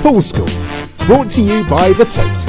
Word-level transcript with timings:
Pool 0.00 0.22
School, 0.22 0.48
brought 1.06 1.28
to 1.32 1.42
you 1.42 1.62
by 1.64 1.92
The 1.92 2.06
Tote, 2.06 2.46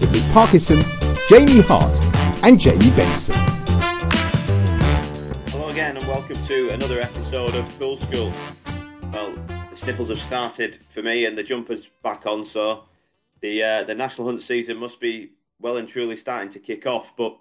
with 0.00 0.14
Luke 0.14 0.32
Parkinson, 0.34 0.84
Jamie 1.30 1.62
Hart, 1.62 1.98
and 2.44 2.60
Jamie 2.60 2.90
Benson. 2.90 3.34
Hello 5.48 5.70
again, 5.70 5.96
and 5.96 6.06
welcome 6.06 6.36
to 6.46 6.68
another 6.68 7.00
episode 7.00 7.54
of 7.54 7.66
Pool 7.78 7.96
School. 8.00 8.30
Well, 9.14 9.34
the 9.70 9.76
sniffles 9.76 10.10
have 10.10 10.20
started 10.20 10.78
for 10.90 11.02
me, 11.02 11.24
and 11.24 11.38
the 11.38 11.42
jumper's 11.42 11.86
back 12.02 12.26
on, 12.26 12.44
so 12.44 12.84
the 13.40 13.62
uh, 13.62 13.84
the 13.84 13.94
national 13.94 14.26
hunt 14.26 14.42
season 14.42 14.76
must 14.76 15.00
be 15.00 15.30
well 15.58 15.78
and 15.78 15.88
truly 15.88 16.16
starting 16.16 16.50
to 16.50 16.58
kick 16.58 16.86
off. 16.86 17.16
But 17.16 17.34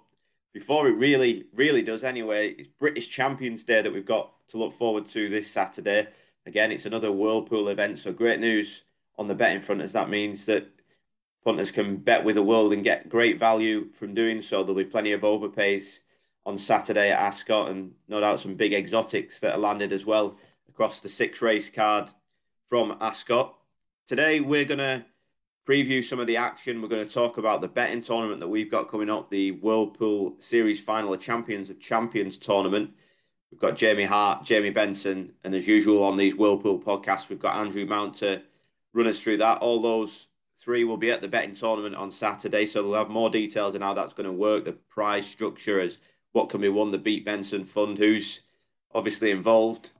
before 0.53 0.87
it 0.87 0.93
really, 0.93 1.47
really 1.53 1.81
does 1.81 2.05
anyway, 2.05 2.51
it's 2.51 2.69
British 2.79 3.09
Champions 3.09 3.65
Day 3.65 3.81
that 3.81 3.93
we've 3.93 4.05
got 4.05 4.31
to 4.51 4.57
look 4.57 4.71
forward 4.71 5.09
to 5.09 5.27
this 5.27 5.51
Saturday. 5.51 6.07
Again, 6.45 6.71
it's 6.71 6.85
another 6.85 7.11
World 7.11 7.49
Pool 7.49 7.67
event, 7.67 7.99
so 7.99 8.13
great 8.13 8.39
news 8.39 8.83
on 9.19 9.27
the 9.27 9.35
betting 9.35 9.61
front 9.61 9.81
as 9.81 9.91
that 9.91 10.09
means 10.09 10.45
that 10.45 10.65
punters 11.43 11.71
can 11.71 11.97
bet 11.97 12.23
with 12.23 12.35
the 12.35 12.41
world 12.41 12.71
and 12.71 12.85
get 12.85 13.09
great 13.09 13.37
value 13.37 13.91
from 13.91 14.13
doing 14.13 14.41
so. 14.41 14.63
There'll 14.63 14.75
be 14.75 14.85
plenty 14.85 15.11
of 15.11 15.21
overpays 15.21 15.99
on 16.45 16.57
Saturday 16.57 17.11
at 17.11 17.19
Ascot, 17.19 17.69
and 17.69 17.91
no 18.07 18.21
doubt 18.21 18.39
some 18.39 18.55
big 18.55 18.73
exotics 18.73 19.39
that 19.39 19.53
are 19.53 19.59
landed 19.59 19.91
as 19.91 20.05
well 20.05 20.37
across 20.69 21.01
the 21.01 21.09
six 21.09 21.41
race 21.41 21.69
card 21.69 22.09
from 22.67 22.97
Ascot. 23.01 23.55
Today, 24.07 24.39
we're 24.39 24.63
going 24.63 24.79
to 24.79 25.05
preview 25.67 26.03
some 26.03 26.21
of 26.21 26.27
the 26.27 26.37
action. 26.37 26.81
We're 26.81 26.87
going 26.87 27.05
to 27.05 27.13
talk 27.13 27.37
about 27.37 27.59
the 27.59 27.67
betting 27.67 28.01
tournament 28.01 28.39
that 28.39 28.47
we've 28.47 28.71
got 28.71 28.89
coming 28.89 29.09
up, 29.09 29.29
the 29.29 29.51
World 29.51 29.99
Pool 29.99 30.35
Series 30.39 30.79
Final 30.79 31.13
of 31.13 31.19
Champions 31.19 31.69
of 31.69 31.79
Champions 31.81 32.37
tournament. 32.37 32.91
We've 33.51 33.59
got 33.59 33.75
Jamie 33.75 34.05
Hart, 34.05 34.45
Jamie 34.45 34.69
Benson, 34.69 35.33
and 35.43 35.53
as 35.53 35.67
usual 35.67 36.03
on 36.03 36.15
these 36.15 36.35
World 36.35 36.63
Pool 36.63 36.79
podcasts, 36.79 37.27
we've 37.27 37.37
got 37.37 37.57
Andrew 37.57 37.85
Mounter 37.85 38.43
run 38.93 39.07
us 39.07 39.19
through 39.19 39.37
that. 39.37 39.59
All 39.59 39.81
those 39.81 40.27
three 40.59 40.83
will 40.83 40.97
be 40.97 41.11
at 41.11 41.21
the 41.21 41.27
betting 41.27 41.55
tournament 41.55 41.95
on 41.95 42.11
Saturday, 42.11 42.65
so 42.65 42.81
they'll 42.81 42.93
have 42.93 43.09
more 43.09 43.29
details 43.29 43.75
on 43.75 43.81
how 43.81 43.93
that's 43.93 44.13
going 44.13 44.27
to 44.27 44.33
work, 44.33 44.65
the 44.65 44.73
prize 44.73 45.25
structure, 45.25 45.79
as 45.79 45.97
what 46.33 46.49
can 46.49 46.61
be 46.61 46.69
won, 46.69 46.91
the 46.91 46.97
Beat 46.97 47.25
Benson 47.25 47.65
Fund, 47.65 47.97
who's 47.97 48.41
obviously 48.93 49.31
involved 49.31 49.91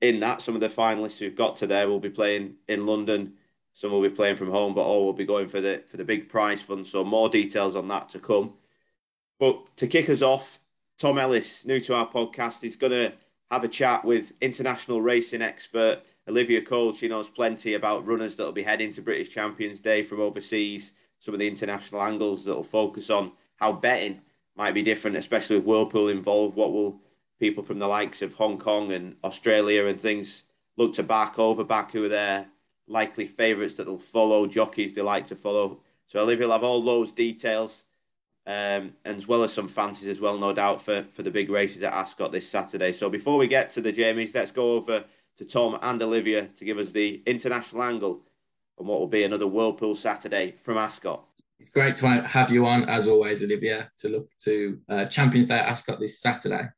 in 0.00 0.20
that. 0.20 0.42
Some 0.42 0.54
of 0.54 0.60
the 0.60 0.68
finalists 0.68 1.18
who've 1.18 1.34
got 1.34 1.56
to 1.58 1.66
there 1.66 1.88
will 1.88 2.00
be 2.00 2.10
playing 2.10 2.54
in 2.68 2.86
London 2.86 3.34
some 3.78 3.92
will 3.92 4.02
be 4.02 4.10
playing 4.10 4.36
from 4.36 4.50
home, 4.50 4.74
but 4.74 4.80
all 4.80 5.04
will 5.04 5.12
be 5.12 5.24
going 5.24 5.46
for 5.46 5.60
the 5.60 5.84
for 5.86 5.98
the 5.98 6.04
big 6.04 6.28
prize 6.28 6.60
fund. 6.60 6.84
So 6.84 7.04
more 7.04 7.28
details 7.28 7.76
on 7.76 7.86
that 7.88 8.08
to 8.08 8.18
come. 8.18 8.54
But 9.38 9.76
to 9.76 9.86
kick 9.86 10.10
us 10.10 10.20
off, 10.20 10.58
Tom 10.98 11.16
Ellis, 11.16 11.64
new 11.64 11.78
to 11.82 11.94
our 11.94 12.10
podcast, 12.10 12.64
is 12.64 12.74
going 12.74 12.90
to 12.90 13.12
have 13.52 13.62
a 13.62 13.68
chat 13.68 14.04
with 14.04 14.32
international 14.40 15.00
racing 15.00 15.42
expert 15.42 16.02
Olivia 16.28 16.60
Kold. 16.60 16.96
She 16.96 17.08
knows 17.08 17.28
plenty 17.28 17.74
about 17.74 18.06
runners 18.06 18.36
that 18.36 18.44
will 18.44 18.52
be 18.52 18.62
heading 18.62 18.92
to 18.92 19.02
British 19.02 19.30
Champions 19.30 19.80
Day 19.80 20.02
from 20.02 20.20
overseas. 20.20 20.92
Some 21.20 21.34
of 21.34 21.40
the 21.40 21.48
international 21.48 22.02
angles 22.02 22.44
that 22.44 22.54
will 22.54 22.62
focus 22.62 23.10
on 23.10 23.32
how 23.56 23.72
betting 23.72 24.20
might 24.54 24.74
be 24.74 24.82
different, 24.82 25.16
especially 25.16 25.56
with 25.56 25.64
World 25.64 25.90
Pool 25.90 26.08
involved. 26.08 26.54
What 26.54 26.72
will 26.72 27.00
people 27.40 27.64
from 27.64 27.78
the 27.78 27.86
likes 27.86 28.20
of 28.22 28.34
Hong 28.34 28.58
Kong 28.58 28.92
and 28.92 29.16
Australia 29.24 29.86
and 29.86 30.00
things 30.00 30.44
look 30.76 30.94
to 30.94 31.02
back 31.02 31.38
over 31.38 31.64
back 31.64 31.92
who 31.92 32.04
are 32.04 32.08
there 32.08 32.46
likely 32.86 33.26
favourites 33.26 33.74
that 33.74 33.86
will 33.86 33.98
follow, 33.98 34.46
jockeys 34.46 34.94
they 34.94 35.02
like 35.02 35.26
to 35.26 35.36
follow. 35.36 35.80
So 36.06 36.20
Olivia 36.20 36.46
will 36.46 36.52
have 36.52 36.64
all 36.64 36.82
those 36.82 37.12
details, 37.12 37.84
um, 38.46 38.94
as 39.04 39.28
well 39.28 39.44
as 39.44 39.52
some 39.52 39.68
fancies 39.68 40.08
as 40.08 40.20
well, 40.20 40.38
no 40.38 40.52
doubt, 40.52 40.82
for, 40.82 41.04
for 41.12 41.22
the 41.22 41.30
big 41.30 41.50
races 41.50 41.82
at 41.82 41.92
Ascot 41.92 42.32
this 42.32 42.48
Saturday. 42.48 42.92
So 42.92 43.10
before 43.10 43.38
we 43.38 43.46
get 43.46 43.70
to 43.72 43.80
the 43.80 43.92
Jamies, 43.92 44.34
let's 44.34 44.52
go 44.52 44.72
over 44.72 45.04
to 45.38 45.44
Tom 45.44 45.78
and 45.82 46.02
Olivia 46.02 46.48
to 46.56 46.64
give 46.64 46.78
us 46.78 46.90
the 46.90 47.22
international 47.26 47.82
angle 47.82 48.22
on 48.78 48.86
what 48.86 49.00
will 49.00 49.06
be 49.06 49.24
another 49.24 49.46
World 49.46 49.78
Pool 49.78 49.94
Saturday 49.94 50.56
from 50.60 50.78
Ascot. 50.78 51.24
It's 51.58 51.70
great 51.70 51.96
to 51.96 52.06
have 52.08 52.50
you 52.50 52.66
on, 52.66 52.88
as 52.88 53.08
always, 53.08 53.42
Olivia, 53.42 53.90
to 53.98 54.08
look 54.08 54.30
to 54.44 54.78
uh, 54.88 55.04
Champions 55.06 55.46
Day 55.46 55.58
at 55.58 55.68
Ascot 55.68 55.98
this 55.98 56.20
Saturday 56.20 56.68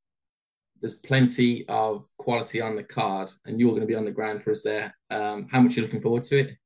there's 0.80 0.94
plenty 0.94 1.66
of 1.68 2.08
quality 2.16 2.60
on 2.60 2.76
the 2.76 2.82
card, 2.82 3.30
and 3.44 3.60
you're 3.60 3.70
going 3.70 3.82
to 3.82 3.86
be 3.86 3.94
on 3.94 4.04
the 4.04 4.10
ground 4.10 4.42
for 4.42 4.50
us 4.50 4.62
there. 4.62 4.96
Um, 5.10 5.48
how 5.50 5.60
much 5.60 5.72
are 5.72 5.80
you 5.80 5.82
looking 5.82 6.00
forward 6.00 6.24
to 6.24 6.38
it? 6.38 6.56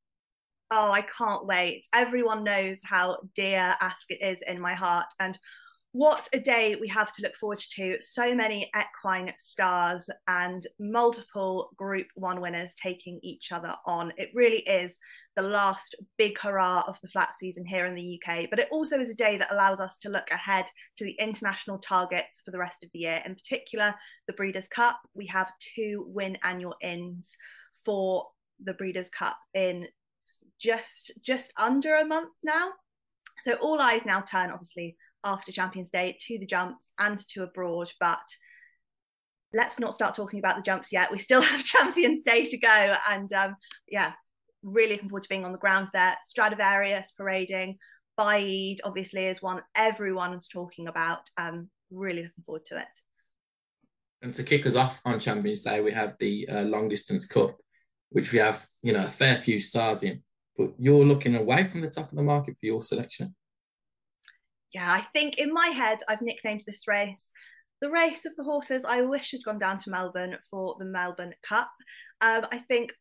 Oh, 0.70 0.90
I 0.90 1.02
can't 1.02 1.46
wait. 1.46 1.86
Everyone 1.92 2.44
knows 2.44 2.80
how 2.84 3.18
dear 3.34 3.74
Ascot 3.80 4.18
is 4.20 4.40
in 4.46 4.60
my 4.60 4.74
heart. 4.74 5.06
And 5.20 5.38
what 5.94 6.28
a 6.32 6.40
day 6.40 6.74
we 6.80 6.88
have 6.88 7.12
to 7.12 7.22
look 7.22 7.36
forward 7.36 7.62
to. 7.76 7.96
So 8.00 8.34
many 8.34 8.68
equine 8.76 9.32
stars 9.38 10.10
and 10.26 10.66
multiple 10.80 11.70
Group 11.76 12.08
One 12.16 12.40
winners 12.40 12.74
taking 12.82 13.20
each 13.22 13.52
other 13.52 13.72
on. 13.86 14.12
It 14.16 14.30
really 14.34 14.62
is 14.62 14.98
the 15.36 15.42
last 15.42 15.94
big 16.18 16.36
hurrah 16.36 16.82
of 16.88 16.98
the 17.00 17.06
flat 17.06 17.36
season 17.38 17.64
here 17.64 17.86
in 17.86 17.94
the 17.94 18.20
UK, 18.20 18.50
but 18.50 18.58
it 18.58 18.66
also 18.72 18.98
is 18.98 19.08
a 19.08 19.14
day 19.14 19.38
that 19.38 19.52
allows 19.52 19.78
us 19.78 20.00
to 20.00 20.08
look 20.08 20.28
ahead 20.32 20.64
to 20.96 21.04
the 21.04 21.14
international 21.20 21.78
targets 21.78 22.42
for 22.44 22.50
the 22.50 22.58
rest 22.58 22.82
of 22.82 22.90
the 22.92 22.98
year. 22.98 23.22
In 23.24 23.36
particular, 23.36 23.94
the 24.26 24.32
Breeders' 24.32 24.66
Cup. 24.66 24.98
We 25.14 25.26
have 25.26 25.52
two 25.76 26.06
Win 26.08 26.36
and 26.42 26.60
You're 26.60 26.74
Ins 26.82 27.30
for 27.84 28.26
the 28.64 28.72
Breeders' 28.72 29.10
Cup 29.10 29.36
in 29.54 29.86
just 30.60 31.12
just 31.24 31.52
under 31.56 31.94
a 31.94 32.04
month 32.04 32.32
now. 32.42 32.70
So 33.42 33.52
all 33.54 33.80
eyes 33.80 34.04
now 34.04 34.22
turn, 34.22 34.50
obviously, 34.50 34.96
after 35.24 35.52
Champions 35.52 35.90
Day 35.90 36.16
to 36.26 36.38
the 36.38 36.46
jumps 36.46 36.90
and 36.98 37.18
to 37.30 37.42
abroad. 37.42 37.90
But 37.98 38.22
let's 39.52 39.80
not 39.80 39.94
start 39.94 40.14
talking 40.14 40.38
about 40.38 40.56
the 40.56 40.62
jumps 40.62 40.92
yet. 40.92 41.10
We 41.10 41.18
still 41.18 41.40
have 41.42 41.64
Champions 41.64 42.22
Day 42.22 42.46
to 42.46 42.58
go. 42.58 42.94
And 43.08 43.32
um, 43.32 43.56
yeah, 43.88 44.12
really 44.62 44.92
looking 44.92 45.08
forward 45.08 45.22
to 45.22 45.28
being 45.28 45.44
on 45.44 45.52
the 45.52 45.58
grounds 45.58 45.90
there. 45.92 46.16
Stradivarius 46.22 47.12
parading. 47.16 47.78
Baaeed 48.18 48.78
obviously 48.84 49.26
is 49.26 49.42
one 49.42 49.62
everyone's 49.74 50.48
talking 50.48 50.86
about. 50.86 51.28
Um, 51.36 51.68
really 51.90 52.22
looking 52.22 52.44
forward 52.44 52.66
to 52.66 52.78
it. 52.78 52.86
And 54.22 54.32
to 54.34 54.42
kick 54.42 54.66
us 54.66 54.76
off 54.76 55.00
on 55.04 55.20
Champions 55.20 55.62
Day, 55.62 55.80
we 55.80 55.92
have 55.92 56.16
the 56.18 56.48
uh, 56.48 56.62
Long 56.62 56.88
Distance 56.88 57.26
Cup, 57.26 57.56
which 58.10 58.32
we 58.32 58.38
have, 58.38 58.66
you 58.82 58.92
know, 58.92 59.04
a 59.04 59.10
fair 59.10 59.36
few 59.42 59.60
stars 59.60 60.02
in. 60.02 60.22
But 60.56 60.70
you're 60.78 61.04
looking 61.04 61.34
away 61.34 61.64
from 61.64 61.80
the 61.80 61.90
top 61.90 62.10
of 62.10 62.16
the 62.16 62.22
market 62.22 62.56
for 62.60 62.66
your 62.66 62.82
selection 62.82 63.34
yeah, 64.74 64.92
I 64.92 65.02
think 65.12 65.38
in 65.38 65.52
my 65.52 65.68
head, 65.68 65.98
I've 66.08 66.22
nicknamed 66.22 66.62
this 66.66 66.86
race 66.86 67.30
the 67.84 67.90
race 67.90 68.24
of 68.24 68.34
the 68.36 68.44
horses. 68.44 68.84
I 68.86 69.02
wish 69.02 69.32
had 69.32 69.44
gone 69.44 69.58
down 69.58 69.78
to 69.80 69.90
Melbourne 69.90 70.38
for 70.50 70.74
the 70.78 70.86
Melbourne 70.86 71.34
Cup. 71.46 71.70
Um, 72.22 72.46
I 72.50 72.58
think 72.58 72.92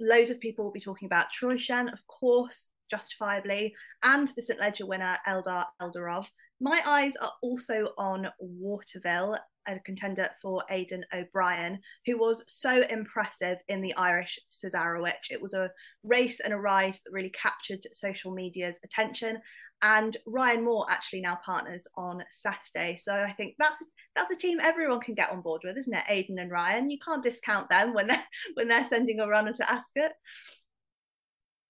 loads 0.00 0.30
of 0.30 0.40
people 0.40 0.64
will 0.64 0.72
be 0.72 0.80
talking 0.80 1.06
about 1.06 1.26
Trueshan, 1.32 1.92
of 1.92 2.00
course, 2.08 2.68
justifiably, 2.90 3.72
and 4.02 4.28
the 4.34 4.42
St. 4.42 4.58
Leger 4.58 4.86
winner, 4.86 5.16
Eldar 5.28 5.66
Eldarov. 5.80 6.26
My 6.60 6.82
eyes 6.84 7.14
are 7.16 7.32
also 7.40 7.90
on 7.96 8.26
Waterville, 8.40 9.38
a 9.68 9.78
contender 9.80 10.28
for 10.40 10.64
Aidan 10.70 11.04
O'Brien, 11.14 11.78
who 12.06 12.18
was 12.18 12.44
so 12.48 12.82
impressive 12.88 13.58
in 13.68 13.82
the 13.82 13.94
Irish 13.94 14.38
Cesarewitch. 14.50 15.30
It 15.30 15.40
was 15.40 15.54
a 15.54 15.70
race 16.04 16.40
and 16.40 16.52
a 16.52 16.58
ride 16.58 16.94
that 16.94 17.12
really 17.12 17.30
captured 17.30 17.86
social 17.92 18.32
media's 18.32 18.78
attention 18.84 19.38
and 19.82 20.16
Ryan 20.26 20.64
Moore 20.64 20.86
actually 20.88 21.22
now 21.22 21.38
partners 21.44 21.86
on 21.96 22.22
Saturday. 22.30 22.98
So 23.00 23.12
I 23.12 23.32
think 23.32 23.56
that's 23.58 23.82
that's 24.14 24.30
a 24.30 24.36
team 24.36 24.60
everyone 24.60 25.00
can 25.00 25.14
get 25.14 25.30
on 25.30 25.42
board 25.42 25.62
with, 25.64 25.76
isn't 25.76 25.92
it? 25.92 26.04
Aidan 26.08 26.38
and 26.38 26.50
Ryan. 26.50 26.88
You 26.88 26.98
can't 27.04 27.22
discount 27.22 27.68
them 27.68 27.92
when 27.92 28.06
they're 28.06 28.24
when 28.54 28.68
they're 28.68 28.86
sending 28.86 29.20
a 29.20 29.26
runner 29.26 29.52
to 29.52 29.70
Ascot. 29.70 30.12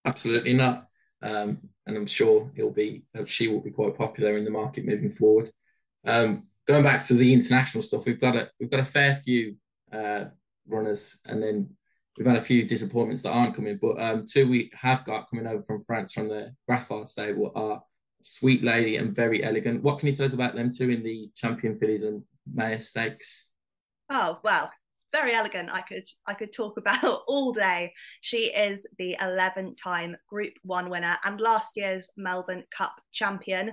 Absolutely 0.05 0.53
not. 0.53 0.89
Um, 1.23 1.61
and 1.87 1.97
I'm 1.97 2.07
sure 2.07 2.51
he'll 2.55 2.71
be 2.71 3.05
she 3.27 3.49
will 3.49 3.61
be 3.61 3.71
quite 3.71 3.97
popular 3.97 4.37
in 4.37 4.45
the 4.45 4.51
market 4.51 4.85
moving 4.85 5.11
forward. 5.11 5.51
Um, 6.05 6.49
going 6.67 6.83
back 6.83 7.05
to 7.07 7.15
the 7.15 7.33
international 7.33 7.83
stuff, 7.83 8.05
we've 8.07 8.21
got 8.21 8.37
a 8.37 8.51
we've 8.59 8.71
got 8.71 8.81
a 8.81 8.85
fair 8.85 9.15
few 9.15 9.57
uh, 9.93 10.27
runners, 10.67 11.19
and 11.27 11.43
then 11.43 11.71
we've 12.17 12.27
had 12.27 12.37
a 12.37 12.41
few 12.41 12.65
disappointments 12.65 13.23
that 13.23 13.33
aren't 13.33 13.55
coming. 13.55 13.79
But 13.81 14.01
um, 14.01 14.25
two 14.31 14.49
we 14.49 14.71
have 14.75 15.05
got 15.05 15.29
coming 15.29 15.47
over 15.47 15.63
from 15.63 15.81
France 15.81 16.13
from 16.13 16.29
the 16.29 16.55
Graffard 16.69 17.09
stable 17.09 17.53
are 17.55 17.83
Sweet 18.23 18.63
Lady 18.63 18.97
and 18.97 19.15
Verry 19.15 19.43
Elegant. 19.43 19.83
What 19.83 19.99
can 19.99 20.09
you 20.09 20.17
tell 20.17 20.27
us 20.27 20.35
about 20.35 20.55
them 20.55 20.73
two 20.73 20.91
in 20.91 21.03
the 21.03 21.31
Champion 21.35 21.79
Fillies 21.79 22.05
and 22.05 22.23
Mares 22.53 22.89
Stakes? 22.89 23.47
Oh 24.11 24.39
well, 24.45 24.71
Verry 25.13 25.35
Elegant. 25.35 25.71
I 25.73 25.83
could 25.83 26.09
I 26.27 26.35
could 26.35 26.53
talk 26.53 26.77
about 26.79 27.23
all 27.27 27.53
day. 27.53 27.93
She 28.21 28.47
is 28.47 28.87
the 28.99 29.17
11th 29.21 29.77
time 29.83 30.17
Group 30.29 30.55
One 30.63 30.91
winner 30.91 31.17
and 31.25 31.41
last 31.41 31.77
year's 31.77 32.11
Melbourne 32.17 32.65
Cup 32.77 32.95
champion. 33.13 33.73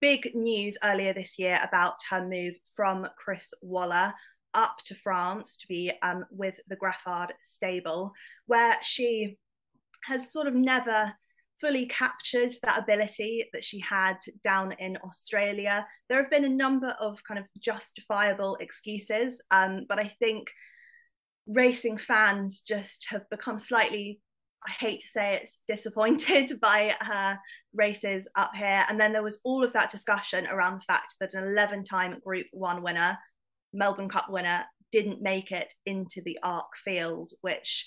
Big 0.00 0.34
news 0.34 0.78
earlier 0.84 1.12
this 1.12 1.38
year 1.38 1.58
about 1.62 1.94
her 2.10 2.26
move 2.26 2.54
from 2.76 3.06
Chris 3.16 3.52
Waller 3.62 4.14
up 4.54 4.76
to 4.86 4.94
France 4.94 5.56
to 5.58 5.66
be 5.68 5.92
um, 6.02 6.24
with 6.30 6.54
the 6.68 6.76
Graffard 6.76 7.32
stable, 7.42 8.12
where 8.46 8.76
she 8.82 9.38
has 10.04 10.32
sort 10.32 10.46
of 10.46 10.54
never 10.54 11.12
fully 11.60 11.86
captured 11.86 12.54
that 12.62 12.78
ability 12.78 13.48
that 13.52 13.64
she 13.64 13.80
had 13.80 14.16
down 14.44 14.72
in 14.78 14.96
Australia. 15.04 15.86
There 16.08 16.20
have 16.20 16.30
been 16.30 16.44
a 16.44 16.48
number 16.48 16.94
of 17.00 17.18
kind 17.26 17.38
of 17.40 17.46
justifiable 17.60 18.56
excuses, 18.60 19.42
um, 19.50 19.86
but 19.88 19.98
I 19.98 20.14
think 20.18 20.48
racing 21.48 21.98
fans 21.98 22.62
just 22.66 23.06
have 23.08 23.28
become 23.30 23.58
slightly 23.58 24.20
I 24.66 24.70
hate 24.72 25.02
to 25.02 25.08
say 25.08 25.34
it, 25.36 25.50
disappointed 25.68 26.58
by 26.60 26.94
her 27.00 27.38
races 27.74 28.28
up 28.36 28.52
here. 28.54 28.82
And 28.88 29.00
then 29.00 29.12
there 29.12 29.22
was 29.22 29.40
all 29.44 29.64
of 29.64 29.72
that 29.72 29.90
discussion 29.90 30.46
around 30.46 30.78
the 30.78 30.92
fact 30.92 31.16
that 31.20 31.34
an 31.34 31.44
11 31.44 31.84
time 31.84 32.18
Group 32.24 32.46
One 32.52 32.82
winner, 32.82 33.18
Melbourne 33.72 34.08
Cup 34.08 34.26
winner, 34.30 34.64
didn't 34.90 35.22
make 35.22 35.52
it 35.52 35.72
into 35.84 36.22
the 36.24 36.38
ARC 36.42 36.68
field, 36.84 37.32
which 37.42 37.86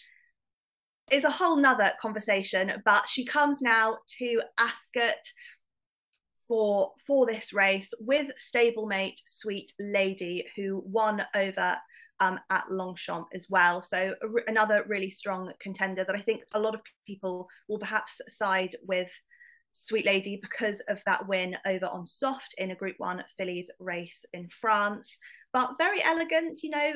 is 1.11 1.25
a 1.25 1.31
whole 1.31 1.57
nother 1.57 1.91
conversation. 2.01 2.71
But 2.85 3.09
she 3.09 3.25
comes 3.25 3.61
now 3.61 3.97
to 4.19 4.41
Ascot 4.57 5.17
for 6.47 6.91
for 7.07 7.25
this 7.25 7.53
race 7.53 7.93
with 7.99 8.27
stablemate 8.37 9.17
Sweet 9.25 9.71
Lady, 9.79 10.45
who 10.55 10.83
won 10.85 11.23
over 11.35 11.77
um, 12.21 12.39
at 12.51 12.71
Longchamp 12.71 13.27
as 13.33 13.47
well. 13.49 13.83
So 13.83 14.13
another 14.47 14.85
really 14.87 15.09
strong 15.09 15.51
contender 15.59 16.05
that 16.05 16.15
I 16.15 16.21
think 16.21 16.43
a 16.53 16.59
lot 16.59 16.75
of 16.75 16.81
people 17.05 17.49
will 17.67 17.79
perhaps 17.79 18.21
side 18.29 18.75
with 18.83 19.09
Sweet 19.71 20.05
Lady 20.05 20.39
because 20.41 20.81
of 20.81 20.99
that 21.05 21.27
win 21.27 21.55
over 21.65 21.87
on 21.87 22.05
soft 22.05 22.53
in 22.57 22.71
a 22.71 22.75
Group 22.75 22.95
One 22.99 23.23
fillies 23.37 23.71
race 23.79 24.23
in 24.33 24.49
France. 24.61 25.17
But 25.51 25.71
Verry 25.77 26.01
Elegant, 26.03 26.61
you 26.63 26.69
know. 26.69 26.93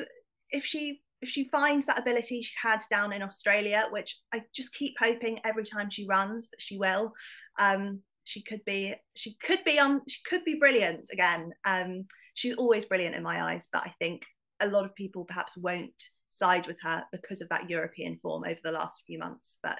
If 0.50 0.64
she 0.64 1.02
if 1.20 1.30
she 1.30 1.48
finds 1.48 1.86
that 1.86 1.98
ability 1.98 2.42
she 2.42 2.52
had 2.62 2.80
down 2.88 3.12
in 3.12 3.20
Australia, 3.20 3.86
which 3.90 4.16
I 4.32 4.42
just 4.54 4.72
keep 4.74 4.94
hoping 5.00 5.40
every 5.44 5.64
time 5.64 5.90
she 5.90 6.06
runs 6.06 6.48
that 6.50 6.60
she 6.60 6.78
will, 6.78 7.14
um, 7.58 8.00
she 8.22 8.42
could 8.42 8.64
be 8.64 8.94
she 9.16 9.36
could 9.42 9.64
be 9.64 9.80
on 9.80 10.02
she 10.06 10.18
could 10.24 10.44
be 10.44 10.54
brilliant 10.54 11.08
again. 11.12 11.52
Um, 11.64 12.04
she's 12.34 12.54
always 12.54 12.84
brilliant 12.84 13.16
in 13.16 13.24
my 13.24 13.42
eyes, 13.42 13.66
but 13.72 13.82
I 13.82 13.92
think 13.98 14.22
a 14.60 14.66
lot 14.66 14.84
of 14.84 14.94
people 14.94 15.24
perhaps 15.24 15.56
won't 15.56 16.10
side 16.30 16.66
with 16.66 16.78
her 16.82 17.04
because 17.12 17.40
of 17.40 17.48
that 17.48 17.70
European 17.70 18.18
form 18.18 18.44
over 18.44 18.60
the 18.62 18.72
last 18.72 19.02
few 19.06 19.18
months. 19.18 19.58
But 19.62 19.78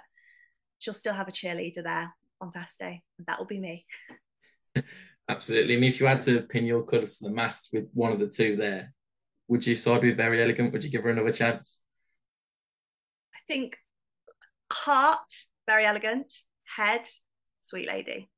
she'll 0.78 0.94
still 0.94 1.14
have 1.14 1.28
a 1.28 1.32
cheerleader 1.32 1.82
there 1.82 2.12
on 2.40 2.50
Saturday, 2.50 3.02
and 3.19 3.26
that 3.26 3.38
will 3.38 3.46
be 3.46 3.61
me. 3.61 3.87
Absolutely. 5.28 5.75
And 5.75 5.84
if 5.84 6.00
you 6.00 6.06
had 6.06 6.23
to 6.23 6.43
pin 6.43 6.67
your 6.67 6.84
colours 6.84 7.19
to 7.19 7.25
the 7.25 7.34
mast 7.34 7.70
with 7.73 7.88
one 7.93 8.12
of 8.12 8.20
the 8.20 8.28
two 8.28 8.56
there, 8.56 8.93
would 9.49 9.67
you 9.67 9.75
side 9.75 10.02
with 10.02 10.17
Verry 10.17 10.43
Elegant? 10.43 10.73
Would 10.73 10.84
you 10.84 10.90
give 10.90 11.02
her 11.02 11.11
another 11.11 11.32
chance? 11.32 11.81
I 13.34 13.38
think 13.49 13.76
heart, 14.72 15.32
Verry 15.69 15.87
Elegant, 15.87 16.32
head, 16.76 17.08
Sweet 17.62 17.88
Lady 17.88 18.29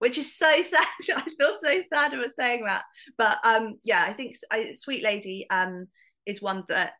which 0.00 0.18
is 0.18 0.36
so 0.36 0.62
sad. 0.64 0.86
I 1.14 1.22
feel 1.22 1.54
so 1.62 1.82
sad 1.88 2.12
about 2.12 2.32
saying 2.36 2.64
that. 2.64 2.82
But 3.16 3.38
um, 3.44 3.78
yeah, 3.84 4.04
I 4.06 4.12
think 4.12 4.34
I, 4.50 4.72
Sweet 4.72 5.04
Lady 5.04 5.46
um, 5.50 5.86
is 6.26 6.42
one 6.42 6.64
that 6.68 6.94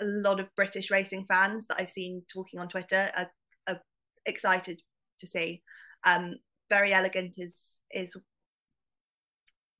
a 0.00 0.04
lot 0.04 0.40
of 0.40 0.54
British 0.56 0.90
racing 0.90 1.26
fans 1.28 1.66
that 1.66 1.80
I've 1.80 1.90
seen 1.90 2.22
talking 2.32 2.60
on 2.60 2.68
Twitter 2.68 3.10
are, 3.14 3.30
are 3.68 3.80
excited 4.24 4.80
to 5.20 5.26
see. 5.26 5.62
Um, 6.06 6.36
Verry 6.70 6.92
Elegant 6.92 7.34
is 7.36 7.56
is 7.90 8.14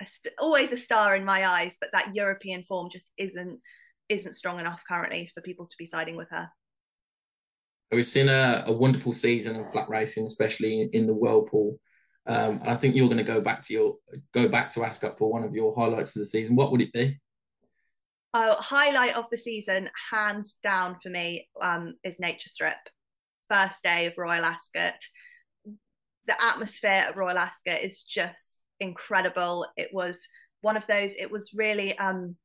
a 0.00 0.06
st- 0.06 0.34
always 0.38 0.72
a 0.72 0.76
star 0.76 1.14
in 1.14 1.24
my 1.24 1.46
eyes, 1.46 1.76
but 1.80 1.90
that 1.92 2.14
European 2.14 2.64
form 2.64 2.88
just 2.92 3.06
isn't 3.16 3.60
isn't 4.08 4.34
strong 4.34 4.58
enough 4.58 4.82
currently 4.88 5.30
for 5.34 5.42
people 5.42 5.66
to 5.66 5.76
be 5.78 5.86
siding 5.86 6.16
with 6.16 6.28
her. 6.30 6.48
We've 7.92 8.06
seen 8.06 8.28
a, 8.28 8.64
a 8.66 8.72
wonderful 8.72 9.12
season 9.12 9.56
of 9.56 9.70
flat 9.70 9.88
racing, 9.88 10.26
especially 10.26 10.88
in 10.92 11.06
the 11.06 11.14
World 11.14 11.48
Pool. 11.50 11.78
Um, 12.28 12.60
I 12.64 12.74
think 12.74 12.94
you're 12.94 13.08
going 13.08 13.18
to 13.18 13.24
go 13.24 13.40
back 13.40 13.62
to 13.62 13.72
your 13.72 13.96
go 14.32 14.48
back 14.48 14.70
to 14.74 14.84
Ascot 14.84 15.16
for 15.16 15.32
one 15.32 15.44
of 15.44 15.54
your 15.54 15.74
highlights 15.74 16.14
of 16.14 16.20
the 16.20 16.26
season. 16.26 16.56
What 16.56 16.70
would 16.70 16.82
it 16.82 16.92
be? 16.92 17.18
Oh, 18.34 18.54
highlight 18.58 19.14
of 19.14 19.24
the 19.30 19.38
season, 19.38 19.88
hands 20.10 20.56
down 20.62 20.98
for 21.02 21.08
me, 21.08 21.48
um, 21.62 21.94
is 22.04 22.20
Nature 22.20 22.50
Strip. 22.50 22.76
First 23.48 23.82
day 23.82 24.04
of 24.04 24.18
Royal 24.18 24.44
Ascot. 24.44 24.94
The 26.26 26.44
atmosphere 26.44 26.90
at 26.90 27.16
Royal 27.16 27.38
Ascot 27.38 27.82
is 27.82 28.02
just 28.02 28.58
incredible. 28.80 29.66
It 29.78 29.88
was 29.94 30.28
one 30.60 30.76
of 30.76 30.86
those. 30.86 31.14
It 31.14 31.30
was 31.30 31.54
really 31.54 31.96
um, 31.98 32.36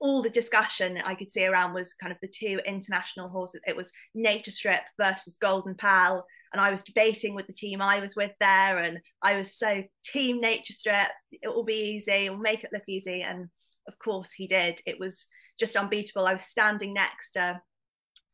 all 0.00 0.22
the 0.22 0.30
discussion 0.30 0.98
I 1.04 1.14
could 1.14 1.30
see 1.30 1.46
around 1.46 1.74
was 1.74 1.94
kind 1.94 2.12
of 2.12 2.18
the 2.20 2.28
two 2.28 2.58
international 2.66 3.28
horses. 3.28 3.60
It 3.66 3.76
was 3.76 3.92
Nature 4.14 4.50
Strip 4.50 4.80
versus 4.98 5.36
Golden 5.40 5.76
Pal, 5.76 6.26
and 6.52 6.60
I 6.60 6.70
was 6.70 6.82
debating 6.82 7.34
with 7.34 7.46
the 7.46 7.52
team 7.52 7.80
I 7.80 8.00
was 8.00 8.16
with 8.16 8.32
there, 8.40 8.78
and 8.78 8.98
I 9.22 9.36
was 9.36 9.56
so 9.56 9.82
team 10.04 10.40
Nature 10.40 10.72
Strip. 10.72 11.08
It 11.30 11.48
will 11.48 11.64
be 11.64 11.94
easy. 11.96 12.28
We'll 12.28 12.38
make 12.38 12.64
it 12.64 12.70
look 12.72 12.88
easy, 12.88 13.22
and 13.22 13.48
of 13.86 13.98
course 13.98 14.32
he 14.32 14.46
did. 14.46 14.80
It 14.86 14.98
was 14.98 15.26
just 15.58 15.76
unbeatable. 15.76 16.26
I 16.26 16.34
was 16.34 16.44
standing 16.44 16.94
next 16.94 17.32
to 17.32 17.60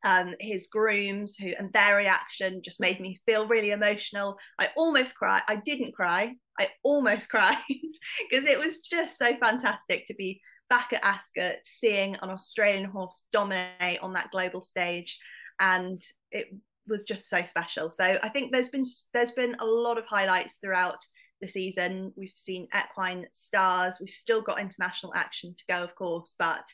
um, 0.05 0.35
his 0.41 0.69
grooms, 0.69 1.37
who 1.37 1.53
and 1.59 1.73
their 1.73 1.97
reaction 1.97 2.63
just 2.65 2.81
made 2.81 3.01
me 3.01 3.19
feel 3.27 3.49
really 3.49 3.73
emotional. 3.73 4.39
I 4.59 4.71
almost 4.77 5.17
cried. 5.17 5.43
I 5.49 5.57
didn't 5.57 5.95
cry. 5.95 6.35
I 6.59 6.69
almost 6.83 7.29
cried 7.31 7.59
because 7.69 8.47
it 8.47 8.59
was 8.59 8.79
just 8.79 9.19
so 9.19 9.37
fantastic 9.39 10.07
to 10.07 10.15
be 10.15 10.41
back 10.71 10.91
at 10.93 11.05
Ascot, 11.05 11.57
seeing 11.65 12.17
an 12.23 12.31
Australian 12.31 12.87
horse 12.87 13.25
dominate 13.33 14.01
on 14.01 14.15
that 14.15 14.31
global 14.31 14.63
stage, 14.63 15.19
and 15.61 16.01
it 16.31 16.47
was 16.89 17.05
just 17.05 17.29
so 17.29 17.45
special. 17.45 17.91
So 17.93 18.19
I 18.23 18.29
think 18.29 18.53
there's 18.53 18.69
been 18.69 18.85
there's 19.13 19.33
been 19.33 19.57
a 19.61 19.65
lot 19.65 19.99
of 19.99 20.05
highlights 20.07 20.57
throughout 20.57 20.99
the 21.41 21.49
season. 21.49 22.13
We've 22.17 22.33
seen 22.35 22.69
equine 22.75 23.27
stars. 23.33 23.97
We've 24.01 24.11
still 24.11 24.43
got 24.43 24.61
international 24.61 25.13
action 25.15 25.55
to 25.57 25.65
go, 25.69 25.83
of 25.83 25.95
course, 25.95 26.35
but 26.39 26.65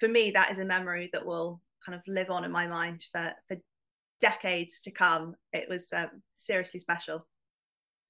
for 0.00 0.08
me, 0.08 0.32
that 0.32 0.52
is 0.52 0.58
a 0.58 0.64
memory 0.64 1.10
that 1.12 1.26
will 1.26 1.60
kind 1.84 1.96
of 1.96 2.02
live 2.06 2.30
on 2.30 2.44
in 2.44 2.50
my 2.50 2.66
mind 2.66 3.04
for 3.12 3.32
for 3.48 3.56
decades 4.20 4.80
to 4.84 4.90
come. 4.90 5.34
It 5.52 5.68
was 5.68 5.86
um, 5.94 6.22
seriously 6.38 6.80
special. 6.80 7.26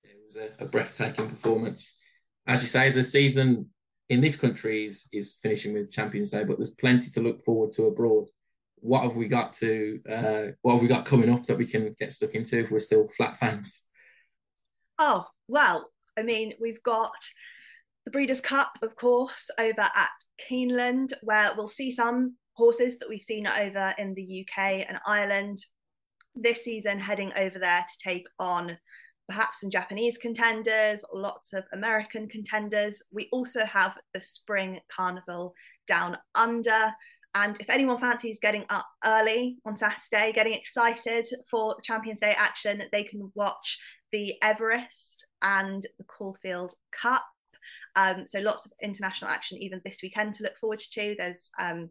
It 0.05 0.17
was 0.25 0.37
a, 0.37 0.51
a 0.63 0.67
breathtaking 0.67 1.29
performance. 1.29 1.99
As 2.47 2.63
you 2.63 2.69
say, 2.69 2.91
the 2.91 3.03
season 3.03 3.71
in 4.09 4.21
this 4.21 4.39
country 4.39 4.85
is, 4.85 5.09
is 5.13 5.39
finishing 5.43 5.73
with 5.73 5.91
Champions 5.91 6.31
Day, 6.31 6.45
but 6.45 6.59
there's 6.59 6.71
plenty 6.71 7.11
to 7.11 7.21
look 7.21 7.43
forward 7.43 7.71
to 7.73 7.85
abroad. 7.85 8.27
What 8.85 9.05
have 9.05 9.17
we 9.17 9.29
got 9.29 9.55
to? 9.55 10.01
Uh, 10.07 10.43
what 10.61 10.75
have 10.75 10.83
we 10.83 10.89
got 10.89 11.07
coming 11.07 11.31
up 11.31 11.45
that 11.45 11.57
we 11.57 11.65
can 11.65 11.97
get 11.99 12.13
stuck 12.13 12.35
into 12.35 12.61
if 12.61 12.71
we're 12.71 12.81
still 12.81 13.09
flat 13.09 13.39
fans? 13.39 13.87
Oh 14.99 15.25
well, 15.49 15.89
I 16.19 16.23
mean 16.23 16.53
we've 16.61 16.83
got 16.83 17.15
the 18.05 18.11
Breeders' 18.11 18.43
Cup, 18.43 18.77
of 18.83 18.95
course, 18.95 19.51
over 19.59 19.81
at 19.81 20.11
Keeneland, 20.51 21.15
where 21.23 21.51
we'll 21.57 21.71
see 21.71 21.91
some 21.91 22.37
horses 22.53 22.99
that 22.99 23.09
we've 23.09 23.23
seen 23.23 23.47
over 23.47 23.95
in 23.97 24.13
the 24.13 24.45
UK 24.47 24.85
and 24.87 24.99
Ireland 25.07 25.65
this 26.35 26.63
season 26.63 27.01
heading 27.01 27.33
over 27.39 27.59
there 27.59 27.87
to 27.89 28.09
take 28.09 28.27
on 28.39 28.77
perhaps 29.29 29.61
some 29.61 29.71
Japanese 29.71 30.19
contenders, 30.19 31.03
lots 31.15 31.55
of 31.55 31.65
American 31.73 32.29
contenders. 32.29 33.03
We 33.11 33.31
also 33.33 33.65
have 33.65 33.95
the 34.13 34.21
Spring 34.21 34.81
Carnival 34.95 35.55
down 35.89 36.19
under. 36.35 36.93
And 37.35 37.59
if 37.61 37.69
anyone 37.69 37.99
fancies 37.99 38.39
getting 38.41 38.65
up 38.71 38.87
early 39.05 39.59
on 39.65 39.77
Saturday, 39.77 40.33
getting 40.33 40.55
excited 40.55 41.27
for 41.51 41.77
Champions 41.83 42.21
Day 42.21 42.35
action, 42.37 42.83
they 42.93 43.05
can 43.05 43.33
watch 43.35 43.79
the 44.13 44.35
Everest 44.43 45.27
and 45.43 45.85
the 45.99 46.05
Caulfield 46.05 46.75
Cup. 46.93 47.25
Um, 47.97 48.27
so 48.27 48.41
lots 48.41 48.67
of 48.67 48.73
international 48.83 49.31
action 49.31 49.59
even 49.59 49.81
this 49.85 50.01
weekend 50.03 50.35
to 50.35 50.45
look 50.45 50.59
forward 50.59 50.83
to. 50.93 51.15
There's 51.19 51.51
um, 51.59 51.91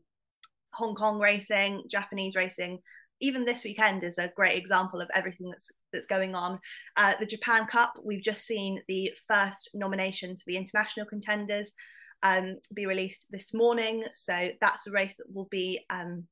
Hong 0.73 0.95
Kong 0.95 1.19
racing, 1.19 1.83
Japanese 1.89 2.35
racing, 2.35 2.79
even 3.23 3.45
this 3.45 3.63
weekend 3.63 4.03
is 4.03 4.17
a 4.17 4.31
great 4.35 4.57
example 4.57 4.99
of 4.99 5.09
everything 5.15 5.49
that's 5.49 5.71
that's 5.93 6.07
going 6.07 6.35
on. 6.35 6.59
Uh, 6.97 7.13
the 7.19 7.25
Japan 7.25 7.65
Cup, 7.67 7.93
we've 8.03 8.23
just 8.23 8.45
seen 8.45 8.81
the 8.87 9.11
first 9.27 9.69
nominations 9.73 10.41
for 10.41 10.51
the 10.51 10.57
international 10.57 11.05
contenders 11.05 11.71
um, 12.23 12.57
be 12.73 12.85
released 12.85 13.27
this 13.29 13.53
morning. 13.53 14.05
So 14.15 14.49
that's 14.59 14.87
a 14.87 14.91
race 14.91 15.15
that 15.17 15.31
will 15.31 15.47
be 15.51 15.85
um, 15.89 16.23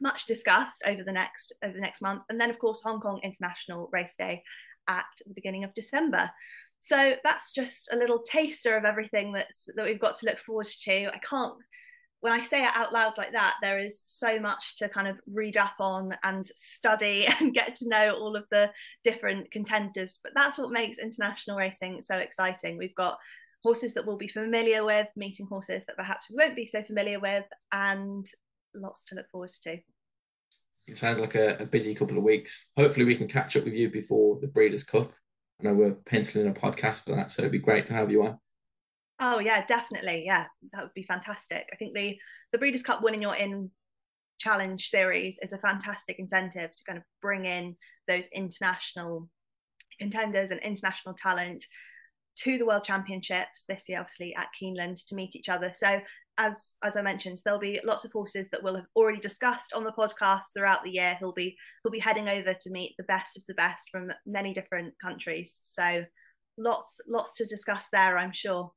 much 0.00 0.26
discussed 0.26 0.82
over 0.86 1.02
the 1.04 1.12
next 1.12 1.52
over 1.62 1.74
the 1.74 1.80
next 1.80 2.00
month. 2.00 2.22
And 2.30 2.40
then 2.40 2.50
of 2.50 2.58
course 2.58 2.80
Hong 2.82 3.00
Kong 3.00 3.20
International 3.22 3.90
Race 3.92 4.14
Day 4.18 4.42
at 4.88 5.04
the 5.26 5.34
beginning 5.34 5.64
of 5.64 5.74
December. 5.74 6.30
So 6.80 7.16
that's 7.24 7.52
just 7.52 7.90
a 7.92 7.96
little 7.96 8.22
taster 8.22 8.76
of 8.76 8.84
everything 8.84 9.32
that's 9.32 9.68
that 9.74 9.84
we've 9.84 10.00
got 10.00 10.18
to 10.20 10.26
look 10.26 10.38
forward 10.38 10.68
to. 10.84 11.06
I 11.08 11.18
can't 11.28 11.54
when 12.20 12.32
I 12.32 12.40
say 12.40 12.64
it 12.64 12.70
out 12.74 12.92
loud 12.92 13.16
like 13.16 13.32
that, 13.32 13.54
there 13.62 13.78
is 13.78 14.02
so 14.06 14.40
much 14.40 14.76
to 14.78 14.88
kind 14.88 15.06
of 15.06 15.20
read 15.32 15.56
up 15.56 15.74
on 15.78 16.16
and 16.24 16.46
study 16.48 17.26
and 17.40 17.54
get 17.54 17.76
to 17.76 17.88
know 17.88 18.14
all 18.14 18.36
of 18.36 18.44
the 18.50 18.70
different 19.04 19.50
contenders. 19.50 20.18
But 20.22 20.32
that's 20.34 20.58
what 20.58 20.72
makes 20.72 20.98
international 20.98 21.56
racing 21.56 22.02
so 22.02 22.16
exciting. 22.16 22.76
We've 22.76 22.94
got 22.94 23.18
horses 23.62 23.94
that 23.94 24.06
we'll 24.06 24.16
be 24.16 24.28
familiar 24.28 24.84
with, 24.84 25.08
meeting 25.16 25.46
horses 25.46 25.84
that 25.86 25.96
perhaps 25.96 26.26
we 26.30 26.36
won't 26.36 26.56
be 26.56 26.66
so 26.66 26.82
familiar 26.82 27.20
with, 27.20 27.44
and 27.72 28.26
lots 28.74 29.04
to 29.06 29.14
look 29.14 29.28
forward 29.30 29.50
to. 29.64 29.78
It 30.86 30.96
sounds 30.96 31.20
like 31.20 31.34
a, 31.34 31.56
a 31.58 31.66
busy 31.66 31.94
couple 31.94 32.16
of 32.16 32.24
weeks. 32.24 32.66
Hopefully, 32.76 33.04
we 33.04 33.16
can 33.16 33.28
catch 33.28 33.56
up 33.56 33.64
with 33.64 33.74
you 33.74 33.90
before 33.90 34.38
the 34.40 34.46
Breeders' 34.46 34.84
Cup. 34.84 35.12
I 35.60 35.64
know 35.64 35.74
we're 35.74 35.92
penciling 35.92 36.48
a 36.48 36.52
podcast 36.52 37.04
for 37.04 37.14
that, 37.16 37.30
so 37.30 37.42
it'd 37.42 37.52
be 37.52 37.58
great 37.58 37.86
to 37.86 37.94
have 37.94 38.10
you 38.10 38.24
on. 38.24 38.38
Oh 39.20 39.40
yeah, 39.40 39.66
definitely. 39.66 40.22
Yeah, 40.24 40.46
that 40.72 40.82
would 40.82 40.94
be 40.94 41.02
fantastic. 41.02 41.68
I 41.72 41.76
think 41.76 41.94
the 41.94 42.16
the 42.52 42.58
Breeders' 42.58 42.82
Cup 42.82 43.02
Win 43.02 43.14
and 43.14 43.22
You're 43.22 43.34
In 43.34 43.70
challenge 44.38 44.88
series 44.88 45.38
is 45.42 45.52
a 45.52 45.58
fantastic 45.58 46.18
incentive 46.18 46.74
to 46.74 46.84
kind 46.84 46.98
of 46.98 47.04
bring 47.20 47.44
in 47.44 47.76
those 48.06 48.26
international 48.32 49.28
contenders 49.98 50.50
and 50.50 50.60
international 50.60 51.16
talent 51.20 51.64
to 52.42 52.58
the 52.58 52.66
World 52.66 52.84
Championships 52.84 53.64
this 53.68 53.82
year, 53.88 54.00
obviously 54.00 54.34
at 54.34 54.48
Keeneland 54.60 55.06
to 55.08 55.14
meet 55.14 55.34
each 55.34 55.48
other. 55.48 55.72
So 55.74 56.00
as 56.38 56.74
as 56.84 56.96
I 56.96 57.02
mentioned, 57.02 57.40
there'll 57.44 57.60
be 57.60 57.80
lots 57.84 58.04
of 58.04 58.12
horses 58.12 58.48
that 58.50 58.62
we'll 58.62 58.76
have 58.76 58.86
already 58.94 59.18
discussed 59.18 59.72
on 59.74 59.84
the 59.84 59.92
podcast 59.92 60.42
throughout 60.54 60.84
the 60.84 60.90
year. 60.90 61.16
He'll 61.18 61.32
be 61.32 61.56
he'll 61.82 61.92
be 61.92 61.98
heading 61.98 62.28
over 62.28 62.54
to 62.54 62.70
meet 62.70 62.94
the 62.96 63.04
best 63.04 63.36
of 63.36 63.42
the 63.48 63.54
best 63.54 63.88
from 63.90 64.12
many 64.26 64.54
different 64.54 64.94
countries. 65.02 65.54
So 65.62 66.04
lots 66.56 67.00
lots 67.08 67.34
to 67.36 67.46
discuss 67.46 67.86
there, 67.92 68.16
I'm 68.16 68.32
sure. 68.32 68.72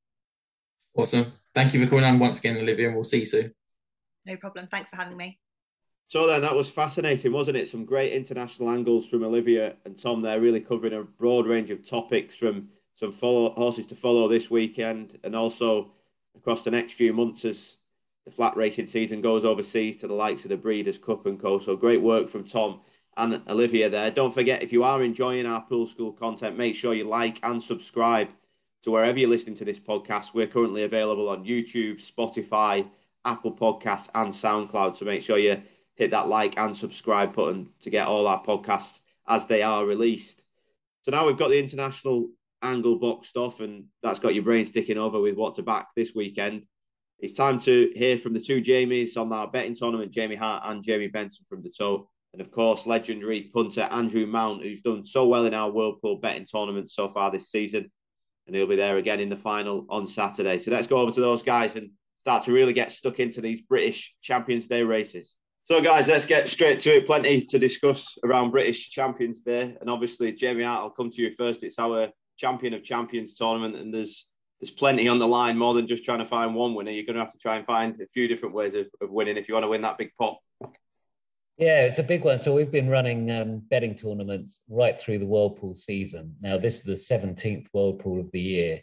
Awesome. 0.95 1.33
Thank 1.53 1.73
you 1.73 1.83
for 1.83 1.89
coming 1.89 2.05
on 2.05 2.19
once 2.19 2.39
again, 2.39 2.57
Olivia, 2.57 2.87
and 2.87 2.95
we'll 2.95 3.03
see 3.03 3.19
you 3.19 3.25
soon. 3.25 3.53
No 4.25 4.35
problem. 4.37 4.67
Thanks 4.69 4.89
for 4.89 4.97
having 4.97 5.17
me. 5.17 5.39
So 6.07 6.27
then 6.27 6.41
that 6.41 6.55
was 6.55 6.67
fascinating, 6.67 7.31
wasn't 7.31 7.55
it? 7.55 7.69
Some 7.69 7.85
great 7.85 8.11
international 8.11 8.69
angles 8.69 9.07
from 9.07 9.23
Olivia 9.23 9.75
and 9.85 9.97
Tom 9.97 10.21
there, 10.21 10.41
really 10.41 10.59
covering 10.59 10.93
a 10.93 11.03
broad 11.03 11.47
range 11.47 11.69
of 11.69 11.87
topics 11.87 12.35
from 12.35 12.67
some 13.01 13.11
follow, 13.11 13.49
horses 13.51 13.87
to 13.87 13.95
follow 13.95 14.27
this 14.27 14.49
weekend 14.51 15.17
and 15.23 15.35
also 15.35 15.91
across 16.37 16.63
the 16.63 16.71
next 16.71 16.93
few 16.93 17.11
months 17.11 17.43
as 17.45 17.77
the 18.25 18.31
flat 18.31 18.55
racing 18.55 18.85
season 18.85 19.21
goes 19.21 19.43
overseas 19.43 19.97
to 19.97 20.07
the 20.07 20.13
likes 20.13 20.45
of 20.45 20.49
the 20.49 20.57
Breeders' 20.57 20.99
Cup 20.99 21.25
and 21.25 21.39
Co. 21.39 21.59
So 21.59 21.75
great 21.75 22.01
work 22.01 22.29
from 22.29 22.43
Tom 22.43 22.81
and 23.17 23.41
Olivia 23.49 23.89
there. 23.89 24.11
Don't 24.11 24.33
forget, 24.33 24.61
if 24.61 24.71
you 24.71 24.83
are 24.83 25.03
enjoying 25.03 25.47
our 25.47 25.61
Pool 25.63 25.87
School 25.87 26.13
content, 26.13 26.57
make 26.57 26.75
sure 26.75 26.93
you 26.93 27.05
like 27.05 27.39
and 27.41 27.61
subscribe 27.61 28.29
to 28.83 28.91
wherever 28.91 29.17
you're 29.17 29.29
listening 29.29 29.55
to 29.55 29.65
this 29.65 29.79
podcast. 29.79 30.35
We're 30.35 30.47
currently 30.47 30.83
available 30.83 31.27
on 31.27 31.43
YouTube, 31.43 32.07
Spotify, 32.07 32.87
Apple 33.25 33.51
Podcasts, 33.51 34.09
and 34.13 34.31
SoundCloud. 34.31 34.95
So 34.95 35.05
make 35.05 35.23
sure 35.23 35.39
you 35.39 35.61
hit 35.95 36.11
that 36.11 36.27
like 36.27 36.57
and 36.59 36.77
subscribe 36.77 37.35
button 37.35 37.69
to 37.81 37.89
get 37.89 38.07
all 38.07 38.27
our 38.27 38.43
podcasts 38.43 38.99
as 39.27 39.47
they 39.47 39.63
are 39.63 39.85
released. 39.85 40.43
So 41.01 41.09
now 41.09 41.25
we've 41.25 41.37
got 41.37 41.49
the 41.49 41.59
international 41.59 42.29
angle 42.61 42.97
boxed 42.97 43.37
off, 43.37 43.59
and 43.59 43.85
that's 44.03 44.19
got 44.19 44.33
your 44.33 44.43
brain 44.43 44.65
sticking 44.65 44.97
over 44.97 45.19
with 45.19 45.35
what 45.35 45.55
to 45.55 45.63
back 45.63 45.89
this 45.95 46.13
weekend. 46.15 46.65
It's 47.19 47.33
time 47.33 47.59
to 47.61 47.91
hear 47.95 48.17
from 48.17 48.33
the 48.33 48.39
two 48.39 48.61
Jamies 48.61 49.15
on 49.15 49.31
our 49.31 49.49
betting 49.49 49.75
tournament, 49.75 50.11
Jamie 50.11 50.35
Hart 50.35 50.63
and 50.65 50.83
Jamie 50.83 51.07
Benson 51.07 51.45
from 51.47 51.61
the 51.61 51.69
Tote. 51.69 52.07
And 52.33 52.41
of 52.41 52.49
course, 52.49 52.87
legendary 52.87 53.51
punter 53.53 53.81
Andrew 53.91 54.25
Mount, 54.25 54.63
who's 54.63 54.81
done 54.81 55.05
so 55.05 55.27
well 55.27 55.45
in 55.45 55.53
our 55.53 55.69
World 55.69 56.01
Pool 56.01 56.17
betting 56.17 56.47
tournament 56.49 56.89
so 56.89 57.09
far 57.09 57.29
this 57.29 57.51
season. 57.51 57.91
And 58.47 58.55
he'll 58.55 58.67
be 58.67 58.75
there 58.75 58.97
again 58.97 59.19
in 59.19 59.29
the 59.29 59.37
final 59.37 59.85
on 59.89 60.07
Saturday. 60.07 60.57
So 60.59 60.71
let's 60.71 60.87
go 60.87 60.97
over 60.97 61.11
to 61.11 61.21
those 61.21 61.43
guys 61.43 61.75
and 61.75 61.91
start 62.21 62.45
to 62.45 62.53
really 62.53 62.73
get 62.73 62.91
stuck 62.91 63.19
into 63.19 63.41
these 63.41 63.61
British 63.61 64.15
Champions 64.21 64.67
Day 64.67 64.83
races. 64.83 65.35
So, 65.63 65.79
guys, 65.79 66.07
let's 66.07 66.25
get 66.25 66.49
straight 66.49 66.79
to 66.81 66.95
it. 66.97 67.05
Plenty 67.05 67.41
to 67.41 67.59
discuss 67.59 68.17
around 68.23 68.49
British 68.49 68.89
Champions 68.89 69.41
Day. 69.41 69.77
And 69.79 69.89
obviously, 69.89 70.31
Jamie 70.31 70.63
Hart, 70.63 70.81
I'll 70.81 70.89
come 70.89 71.11
to 71.11 71.21
you 71.21 71.31
first. 71.33 71.63
It's 71.63 71.77
our 71.77 72.09
Champion 72.41 72.73
of 72.73 72.83
Champions 72.83 73.35
tournament, 73.35 73.75
and 73.75 73.93
there's 73.93 74.25
there's 74.59 74.71
plenty 74.71 75.07
on 75.07 75.19
the 75.19 75.27
line 75.27 75.57
more 75.57 75.73
than 75.73 75.87
just 75.87 76.03
trying 76.03 76.19
to 76.19 76.25
find 76.25 76.55
one 76.55 76.73
winner. 76.75 76.91
You're 76.91 77.05
going 77.05 77.15
to 77.15 77.21
have 77.21 77.31
to 77.31 77.37
try 77.37 77.57
and 77.57 77.65
find 77.65 77.99
a 78.01 78.07
few 78.07 78.27
different 78.27 78.53
ways 78.53 78.73
of, 78.75 78.87
of 79.01 79.09
winning 79.09 79.37
if 79.37 79.47
you 79.47 79.55
want 79.55 79.63
to 79.63 79.69
win 79.69 79.81
that 79.81 79.97
big 79.97 80.11
pot. 80.19 80.37
Yeah, 81.57 81.81
it's 81.81 81.99
a 81.99 82.03
big 82.03 82.23
one. 82.23 82.41
So 82.41 82.53
we've 82.53 82.71
been 82.71 82.89
running 82.89 83.31
um, 83.31 83.59
betting 83.69 83.95
tournaments 83.95 84.61
right 84.69 84.99
through 84.99 85.19
the 85.19 85.25
World 85.25 85.59
Pool 85.59 85.75
season. 85.75 86.35
Now 86.41 86.57
this 86.57 86.75
is 86.77 86.83
the 86.83 87.15
17th 87.15 87.67
World 87.73 87.99
Pool 87.99 88.19
of 88.19 88.31
the 88.31 88.39
year. 88.39 88.81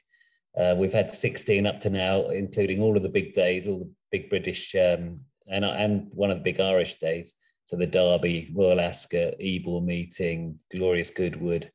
Uh, 0.58 0.74
we've 0.76 0.92
had 0.92 1.14
16 1.14 1.66
up 1.66 1.80
to 1.82 1.90
now, 1.90 2.28
including 2.30 2.80
all 2.80 2.96
of 2.96 3.02
the 3.02 3.08
big 3.08 3.34
days, 3.34 3.66
all 3.66 3.80
the 3.80 3.90
big 4.10 4.30
British 4.30 4.74
um, 4.74 5.20
and 5.46 5.64
and 5.64 6.08
one 6.12 6.30
of 6.30 6.38
the 6.38 6.44
big 6.44 6.60
Irish 6.60 6.98
days. 6.98 7.34
So 7.64 7.76
the 7.76 7.86
Derby, 7.86 8.52
Royal 8.54 8.80
Ascot, 8.80 9.34
Ebor 9.40 9.80
meeting, 9.80 10.58
Glorious 10.72 11.10
Goodwood, 11.10 11.70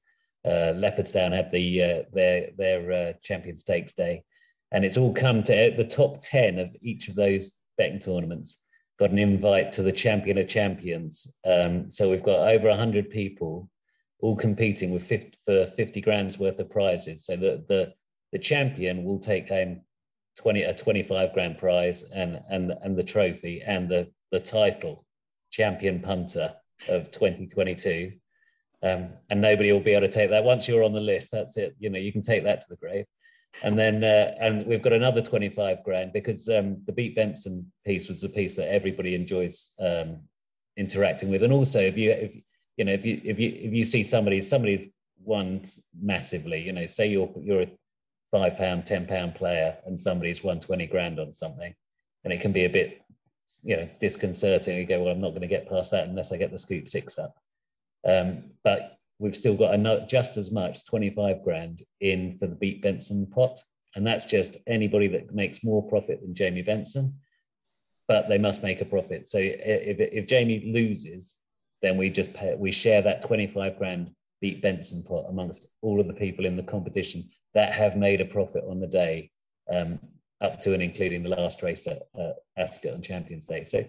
uh, 0.45 0.73
Leopardstown 0.73 1.33
had 1.33 1.51
the 1.51 1.81
uh, 1.81 2.03
their 2.13 2.49
their 2.57 2.91
uh, 2.91 3.13
Champion 3.21 3.57
Stakes 3.57 3.93
Day, 3.93 4.23
and 4.71 4.83
it's 4.83 4.97
all 4.97 5.13
come 5.13 5.43
to 5.43 5.73
uh, 5.73 5.77
the 5.77 5.85
top 5.85 6.21
ten 6.21 6.59
of 6.59 6.75
each 6.81 7.07
of 7.07 7.15
those 7.15 7.51
betting 7.77 7.99
tournaments. 7.99 8.57
Got 8.99 9.11
an 9.11 9.19
invite 9.19 9.71
to 9.73 9.83
the 9.83 9.91
Champion 9.91 10.37
of 10.37 10.47
Champions. 10.47 11.39
Um, 11.45 11.89
so 11.89 12.09
we've 12.09 12.23
got 12.23 12.47
over 12.47 12.75
hundred 12.75 13.09
people 13.09 13.69
all 14.23 14.37
competing 14.37 14.91
with 14.91 15.03
50, 15.03 15.37
for 15.43 15.65
50 15.65 15.99
grand's 15.99 16.39
worth 16.39 16.57
of 16.59 16.69
prizes. 16.69 17.25
So 17.25 17.35
the 17.35 17.63
the 17.67 17.93
the 18.31 18.39
champion 18.39 19.03
will 19.03 19.19
take 19.19 19.49
home 19.49 19.81
20 20.39 20.63
a 20.63 20.73
25 20.73 21.33
grand 21.33 21.57
prize 21.57 22.03
and 22.03 22.41
and 22.49 22.73
and 22.81 22.97
the 22.97 23.03
trophy 23.03 23.61
and 23.61 23.87
the 23.87 24.09
the 24.31 24.39
title 24.39 25.05
champion 25.51 25.99
punter 25.99 26.53
of 26.89 27.11
2022 27.11 28.13
um, 28.83 29.09
and 29.29 29.41
nobody 29.41 29.71
will 29.71 29.79
be 29.79 29.93
able 29.93 30.07
to 30.07 30.13
take 30.13 30.29
that. 30.29 30.43
Once 30.43 30.67
you're 30.67 30.83
on 30.83 30.93
the 30.93 30.99
list 30.99 31.29
that's 31.31 31.57
it. 31.57 31.75
You 31.79 31.89
know 31.89 31.99
you 31.99 32.11
can 32.11 32.21
take 32.21 32.43
that 32.43 32.61
to 32.61 32.67
the 32.69 32.75
grave. 32.75 33.05
And 33.61 33.77
then 33.77 34.03
uh, 34.03 34.33
and 34.39 34.65
we've 34.65 34.81
got 34.81 34.93
another 34.93 35.21
25 35.21 35.83
grand 35.83 36.11
because 36.11 36.49
um, 36.49 36.81
the 36.85 36.91
beat 36.91 37.15
benson 37.15 37.71
piece 37.85 38.09
was 38.09 38.21
the 38.21 38.29
piece 38.29 38.55
that 38.55 38.71
everybody 38.71 39.15
enjoys 39.15 39.71
um, 39.79 40.19
interacting 40.75 41.29
with. 41.29 41.43
And 41.43 41.53
also 41.53 41.79
if 41.79 41.97
you 41.97 42.11
if 42.11 42.35
you 42.77 42.85
know 42.85 42.93
if 42.93 43.05
you 43.05 43.21
if 43.23 43.39
you 43.39 43.49
if 43.49 43.73
you 43.73 43.85
see 43.85 44.03
somebody 44.03 44.41
somebody's 44.41 44.87
won 45.23 45.63
massively 46.01 46.59
you 46.59 46.73
know 46.73 46.85
say 46.85 47.07
you're 47.07 47.31
you're 47.39 47.61
a 47.61 47.71
five 48.31 48.57
pound 48.57 48.85
ten 48.85 49.05
pound 49.05 49.35
player 49.35 49.77
and 49.85 50.01
somebody's 50.01 50.43
won 50.43 50.59
20 50.59 50.87
grand 50.87 51.19
on 51.19 51.33
something 51.33 51.73
and 52.23 52.33
it 52.33 52.41
can 52.41 52.51
be 52.51 52.65
a 52.65 52.69
bit 52.69 53.01
you 53.61 53.77
know 53.77 53.87
disconcerting. 54.01 54.75
You 54.75 54.85
go 54.85 55.03
well 55.03 55.13
i'm 55.13 55.21
not 55.21 55.29
going 55.29 55.41
to 55.41 55.47
get 55.47 55.69
past 55.69 55.91
that 55.91 56.07
unless 56.07 56.31
i 56.31 56.37
get 56.37 56.51
the 56.51 56.57
scoop 56.57 56.89
six 56.89 57.19
up 57.19 57.37
um, 58.07 58.51
but 58.63 58.97
we've 59.19 59.35
still 59.35 59.55
got 59.55 59.73
a, 59.73 60.05
just 60.09 60.37
as 60.37 60.51
much, 60.51 60.85
25 60.87 61.43
grand 61.43 61.83
in 62.01 62.37
for 62.39 62.47
the 62.47 62.55
Beat 62.55 62.81
Benson 62.81 63.25
pot. 63.27 63.59
And 63.95 64.05
that's 64.05 64.25
just 64.25 64.57
anybody 64.67 65.07
that 65.09 65.33
makes 65.33 65.63
more 65.63 65.87
profit 65.87 66.21
than 66.21 66.33
Jamie 66.33 66.61
Benson, 66.61 67.15
but 68.07 68.27
they 68.27 68.37
must 68.37 68.63
make 68.63 68.81
a 68.81 68.85
profit. 68.85 69.29
So 69.29 69.37
if, 69.39 69.97
if 69.99 70.27
Jamie 70.27 70.71
loses, 70.73 71.37
then 71.81 71.97
we 71.97 72.09
just 72.09 72.33
pay, 72.33 72.55
we 72.55 72.71
share 72.71 73.01
that 73.03 73.25
25 73.25 73.77
grand 73.77 74.11
Beat 74.41 74.61
Benson 74.61 75.03
pot 75.03 75.25
amongst 75.29 75.67
all 75.81 76.01
of 76.01 76.07
the 76.07 76.13
people 76.13 76.45
in 76.45 76.57
the 76.57 76.63
competition 76.63 77.29
that 77.53 77.71
have 77.71 77.95
made 77.95 78.19
a 78.19 78.25
profit 78.25 78.63
on 78.67 78.79
the 78.79 78.87
day, 78.87 79.31
um, 79.71 79.99
up 80.41 80.59
to 80.61 80.73
and 80.73 80.83
including 80.83 81.23
the 81.23 81.29
last 81.29 81.61
race 81.61 81.87
at 81.87 82.01
uh, 82.19 82.33
Ascot 82.57 82.93
on 82.93 83.01
Champions 83.01 83.45
Day. 83.45 83.63
So, 83.63 83.85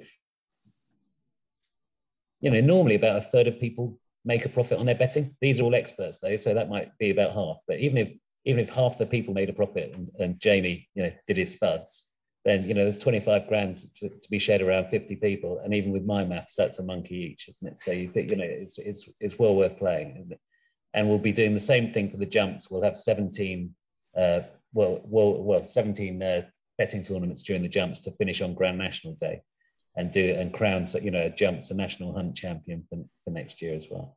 you 2.40 2.50
know, 2.50 2.60
normally 2.60 2.94
about 2.94 3.16
a 3.16 3.22
third 3.22 3.48
of 3.48 3.58
people 3.58 3.98
make 4.24 4.44
a 4.44 4.48
profit 4.48 4.78
on 4.78 4.86
their 4.86 4.94
betting. 4.94 5.36
These 5.40 5.60
are 5.60 5.64
all 5.64 5.74
experts 5.74 6.18
though, 6.20 6.36
so 6.36 6.54
that 6.54 6.70
might 6.70 6.96
be 6.98 7.10
about 7.10 7.34
half. 7.34 7.58
But 7.66 7.80
even 7.80 7.98
if 7.98 8.12
even 8.44 8.62
if 8.62 8.68
half 8.68 8.98
the 8.98 9.06
people 9.06 9.32
made 9.32 9.48
a 9.48 9.54
profit 9.54 9.92
and, 9.94 10.10
and 10.18 10.38
Jamie, 10.38 10.88
you 10.94 11.04
know, 11.04 11.12
did 11.26 11.38
his 11.38 11.52
spuds, 11.52 12.08
then 12.44 12.64
you 12.64 12.74
know 12.74 12.84
there's 12.84 12.98
25 12.98 13.48
grand 13.48 13.78
to, 14.00 14.08
to, 14.08 14.30
be 14.30 14.38
shared 14.38 14.60
around 14.60 14.90
50 14.90 15.16
people, 15.16 15.60
and 15.64 15.74
even 15.74 15.92
with 15.92 16.04
my 16.04 16.24
maths, 16.24 16.54
that's 16.56 16.78
a 16.78 16.82
monkey 16.82 17.16
each, 17.16 17.48
isn't 17.48 17.68
it? 17.68 17.80
So 17.80 17.92
you 17.92 18.10
think 18.10 18.30
you 18.30 18.36
know 18.36 18.44
it's 18.44 18.78
it's 18.78 19.08
it's 19.20 19.38
well 19.38 19.56
worth 19.56 19.78
playing, 19.78 20.32
and 20.92 21.08
we'll 21.08 21.18
be 21.18 21.32
doing 21.32 21.54
the 21.54 21.60
same 21.60 21.92
thing 21.92 22.10
for 22.10 22.18
the 22.18 22.26
jumps. 22.26 22.70
We'll 22.70 22.82
have 22.82 22.96
17, 22.96 23.74
uh, 24.16 24.40
well, 24.72 25.00
well, 25.04 25.42
well, 25.42 25.64
17 25.64 26.22
uh, 26.22 26.42
betting 26.78 27.02
tournaments 27.02 27.42
during 27.42 27.62
the 27.62 27.68
jumps 27.68 28.00
to 28.00 28.12
finish 28.12 28.42
on 28.42 28.54
Grand 28.54 28.78
National 28.78 29.14
Day 29.14 29.40
and 29.96 30.10
do 30.10 30.20
it 30.20 30.38
and 30.38 30.52
crown 30.52 30.86
you 31.00 31.10
know 31.10 31.28
jumps 31.28 31.70
a 31.70 31.74
national 31.74 32.12
hunt 32.12 32.34
champion 32.36 32.84
for, 32.88 32.98
for 33.24 33.30
next 33.30 33.62
year 33.62 33.74
as 33.74 33.86
well. 33.90 34.16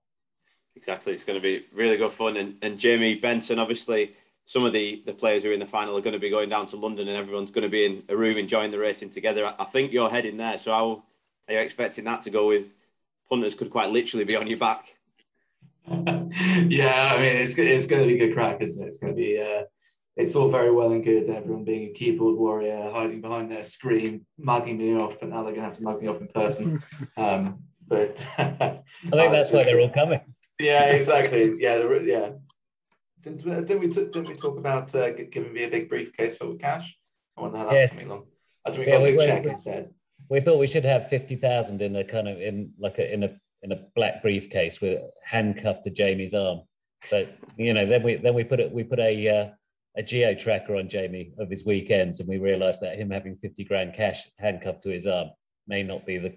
Exactly, 0.76 1.14
it's 1.14 1.24
going 1.24 1.40
to 1.40 1.44
be 1.44 1.66
really 1.74 1.98
good 1.98 2.14
fun. 2.14 2.38
And, 2.38 2.56
and 2.62 2.78
Jamie 2.78 3.16
Benson, 3.16 3.58
obviously, 3.58 4.16
some 4.46 4.64
of 4.64 4.74
the, 4.74 5.02
the 5.06 5.14
players 5.14 5.44
who 5.44 5.50
are 5.50 5.54
in 5.54 5.60
the 5.60 5.66
final 5.66 5.98
are 5.98 6.02
going 6.02 6.14
to 6.14 6.20
be 6.20 6.30
going 6.30 6.50
down 6.50 6.68
to 6.68 6.76
London, 6.76 7.08
and 7.08 7.18
everyone's 7.18 7.50
going 7.50 7.64
to 7.64 7.70
be 7.70 7.86
in 7.86 8.04
a 8.10 8.16
room 8.16 8.38
enjoying 8.38 8.72
the 8.72 8.78
racing 8.78 9.10
together. 9.10 9.46
I, 9.46 9.56
I 9.60 9.66
think 9.66 9.92
you're 9.92 10.10
heading 10.10 10.38
there, 10.38 10.58
so 10.60 10.72
how 10.72 11.04
are 11.48 11.54
you 11.56 11.60
expecting 11.60 12.06
that 12.06 12.24
to 12.24 12.30
go? 12.30 12.48
With 12.48 12.74
punters 13.28 13.56
could 13.56 13.72
quite 13.72 13.90
literally 13.90 14.24
be 14.24 14.36
on 14.36 14.48
your 14.48 14.60
back. 14.60 14.86
yeah, 15.88 17.14
I 17.14 17.20
mean 17.20 17.38
it's 17.38 17.58
it's 17.58 17.86
going 17.86 18.02
to 18.02 18.08
be 18.08 18.18
good 18.18 18.34
crack, 18.34 18.62
isn't 18.62 18.84
it? 18.84 18.88
It's 18.88 18.98
going 18.98 19.16
to 19.16 19.18
be. 19.18 19.40
Uh, 19.40 19.64
it's 20.18 20.36
all 20.36 20.50
very 20.50 20.72
well 20.72 20.92
and 20.92 21.04
good, 21.04 21.30
everyone 21.30 21.64
being 21.64 21.90
a 21.90 21.94
keyboard 21.94 22.36
warrior, 22.36 22.90
hiding 22.92 23.22
behind 23.22 23.52
their 23.52 23.64
screen, 23.64 24.26
mugging 24.38 24.78
me 24.78 24.96
off, 24.96 25.20
but 25.20 25.30
now 25.30 25.44
they're 25.44 25.54
going 25.54 25.62
to 25.62 25.62
have 25.62 25.78
to 25.78 25.84
mug 25.84 26.02
me 26.02 26.08
off 26.08 26.20
in 26.22 26.28
person. 26.28 26.84
Um, 27.18 27.60
but 27.88 28.26
I 28.38 28.82
think 29.02 29.32
that's 29.32 29.52
why 29.52 29.64
they're 29.64 29.80
all 29.80 29.90
coming. 29.90 30.20
Yeah, 30.60 30.84
exactly. 30.92 31.56
Yeah, 31.58 31.84
yeah. 32.04 32.32
Didn't, 33.22 33.46
didn't 33.66 33.80
we 33.80 33.88
didn't 33.88 34.28
we 34.28 34.36
talk 34.36 34.58
about 34.58 34.94
uh, 34.94 35.12
giving 35.12 35.54
me 35.54 35.64
a 35.64 35.70
big 35.70 35.90
briefcase 35.90 36.36
filled 36.36 36.52
with 36.52 36.62
cash? 36.62 36.98
I 37.38 37.42
wonder 37.42 37.58
how 37.58 37.66
that's 37.66 37.76
yes. 37.76 37.90
coming 37.92 38.08
along. 38.08 38.26
I 38.66 38.72
think 38.72 38.86
we 38.86 38.92
yeah, 38.92 38.98
got 38.98 39.02
a 39.02 39.06
big 39.06 39.18
we, 39.18 39.26
check 39.26 39.44
we, 39.46 39.50
instead. 39.52 39.94
We 40.30 40.42
thought 40.42 40.60
we 40.60 40.68
should 40.68 40.86
have 40.86 41.10
fifty 41.10 41.36
thousand 41.36 41.82
in 41.82 41.96
a 41.96 42.04
kind 42.04 42.28
of 42.28 42.42
in 42.42 42.72
like 42.78 42.98
a 43.00 43.12
in 43.12 43.24
a 43.24 43.36
in 43.64 43.72
a 43.72 43.80
black 43.96 44.22
briefcase 44.22 44.82
with 44.82 45.02
handcuffed 45.24 45.86
to 45.86 45.90
Jamie's 45.90 46.34
arm. 46.34 46.62
But 47.10 47.36
you 47.56 47.74
know, 47.74 47.86
then 47.86 48.04
we 48.04 48.16
then 48.16 48.34
we 48.34 48.44
put 48.44 48.60
it 48.60 48.72
we 48.72 48.84
put 48.84 49.00
a 49.00 49.30
uh, 49.30 49.50
a 49.98 50.04
geo 50.04 50.34
tracker 50.36 50.76
on 50.76 50.88
Jamie 50.88 51.34
of 51.40 51.50
his 51.50 51.66
weekends, 51.66 52.20
and 52.20 52.30
we 52.30 52.38
realised 52.38 52.80
that 52.82 52.98
him 52.98 53.10
having 53.10 53.36
fifty 53.38 53.64
grand 53.64 53.94
cash 53.94 54.28
handcuffed 54.38 54.84
to 54.84 54.90
his 54.90 55.08
arm 55.08 55.30
may 55.68 55.84
not 55.84 56.06
be 56.06 56.18
the 56.18 56.34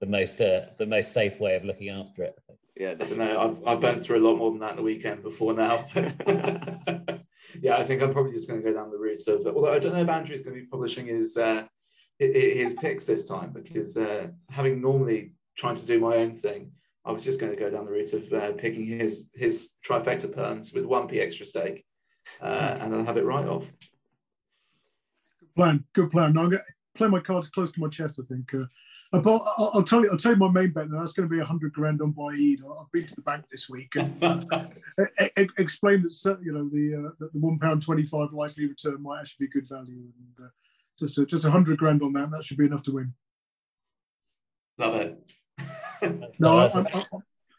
the 0.00 0.06
most 0.06 0.40
uh, 0.40 0.66
the 0.78 0.86
most 0.86 1.12
safe 1.12 1.38
way 1.38 1.54
of 1.54 1.64
looking 1.64 1.90
after 1.90 2.24
it. 2.24 2.34
Yeah, 2.76 2.94
I 2.98 3.04
don't 3.04 3.18
know. 3.18 3.40
I've, 3.40 3.68
I've 3.68 3.80
burnt 3.80 4.02
through 4.02 4.18
a 4.18 4.26
lot 4.26 4.36
more 4.36 4.50
than 4.50 4.60
that 4.60 4.72
in 4.72 4.76
the 4.76 4.82
weekend 4.82 5.22
before 5.22 5.52
now. 5.52 5.84
yeah, 5.94 7.76
I 7.76 7.84
think 7.84 8.02
I'm 8.02 8.12
probably 8.12 8.32
just 8.32 8.48
going 8.48 8.62
to 8.62 8.66
go 8.66 8.74
down 8.74 8.90
the 8.90 8.98
route 8.98 9.28
of. 9.28 9.46
Although 9.46 9.72
I 9.72 9.78
don't 9.78 9.92
know 9.92 10.00
if 10.00 10.08
Andrew's 10.08 10.40
going 10.40 10.56
to 10.56 10.62
be 10.62 10.66
publishing 10.66 11.06
his 11.06 11.36
uh, 11.36 11.64
his 12.18 12.72
picks 12.74 13.06
this 13.06 13.26
time 13.26 13.52
because 13.52 13.96
uh, 13.96 14.28
having 14.50 14.80
normally 14.80 15.34
trying 15.56 15.76
to 15.76 15.86
do 15.86 16.00
my 16.00 16.16
own 16.16 16.34
thing, 16.34 16.72
I 17.04 17.12
was 17.12 17.24
just 17.24 17.38
going 17.38 17.52
to 17.52 17.58
go 17.58 17.70
down 17.70 17.84
the 17.84 17.92
route 17.92 18.14
of 18.14 18.32
uh, 18.32 18.52
picking 18.52 18.86
his 18.86 19.28
his 19.34 19.70
trifecta 19.86 20.26
perms 20.26 20.74
with 20.74 20.84
one 20.84 21.08
p 21.08 21.20
extra 21.20 21.44
stake, 21.44 21.84
uh, 22.40 22.76
and 22.80 22.94
I'll 22.94 23.04
have 23.04 23.16
it 23.16 23.24
right 23.24 23.46
off. 23.46 23.64
Good 25.40 25.54
plan. 25.54 25.84
Good 25.92 26.10
plan. 26.10 26.32
Now 26.32 26.42
I'm 26.42 26.50
going 26.50 26.62
to 26.62 26.98
play 26.98 27.08
my 27.08 27.20
cards 27.20 27.48
close 27.48 27.72
to 27.72 27.80
my 27.80 27.88
chest. 27.88 28.18
I 28.20 28.26
think. 28.26 28.52
Uh, 28.54 28.64
but 29.20 29.42
I'll, 29.58 29.70
I'll, 29.74 29.82
tell 29.82 30.02
you. 30.02 30.10
I'll 30.10 30.18
tell 30.18 30.32
you 30.32 30.38
my 30.38 30.48
main 30.48 30.70
bet. 30.70 30.84
And 30.84 30.98
that's 30.98 31.12
going 31.12 31.28
to 31.28 31.34
be 31.34 31.40
a 31.40 31.44
hundred 31.44 31.72
grand 31.72 32.00
on 32.00 32.12
Baaeed. 32.12 32.60
I've 32.60 32.90
been 32.92 33.06
to 33.06 33.14
the 33.14 33.22
bank 33.22 33.44
this 33.50 33.68
week 33.68 33.94
and 33.96 34.22
uh, 34.22 34.40
explain 35.58 36.02
that 36.02 36.38
you 36.42 36.52
know 36.52 36.68
the 36.68 37.08
uh, 37.08 37.10
the 37.18 37.38
one 37.38 37.58
pound 37.58 37.82
twenty 37.82 38.04
five 38.04 38.32
likely 38.32 38.66
return 38.66 39.02
might 39.02 39.20
actually 39.20 39.46
be 39.46 39.52
good 39.52 39.68
value. 39.68 39.94
And 40.38 40.46
uh, 40.46 40.50
just 40.98 41.18
a, 41.18 41.26
just 41.26 41.44
a 41.44 41.50
hundred 41.50 41.78
grand 41.78 42.02
on 42.02 42.12
that. 42.14 42.30
That 42.30 42.44
should 42.44 42.58
be 42.58 42.66
enough 42.66 42.82
to 42.84 42.92
win. 42.92 43.12
Love 44.78 44.96
it. 44.96 45.32
no, 46.38 46.56
I, 46.56 46.66
I, 46.66 46.80
I, 46.80 47.04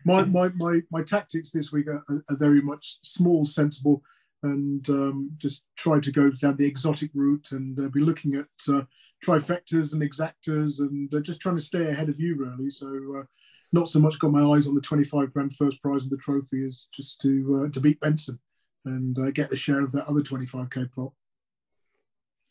my, 0.05 0.23
my 0.23 0.49
my 0.55 0.81
my 0.91 1.03
tactics 1.03 1.51
this 1.51 1.71
week 1.71 1.87
are, 1.87 2.03
are 2.09 2.35
very 2.35 2.61
much 2.61 2.97
small, 3.03 3.45
sensible, 3.45 4.01
and 4.43 4.87
um, 4.89 5.31
just 5.37 5.63
try 5.77 5.99
to 5.99 6.11
go 6.11 6.29
down 6.29 6.57
the 6.57 6.65
exotic 6.65 7.09
route 7.13 7.51
and 7.51 7.79
uh, 7.79 7.87
be 7.89 8.01
looking 8.01 8.35
at 8.35 8.47
uh, 8.73 8.81
trifectas 9.25 9.93
and 9.93 10.01
exactas 10.01 10.79
and 10.79 11.13
uh, 11.13 11.19
just 11.19 11.39
trying 11.39 11.55
to 11.55 11.61
stay 11.61 11.87
ahead 11.87 12.09
of 12.09 12.19
you 12.19 12.35
really. 12.35 12.69
So 12.69 12.87
uh, 13.19 13.23
not 13.71 13.89
so 13.89 13.99
much 13.99 14.19
got 14.19 14.31
my 14.31 14.43
eyes 14.43 14.67
on 14.67 14.75
the 14.75 14.81
25 14.81 15.33
grand 15.33 15.55
first 15.55 15.81
prize 15.81 16.03
of 16.03 16.09
the 16.09 16.17
trophy 16.17 16.65
as 16.65 16.89
just 16.93 17.21
to 17.21 17.65
uh, 17.65 17.71
to 17.71 17.79
beat 17.79 17.99
Benson 18.01 18.39
and 18.85 19.17
uh, 19.17 19.31
get 19.31 19.49
the 19.49 19.57
share 19.57 19.81
of 19.81 19.91
that 19.93 20.05
other 20.07 20.21
25k 20.21 20.91
pot. 20.91 21.11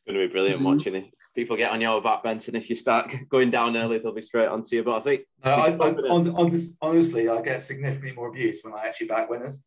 It's 0.05 0.07
going 0.07 0.19
to 0.19 0.27
be 0.27 0.33
brilliant 0.33 0.63
mm-hmm. 0.63 0.77
watching 0.77 0.95
it. 0.97 1.15
People 1.35 1.57
get 1.57 1.71
on 1.71 1.81
your 1.81 2.03
back, 2.03 2.25
Benson. 2.25 2.57
If 2.57 2.69
you 2.71 2.75
start 2.75 3.11
going 3.29 3.51
down 3.51 3.77
early, 3.77 3.99
they'll 3.99 4.15
be 4.15 4.23
straight 4.23 4.49
onto 4.49 4.77
you. 4.77 4.83
But 4.83 4.97
I 4.97 5.01
think 5.01 5.23
I, 5.45 5.51
I, 5.51 5.75
on, 5.75 6.35
on 6.35 6.51
this, 6.51 6.77
honestly, 6.81 7.29
I 7.29 7.41
get 7.43 7.63
significantly 7.63 8.13
more 8.13 8.29
abuse 8.29 8.61
when 8.63 8.75
I 8.75 8.87
actually 8.87 9.09
back 9.09 9.29
winners. 9.29 9.63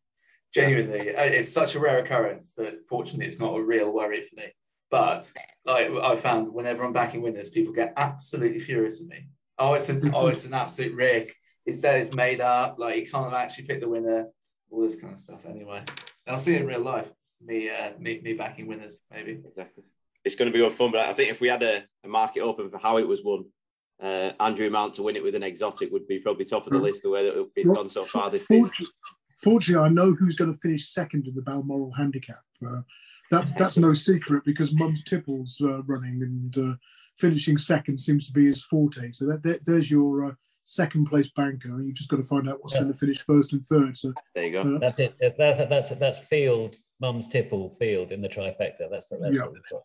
Genuinely, 0.56 1.08
it's 1.08 1.52
such 1.52 1.74
a 1.74 1.80
rare 1.80 1.98
occurrence 1.98 2.52
that 2.56 2.74
fortunately 2.88 3.26
it's 3.26 3.40
not 3.40 3.56
a 3.56 3.62
real 3.62 3.92
worry 3.92 4.22
for 4.22 4.36
me. 4.36 4.46
But 4.90 5.30
like 5.64 5.90
I 5.90 6.16
found, 6.16 6.52
whenever 6.52 6.84
I'm 6.84 6.92
backing 6.92 7.22
winners, 7.22 7.50
people 7.50 7.72
get 7.72 7.92
absolutely 7.96 8.60
furious 8.60 8.98
with 9.00 9.08
me. 9.08 9.28
Oh, 9.58 9.74
it's 9.74 9.88
an 9.88 10.12
oh, 10.14 10.28
it's 10.28 10.44
an 10.44 10.54
absolute 10.54 10.94
rick. 10.94 11.34
It 11.66 11.76
says 11.76 12.06
it's 12.06 12.16
made 12.16 12.40
up. 12.40 12.76
Like 12.78 12.96
you 12.96 13.10
can't 13.10 13.34
actually 13.34 13.66
pick 13.66 13.80
the 13.80 13.88
winner. 13.88 14.26
All 14.70 14.82
this 14.82 14.96
kind 14.96 15.12
of 15.12 15.18
stuff. 15.18 15.46
Anyway, 15.46 15.82
I'll 16.26 16.38
see 16.38 16.54
it 16.54 16.62
in 16.62 16.66
real 16.66 16.80
life. 16.80 17.08
Me, 17.44 17.70
uh, 17.70 17.90
me, 17.98 18.20
me 18.22 18.32
backing 18.32 18.66
winners, 18.66 19.00
maybe. 19.12 19.40
Exactly. 19.46 19.84
It's 20.24 20.34
going 20.34 20.50
to 20.50 20.52
be 20.52 20.64
good 20.64 20.74
fun, 20.74 20.90
but 20.90 21.06
I 21.06 21.12
think 21.12 21.30
if 21.30 21.40
we 21.40 21.48
had 21.48 21.62
a, 21.62 21.84
a 22.04 22.08
market 22.08 22.40
open 22.40 22.68
for 22.70 22.78
how 22.78 22.98
it 22.98 23.06
was 23.06 23.20
won, 23.22 23.44
uh, 24.02 24.32
Andrew 24.40 24.68
Mount 24.70 24.94
to 24.94 25.02
win 25.02 25.14
it 25.16 25.22
with 25.22 25.36
an 25.36 25.44
exotic 25.44 25.92
would 25.92 26.08
be 26.08 26.18
probably 26.18 26.44
top 26.44 26.66
of 26.66 26.72
the 26.72 26.78
list 26.78 27.02
the 27.02 27.10
way 27.10 27.24
that 27.24 27.48
it's 27.54 27.68
gone 27.68 27.88
so 27.88 28.02
far 28.02 28.30
this 28.30 28.46
season. 28.46 28.86
Fortunately, 29.42 29.84
I 29.84 29.88
know 29.88 30.12
who's 30.12 30.36
going 30.36 30.52
to 30.52 30.60
finish 30.60 30.88
second 30.88 31.26
in 31.26 31.34
the 31.34 31.42
Balmoral 31.42 31.92
handicap. 31.92 32.42
Uh, 32.66 32.80
that, 33.30 33.56
that's 33.58 33.76
no 33.76 33.94
secret 33.94 34.44
because 34.44 34.72
Mum's 34.72 35.02
Tipple's 35.02 35.60
uh, 35.60 35.82
running 35.82 36.22
and 36.22 36.70
uh, 36.70 36.74
finishing 37.18 37.58
second 37.58 37.98
seems 37.98 38.26
to 38.26 38.32
be 38.32 38.46
his 38.46 38.64
forte. 38.64 39.10
So 39.12 39.26
that, 39.26 39.42
that 39.42 39.66
there's 39.66 39.90
your 39.90 40.26
uh, 40.26 40.32
second 40.64 41.06
place 41.06 41.30
banker. 41.36 41.68
You've 41.80 41.94
just 41.94 42.08
got 42.08 42.16
to 42.16 42.22
find 42.22 42.48
out 42.48 42.62
what's 42.62 42.74
yeah. 42.74 42.80
going 42.80 42.92
to 42.92 42.98
finish 42.98 43.24
first 43.24 43.52
and 43.52 43.64
third. 43.64 43.96
So 43.96 44.12
there 44.34 44.44
you 44.44 44.52
go. 44.52 44.76
Uh, 44.76 44.78
that's 44.78 44.98
it. 44.98 45.16
That's 45.20 45.58
that's 45.58 45.88
that's 45.98 46.18
field. 46.20 46.76
Mum's 47.00 47.28
Tipple 47.28 47.76
field 47.78 48.10
in 48.10 48.22
the 48.22 48.28
trifecta. 48.28 48.88
That's, 48.90 49.08
that's 49.08 49.34
yeah. 49.34 49.42
what 49.42 49.52
we've 49.52 49.62
got. 49.70 49.82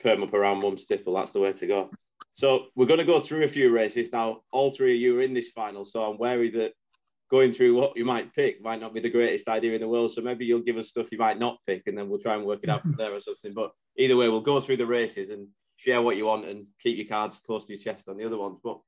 Perm 0.00 0.22
up 0.22 0.34
around 0.34 0.60
Mum's 0.60 0.84
Tipple. 0.84 1.14
That's 1.14 1.30
the 1.30 1.40
way 1.40 1.52
to 1.52 1.66
go. 1.66 1.90
So 2.34 2.66
we're 2.74 2.86
going 2.86 2.98
to 2.98 3.04
go 3.04 3.20
through 3.20 3.44
a 3.44 3.48
few 3.48 3.70
races 3.70 4.08
now. 4.12 4.42
All 4.52 4.70
three 4.70 4.94
of 4.94 5.00
you 5.00 5.18
are 5.18 5.22
in 5.22 5.34
this 5.34 5.48
final, 5.48 5.84
so 5.84 6.02
I'm 6.02 6.18
wary 6.18 6.50
that 6.52 6.72
going 7.30 7.52
through 7.52 7.74
what 7.74 7.96
you 7.96 8.04
might 8.04 8.34
pick 8.34 8.62
might 8.62 8.80
not 8.80 8.94
be 8.94 9.00
the 9.00 9.10
greatest 9.10 9.48
idea 9.48 9.74
in 9.74 9.80
the 9.80 9.88
world. 9.88 10.12
So 10.12 10.22
maybe 10.22 10.46
you'll 10.46 10.60
give 10.60 10.78
us 10.78 10.88
stuff 10.88 11.12
you 11.12 11.18
might 11.18 11.38
not 11.38 11.58
pick, 11.66 11.86
and 11.86 11.96
then 11.96 12.08
we'll 12.08 12.18
try 12.18 12.34
and 12.34 12.44
work 12.44 12.60
it 12.62 12.70
out 12.70 12.82
from 12.82 12.94
there 12.98 13.12
or 13.12 13.20
something. 13.20 13.52
But 13.52 13.72
either 13.96 14.16
way, 14.16 14.28
we'll 14.28 14.40
go 14.40 14.60
through 14.60 14.78
the 14.78 14.86
races 14.86 15.30
and 15.30 15.48
share 15.76 16.02
what 16.02 16.16
you 16.16 16.26
want 16.26 16.46
and 16.46 16.66
keep 16.82 16.96
your 16.96 17.06
cards 17.06 17.40
close 17.46 17.66
to 17.66 17.74
your 17.74 17.82
chest 17.82 18.08
on 18.08 18.16
the 18.16 18.24
other 18.24 18.38
ones. 18.38 18.58
But 18.62 18.78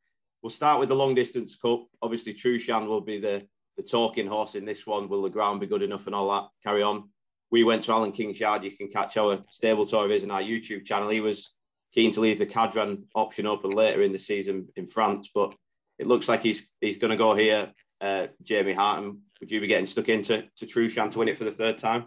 we'll 0.43 0.51
start 0.51 0.81
with 0.81 0.89
the 0.89 0.97
long 0.97 1.15
distance 1.15 1.57
cup. 1.57 1.87
Obviously, 2.03 2.35
Trueshan 2.35 2.87
will 2.87 3.01
be 3.01 3.19
the 3.19 3.47
the 3.77 3.83
talking 3.83 4.27
horse 4.27 4.57
in 4.57 4.65
this 4.65 4.87
one. 4.87 5.09
Will 5.09 5.23
the 5.23 5.31
ground 5.31 5.61
be 5.61 5.67
good 5.67 5.83
enough 5.83 6.07
and 6.07 6.15
all 6.15 6.31
that? 6.31 6.49
Carry 6.63 6.83
on. 6.83 7.09
We 7.51 7.65
went 7.65 7.83
to 7.85 7.93
Alan 7.93 8.13
King's 8.13 8.39
yard. 8.39 8.65
You 8.65 8.77
can 8.77 8.89
catch 8.89 9.17
our 9.17 9.43
stable 9.49 9.87
tour 9.87 10.05
of 10.05 10.11
his 10.11 10.23
on 10.23 10.31
our 10.31 10.43
YouTube 10.43 10.85
channel. 10.85 11.09
He 11.09 11.21
was 11.21 11.55
keen 11.95 12.13
to 12.13 12.21
leave 12.21 12.39
the 12.39 12.47
Cadran 12.47 13.05
option 13.15 13.47
open 13.47 13.71
later 13.71 14.03
in 14.03 14.13
the 14.13 14.19
season 14.19 14.69
in 14.77 14.87
France, 14.87 15.31
but 15.35 15.55
it 15.99 16.07
looks 16.07 16.29
like 16.29 16.43
he's 16.43 16.69
he's 16.81 16.97
going 16.97 17.11
to 17.11 17.17
go 17.17 17.35
here 17.35 17.73
uh, 18.01 18.27
Jamie 18.43 18.73
Harton, 18.73 19.21
would 19.41 19.51
you 19.51 19.61
be 19.61 19.67
getting 19.67 19.87
stuck 19.87 20.09
into 20.09 20.49
to 20.57 20.67
Trueshan 20.67 21.11
to 21.13 21.19
win 21.19 21.29
it 21.29 21.39
for 21.39 21.45
the 21.45 21.53
third 21.53 21.79
time? 21.79 22.07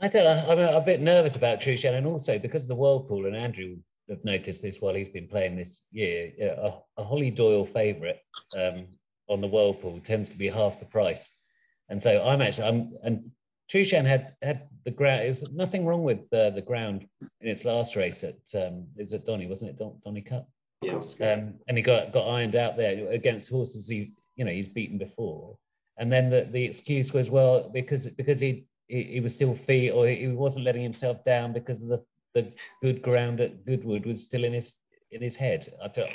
I 0.00 0.08
don't 0.08 0.24
know. 0.24 0.50
I'm 0.50 0.58
a, 0.58 0.78
a 0.78 0.80
bit 0.80 1.00
nervous 1.00 1.36
about 1.36 1.60
Trueshan, 1.60 1.96
and 1.96 2.06
also 2.06 2.38
because 2.38 2.62
of 2.62 2.68
the 2.68 2.74
World 2.74 3.08
Pool, 3.08 3.26
and 3.26 3.36
Andrew 3.36 3.76
have 4.08 4.24
noticed 4.24 4.62
this 4.62 4.80
while 4.80 4.94
he's 4.94 5.08
been 5.08 5.28
playing 5.28 5.56
this 5.56 5.82
year. 5.92 6.32
A, 6.40 6.72
a 6.96 7.04
Hollie 7.04 7.30
Doyle 7.30 7.66
favourite 7.66 8.18
um, 8.56 8.86
on 9.28 9.40
the 9.40 9.46
World 9.46 9.80
Pool 9.80 10.00
tends 10.04 10.28
to 10.30 10.38
be 10.38 10.48
half 10.48 10.80
the 10.80 10.86
price, 10.86 11.28
and 11.88 12.02
so 12.02 12.24
I'm 12.26 12.40
actually 12.40 12.68
I'm 12.68 12.92
and 13.02 13.30
Trueshan 13.70 14.04
had 14.04 14.34
had 14.42 14.68
the 14.84 14.90
ground. 14.90 15.22
There's 15.22 15.42
nothing 15.52 15.84
wrong 15.84 16.02
with 16.02 16.20
uh, 16.32 16.50
the 16.50 16.62
ground 16.62 17.06
in 17.40 17.48
its 17.48 17.64
last 17.64 17.94
race 17.94 18.24
at 18.24 18.38
um, 18.54 18.86
it 18.96 19.04
was 19.04 19.12
at 19.12 19.26
Donny, 19.26 19.46
wasn't 19.46 19.70
it? 19.70 19.78
Don, 19.78 19.96
Donny 20.02 20.22
Cup. 20.22 20.48
Yes. 20.82 21.14
Um, 21.20 21.54
and 21.68 21.76
he 21.76 21.82
got 21.82 22.12
got 22.12 22.26
ironed 22.26 22.56
out 22.56 22.76
there 22.76 23.10
against 23.10 23.50
horses 23.50 23.86
he 23.86 24.12
you 24.36 24.44
know 24.44 24.52
he's 24.52 24.68
beaten 24.68 24.98
before. 24.98 25.56
And 25.98 26.10
then 26.10 26.30
the, 26.30 26.48
the 26.50 26.64
excuse 26.64 27.12
was 27.12 27.30
well 27.30 27.70
because 27.72 28.06
because 28.06 28.40
he, 28.40 28.66
he, 28.88 29.02
he 29.02 29.20
was 29.20 29.34
still 29.34 29.54
fit 29.54 29.90
or 29.90 30.08
he 30.08 30.28
wasn't 30.28 30.64
letting 30.64 30.82
himself 30.82 31.24
down 31.24 31.52
because 31.52 31.82
of 31.82 31.88
the 31.88 32.02
the 32.34 32.52
good 32.82 33.02
ground 33.02 33.40
at 33.40 33.64
Goodwood 33.66 34.06
was 34.06 34.22
still 34.22 34.44
in 34.44 34.52
his 34.52 34.72
in 35.10 35.20
his 35.20 35.36
head. 35.36 35.72
I 35.82 35.88
don't. 35.88 36.10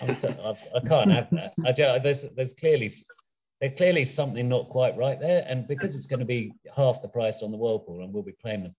I'm 0.00 0.16
so, 0.20 0.28
I, 0.28 0.78
I 0.78 0.80
can't 0.80 1.10
have 1.10 1.28
that. 1.32 1.54
I 1.66 1.72
don't, 1.72 2.02
there's 2.02 2.24
there's 2.36 2.52
clearly 2.52 2.94
there's 3.60 3.76
clearly 3.76 4.04
something 4.04 4.48
not 4.48 4.68
quite 4.68 4.96
right 4.96 5.20
there, 5.20 5.44
and 5.48 5.66
because 5.66 5.96
it's 5.96 6.06
going 6.06 6.20
to 6.20 6.26
be 6.26 6.54
half 6.74 7.02
the 7.02 7.08
price 7.08 7.42
on 7.42 7.50
the 7.50 7.56
World 7.56 7.86
Pool, 7.86 8.02
and 8.02 8.12
we'll 8.12 8.22
be 8.22 8.36
playing 8.40 8.62
the, 8.62 8.74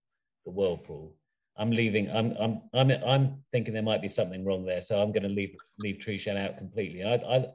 the 0.45 0.51
World 0.51 0.83
Pool. 0.85 1.13
I'm 1.57 1.71
leaving. 1.71 2.09
I'm 2.09 2.35
I'm 2.39 2.61
I'm 2.73 2.91
I'm 3.05 3.43
thinking 3.51 3.73
there 3.73 3.83
might 3.83 4.01
be 4.01 4.07
something 4.07 4.45
wrong 4.45 4.65
there, 4.65 4.81
so 4.81 5.01
I'm 5.01 5.11
going 5.11 5.23
to 5.23 5.29
leave 5.29 5.55
leave 5.79 5.97
Trueshan 5.97 6.37
out 6.37 6.57
completely. 6.57 7.03
I 7.03 7.15
I 7.15 7.45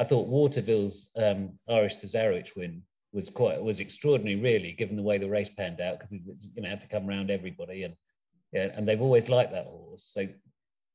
I 0.00 0.04
thought 0.04 0.28
Waterville's 0.28 1.10
um, 1.14 1.58
Irish 1.68 1.96
Cesarewitch 1.96 2.56
win 2.56 2.82
was 3.12 3.28
quite 3.28 3.62
was 3.62 3.80
extraordinary, 3.80 4.40
really, 4.40 4.72
given 4.72 4.96
the 4.96 5.02
way 5.02 5.18
the 5.18 5.28
race 5.28 5.50
panned 5.50 5.82
out, 5.82 5.98
because 5.98 6.16
it's 6.26 6.46
going 6.46 6.64
to 6.64 6.70
have 6.70 6.80
to 6.80 6.88
come 6.88 7.06
around 7.06 7.30
everybody, 7.30 7.82
and 7.82 7.94
yeah, 8.50 8.68
and 8.74 8.88
they've 8.88 9.02
always 9.02 9.28
liked 9.28 9.52
that 9.52 9.66
horse. 9.66 10.10
So 10.14 10.26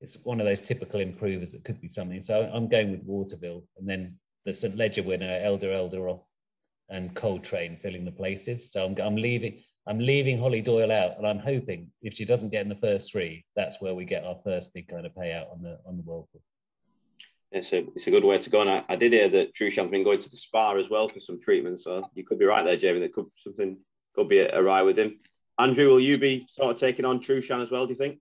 it's 0.01 0.17
one 0.23 0.39
of 0.39 0.47
those 0.47 0.61
typical 0.61 1.01
improvers 1.01 1.51
that 1.51 1.63
could 1.63 1.79
be 1.79 1.89
something. 1.89 2.23
So 2.23 2.49
I'm 2.51 2.67
going 2.67 2.89
with 2.89 3.03
Waterville, 3.03 3.63
and 3.77 3.87
then 3.87 4.17
the 4.43 4.53
St 4.53 4.75
Leger 4.75 5.03
winner, 5.03 5.39
Eldar 5.39 5.65
Eldarov, 5.65 6.21
and 6.89 7.15
Coltrane 7.15 7.77
filling 7.83 8.05
the 8.05 8.11
places. 8.11 8.71
So 8.71 8.85
I'm, 8.85 8.97
I'm 8.99 9.17
leaving. 9.17 9.61
I'm 9.87 9.99
leaving 9.99 10.39
Hollie 10.39 10.63
Doyle 10.63 10.91
out, 10.91 11.19
and 11.19 11.27
I'm 11.27 11.37
hoping 11.37 11.91
if 12.01 12.15
she 12.15 12.25
doesn't 12.25 12.49
get 12.49 12.63
in 12.63 12.69
the 12.69 12.75
first 12.87 13.11
three, 13.11 13.45
that's 13.55 13.79
where 13.79 13.93
we 13.93 14.03
get 14.03 14.23
our 14.23 14.39
first 14.43 14.73
big 14.73 14.87
kind 14.87 15.05
of 15.05 15.13
payout 15.13 15.51
on 15.51 15.61
the 15.61 15.77
on 15.85 15.95
the 15.95 16.03
World 16.03 16.27
Cup 16.33 16.41
it's 17.55 17.73
a 17.73 17.85
it's 17.95 18.07
a 18.07 18.11
good 18.11 18.23
way 18.23 18.37
to 18.37 18.49
go. 18.49 18.61
And 18.61 18.69
I, 18.69 18.83
I 18.89 18.95
did 18.95 19.13
hear 19.13 19.29
that 19.29 19.55
Trueshan's 19.55 19.91
been 19.91 20.03
going 20.03 20.21
to 20.21 20.29
the 20.29 20.37
spa 20.37 20.75
as 20.75 20.89
well 20.89 21.07
for 21.07 21.19
some 21.19 21.39
treatment. 21.41 21.81
So 21.81 22.03
you 22.13 22.25
could 22.25 22.39
be 22.39 22.45
right 22.45 22.65
there, 22.65 22.77
Jamie. 22.77 22.99
That 22.99 23.13
could 23.13 23.25
something 23.43 23.77
could 24.13 24.29
be 24.29 24.41
awry 24.41 24.81
with 24.81 24.97
him. 24.97 25.19
Andrew, 25.57 25.87
will 25.87 25.99
you 25.99 26.17
be 26.17 26.45
sort 26.49 26.71
of 26.71 26.79
taking 26.79 27.05
on 27.05 27.19
Trueshan 27.19 27.63
as 27.63 27.71
well? 27.71 27.85
Do 27.85 27.93
you 27.93 27.97
think? 27.97 28.19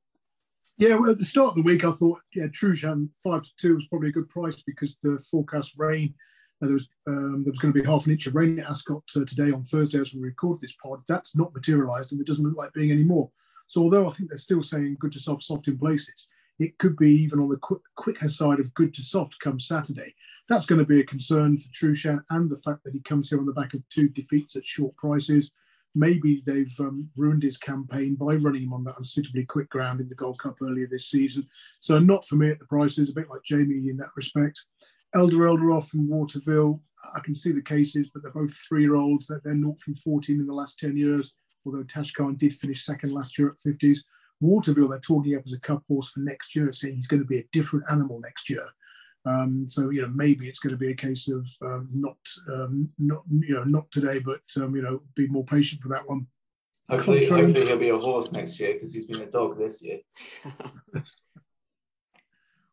Yeah, 0.76 0.96
well, 0.96 1.10
at 1.10 1.18
the 1.18 1.24
start 1.24 1.50
of 1.50 1.56
the 1.56 1.62
week, 1.62 1.84
I 1.84 1.92
thought 1.92 2.20
yeah, 2.34 2.46
Trueshan 2.46 3.08
five 3.22 3.42
to 3.42 3.50
two 3.58 3.74
was 3.74 3.86
probably 3.86 4.08
a 4.10 4.12
good 4.12 4.28
price 4.28 4.62
because 4.66 4.96
the 5.02 5.22
forecast 5.30 5.74
rain. 5.76 6.14
Uh, 6.62 6.66
there 6.66 6.74
was 6.74 6.88
um, 7.08 7.42
there 7.44 7.50
was 7.50 7.58
going 7.58 7.74
to 7.74 7.80
be 7.80 7.86
half 7.86 8.06
an 8.06 8.12
inch 8.12 8.26
of 8.26 8.34
rain 8.34 8.60
at 8.60 8.70
Ascot 8.70 9.02
uh, 9.16 9.24
today 9.24 9.50
on 9.50 9.64
Thursday 9.64 9.98
as 9.98 10.14
we 10.14 10.20
record 10.20 10.60
this 10.60 10.76
pod. 10.82 11.00
That's 11.08 11.36
not 11.36 11.54
materialised, 11.54 12.12
and 12.12 12.20
it 12.20 12.26
doesn't 12.26 12.44
look 12.44 12.56
like 12.56 12.72
being 12.72 12.92
any 12.92 13.04
more. 13.04 13.30
So 13.66 13.82
although 13.82 14.08
I 14.08 14.12
think 14.12 14.30
they're 14.30 14.38
still 14.38 14.62
saying 14.62 14.98
good 15.00 15.12
to 15.12 15.20
soft, 15.20 15.42
soft 15.42 15.68
in 15.68 15.78
places, 15.78 16.28
it 16.58 16.78
could 16.78 16.96
be 16.96 17.10
even 17.10 17.40
on 17.40 17.48
the 17.48 17.56
qu- 17.56 17.82
quicker 17.96 18.28
side 18.28 18.60
of 18.60 18.72
good 18.74 18.94
to 18.94 19.02
soft 19.02 19.36
come 19.40 19.58
Saturday. 19.58 20.14
That's 20.48 20.66
going 20.66 20.78
to 20.78 20.84
be 20.84 21.00
a 21.00 21.04
concern 21.04 21.56
for 21.56 21.68
Trueshan 21.68 22.22
and 22.30 22.50
the 22.50 22.56
fact 22.58 22.84
that 22.84 22.92
he 22.92 23.00
comes 23.00 23.28
here 23.28 23.38
on 23.38 23.46
the 23.46 23.52
back 23.52 23.74
of 23.74 23.88
two 23.88 24.08
defeats 24.10 24.56
at 24.56 24.66
short 24.66 24.94
prices. 24.96 25.50
maybe 25.96 26.42
they've 26.44 26.74
um, 26.80 27.08
ruined 27.16 27.42
his 27.42 27.56
campaign 27.56 28.16
by 28.16 28.34
running 28.34 28.64
him 28.64 28.72
on 28.72 28.82
that 28.84 28.98
unsuitably 28.98 29.44
quick 29.44 29.70
ground 29.70 30.00
in 30.00 30.08
the 30.08 30.14
Gold 30.14 30.38
Cup 30.40 30.56
earlier 30.60 30.88
this 30.88 31.08
season. 31.08 31.46
So 31.80 31.98
not 31.98 32.26
for 32.26 32.34
me 32.36 32.50
at 32.50 32.58
the 32.58 32.66
prices, 32.66 33.10
a 33.10 33.14
bit 33.14 33.30
like 33.30 33.44
Jamie 33.44 33.88
in 33.88 33.96
that 33.98 34.10
respect. 34.16 34.60
Eldar 35.14 35.56
Eldarov 35.56 35.88
from 35.88 36.08
Waterville, 36.08 36.82
I 37.14 37.20
can 37.20 37.34
see 37.34 37.52
the 37.52 37.62
cases, 37.62 38.08
but 38.12 38.22
they're 38.22 38.32
both 38.32 38.54
three-year-olds. 38.68 39.28
They're, 39.28 39.40
they're 39.44 39.54
not 39.54 39.78
from 39.80 39.94
14 39.94 40.40
in 40.40 40.46
the 40.46 40.52
last 40.52 40.78
10 40.80 40.96
years, 40.96 41.32
although 41.64 41.84
Tashkhan 41.84 42.36
did 42.36 42.56
finish 42.56 42.84
second 42.84 43.12
last 43.12 43.38
year 43.38 43.48
at 43.48 43.72
50s. 43.72 43.98
Waterville, 44.44 44.88
they're 44.88 45.00
talking 45.00 45.34
up 45.36 45.42
as 45.46 45.54
a 45.54 45.60
cup 45.60 45.82
horse 45.88 46.10
for 46.10 46.20
next 46.20 46.54
year, 46.54 46.70
saying 46.72 46.96
he's 46.96 47.06
going 47.06 47.22
to 47.22 47.26
be 47.26 47.38
a 47.38 47.48
different 47.52 47.86
animal 47.90 48.20
next 48.20 48.50
year. 48.50 48.66
Um, 49.26 49.64
so 49.68 49.88
you 49.88 50.02
know 50.02 50.08
maybe 50.08 50.48
it's 50.48 50.58
going 50.58 50.72
to 50.72 50.78
be 50.78 50.90
a 50.90 50.94
case 50.94 51.28
of 51.28 51.48
um, 51.62 51.88
not 51.94 52.18
um, 52.52 52.90
not 52.98 53.22
you 53.30 53.54
know 53.54 53.64
not 53.64 53.90
today, 53.90 54.18
but 54.18 54.42
um, 54.56 54.76
you 54.76 54.82
know 54.82 55.00
be 55.14 55.26
more 55.28 55.44
patient 55.44 55.80
for 55.80 55.88
that 55.88 56.06
one. 56.06 56.26
Hopefully, 56.90 57.26
hopefully 57.26 57.66
he'll 57.66 57.78
be 57.78 57.88
a 57.88 57.98
horse 57.98 58.32
next 58.32 58.60
year 58.60 58.74
because 58.74 58.92
he's 58.92 59.06
been 59.06 59.22
a 59.22 59.26
dog 59.26 59.58
this 59.58 59.80
year. 59.80 60.00
well, 60.92 61.02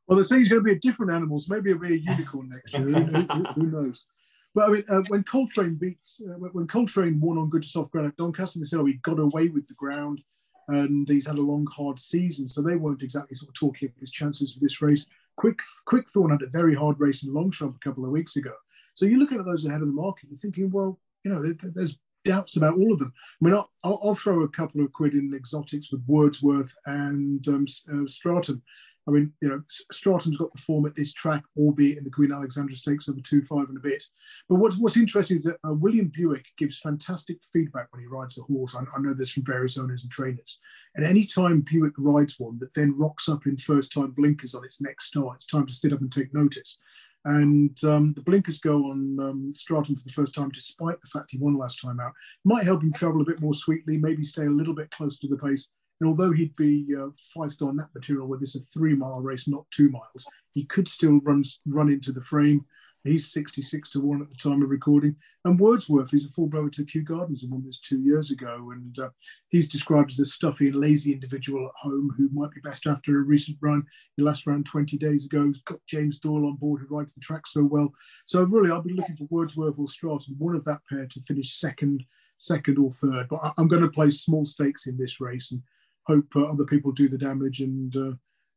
they're 0.10 0.25
saying 0.25 0.41
he's 0.41 0.49
going 0.49 0.62
to 0.62 0.65
be 0.65 0.73
a 0.73 0.79
different 0.79 1.13
animal, 1.13 1.39
so 1.39 1.53
maybe 1.53 1.69
he'll 1.69 1.79
be 1.79 1.93
a 1.93 2.12
unicorn 2.12 2.49
next 2.49 2.73
year. 2.73 2.81
who, 2.81 3.05
who, 3.05 3.43
who, 3.53 3.67
knows? 3.67 4.05
But 4.53 4.67
I 4.67 4.71
mean, 4.73 4.84
uh, 4.89 5.03
when 5.07 5.23
Coltrane 5.23 5.75
beats, 5.75 6.21
uh, 6.29 6.34
when 6.34 6.67
Coltrane 6.67 7.21
won 7.21 7.38
on 7.38 7.49
good 7.49 7.63
to 7.63 7.69
soft 7.69 7.91
ground 7.91 8.10
at 8.10 8.17
Doncaster, 8.17 8.60
they 8.60 8.65
said, 8.65 8.79
"Oh, 8.79 8.86
he 8.86 8.95
got 8.95 9.19
away 9.19 9.47
with 9.47 9.67
the 9.67 9.75
ground." 9.75 10.21
And 10.67 11.08
he's 11.08 11.28
had 11.28 11.38
a 11.38 11.41
long, 11.41 11.67
hard 11.71 12.00
season. 12.00 12.47
So 12.47 12.62
they 12.62 12.76
weren't 12.76 13.04
exactly 13.04 13.36
sort 13.36 13.50
of 13.50 13.56
talking 13.56 13.89
of 13.89 14.00
his 14.00 14.12
chances 14.12 14.54
for 14.54 14.60
this 14.60 14.82
race. 14.82 15.06
Quick 15.38 15.60
Quickthorn 15.86 16.32
had 16.32 16.41
a 16.41 16.50
very 16.50 16.76
hard 16.76 17.00
race 17.00 17.24
in 17.24 17.34
Longchamp 17.34 17.76
a 17.76 17.80
couple 17.80 18.06
of 18.06 18.12
weeks 18.12 18.36
ago. 18.36 18.54
So 18.93 19.06
you're 19.06 19.19
looking 19.19 19.39
at 19.39 19.45
those 19.45 19.65
ahead 19.65 19.82
of 19.82 19.88
the 19.88 19.93
market. 19.93 20.30
You're 20.30 20.38
thinking, 20.38 20.69
well, 20.69 21.00
you 21.24 21.32
know, 21.32 21.54
there's 21.63 21.97
doubts 22.24 22.58
about 22.58 22.78
all 22.78 22.93
of 22.93 23.00
them. 23.00 23.13
I 23.41 23.45
mean, 23.45 23.54
I'll, 23.56 23.69
I'll 23.84 24.15
throw 24.15 24.43
a 24.43 24.50
couple 24.50 24.82
of 24.82 24.91
quid 24.93 25.13
in 25.13 25.34
exotics 25.34 25.91
with 25.91 26.04
Wordsworth 26.08 26.74
and 26.86 27.45
um, 27.47 27.65
uh, 27.91 28.08
Stratum. 28.08 28.62
I 29.08 29.12
mean, 29.12 29.34
you 29.42 29.50
know, 29.50 29.62
Stratum's 29.92 30.38
got 30.38 30.54
the 30.54 30.62
form 30.62 30.86
at 30.86 30.96
this 30.96 31.12
track, 31.12 31.44
albeit 31.58 31.98
in 31.98 32.04
the 32.04 32.10
Queen 32.10 32.32
Alexandra 32.32 32.76
Stakes 32.76 33.10
over 33.10 33.20
two, 33.20 33.42
five 33.42 33.68
and 33.68 33.78
a 33.78 33.82
bit. 33.82 34.04
But 34.48 34.56
what's, 34.56 34.78
what's 34.78 34.98
interesting 34.98 35.38
is 35.38 35.44
that 35.46 35.58
uh, 35.68 35.74
William 35.74 36.12
Buick 36.14 36.46
gives 36.58 36.80
fantastic 36.80 37.38
feedback 37.52 37.88
when 37.92 38.02
he 38.02 38.08
rides 38.08 38.38
a 38.38 38.44
horse. 38.44 38.76
I, 38.76 38.82
I, 38.96 39.02
know 39.02 39.14
this 39.14 39.32
from 39.32 39.44
various 39.44 39.78
owners 39.78 40.04
and 40.04 40.12
trainers. 40.12 40.60
And 40.96 41.06
any 41.06 41.26
time 41.26 41.62
Buick 41.62 41.94
rides 41.98 42.40
one 42.40 42.60
that 42.60 42.74
then 42.76 42.98
rocks 42.98 43.28
up 43.28 43.48
in 43.48 43.58
first 43.58 43.92
time 43.92 44.12
blinkers 44.12 44.54
on 44.54 44.66
its 44.66 44.82
next 44.82 45.08
start, 45.08 45.38
it's 45.38 45.48
time 45.48 45.66
to 45.66 45.74
sit 45.74 45.94
up 45.94 46.02
and 46.02 46.12
take 46.12 46.34
notice. 46.34 46.78
And 47.26 47.78
um, 47.84 48.14
the 48.14 48.22
blinkers 48.22 48.60
go 48.60 48.92
on 48.92 49.20
um, 49.20 49.54
Stratum 49.56 49.96
for 49.96 50.04
the 50.04 50.14
first 50.14 50.34
time, 50.34 50.50
despite 50.50 51.00
the 51.02 51.08
fact 51.08 51.32
he 51.32 51.38
won 51.38 51.58
last 51.58 51.82
time 51.82 52.00
out. 52.00 52.14
Might 52.44 52.66
help 52.66 52.82
him 52.82 52.94
travel 52.94 53.22
a 53.22 53.26
bit 53.26 53.42
more 53.42 53.54
sweetly, 53.54 53.98
maybe 53.98 54.24
stay 54.24 54.46
a 54.46 54.50
little 54.50 54.74
bit 54.74 54.90
closer 54.92 55.20
to 55.22 55.28
the 55.28 55.38
pace 55.38 55.70
and 56.02 56.10
although 56.10 56.32
he'd 56.32 56.56
be 56.56 56.88
uh, 57.00 57.10
five 57.34 57.54
star 57.54 57.72
net 57.72 57.86
material 57.94 58.28
where 58.28 58.40
this 58.40 58.56
is 58.56 58.64
a 58.64 58.80
three 58.80 58.96
mile 58.96 59.22
race, 59.22 59.48
not 59.48 59.70
two 59.70 59.92
miles, 59.92 60.26
he 60.54 60.66
could 60.66 60.88
still 60.88 61.20
run 61.20 61.44
run 61.68 61.90
into 61.90 62.12
the 62.12 62.22
frame. 62.22 62.66
He's 63.04 63.34
66 63.34 63.90
to 63.92 64.00
1 64.00 64.22
at 64.22 64.30
the 64.30 64.36
time 64.36 64.62
of 64.62 64.70
recording. 64.70 65.16
And 65.44 65.60
Wordsworth 65.60 66.14
is 66.14 66.26
a 66.26 66.30
full 66.30 66.46
brother 66.46 66.70
to 66.70 66.86
Kew 66.86 67.02
Gardens 67.02 67.42
and 67.42 67.52
won 67.52 67.64
this 67.66 67.80
two 67.80 68.00
years 68.00 68.30
ago. 68.30 68.72
And 68.74 69.00
uh, 69.00 69.10
he's 69.50 69.70
described 69.70 70.12
as 70.12 70.20
a 70.20 70.26
stuffy 70.26 70.68
and 70.68 70.76
lazy 70.76 71.12
individual 71.12 71.66
at 71.66 71.72
home 71.82 72.14
who 72.16 72.30
might 72.32 72.52
be 72.52 72.62
best 72.62 72.86
after 72.86 73.18
a 73.18 73.24
recent 73.24 73.58
run. 73.60 73.84
He 74.18 74.22
last 74.22 74.46
ran 74.46 74.64
20 74.64 74.98
days 75.00 75.26
ago. 75.26 75.48
He's 75.48 75.64
got 75.64 75.80
James 75.88 76.20
Doyle 76.20 76.46
on 76.46 76.58
board 76.58 76.82
who 76.82 76.96
rides 76.96 77.16
the 77.16 77.22
track 77.22 77.48
so 77.48 77.64
well. 77.64 77.92
So 78.28 78.44
really, 78.44 78.70
I'll 78.70 78.84
be 78.84 78.94
looking 78.94 79.18
for 79.18 79.28
Wordsworth 79.32 79.80
or 79.80 79.88
Stratum, 79.88 80.36
one 80.38 80.56
of 80.56 80.66
that 80.66 80.82
pair 80.88 81.08
to 81.08 81.22
finish 81.22 81.60
second, 81.60 82.06
second 82.38 82.78
or 82.78 82.92
third. 82.92 83.28
But 83.30 83.54
I'm 83.58 83.68
going 83.68 83.82
to 83.82 83.90
play 83.90 84.12
small 84.12 84.46
stakes 84.46 84.86
in 84.86 84.96
this 84.96 85.20
race. 85.20 85.52
And 85.52 85.64
hope 86.06 86.28
uh, 86.36 86.44
other 86.44 86.66
people 86.66 86.92
do 86.92 87.08
the 87.08 87.18
damage, 87.18 87.62
and 87.62 87.96
uh, 87.96 88.14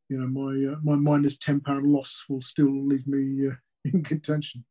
you 0.08 0.18
know 0.18 0.26
my 0.26 0.72
uh, 0.72 0.76
my 0.82 0.96
minus 0.96 1.38
ten 1.38 1.60
pound 1.60 1.86
loss 1.86 2.24
will 2.28 2.42
still 2.42 2.86
leave 2.86 3.06
me 3.06 3.50
in 3.84 4.02
contention. 4.02 4.64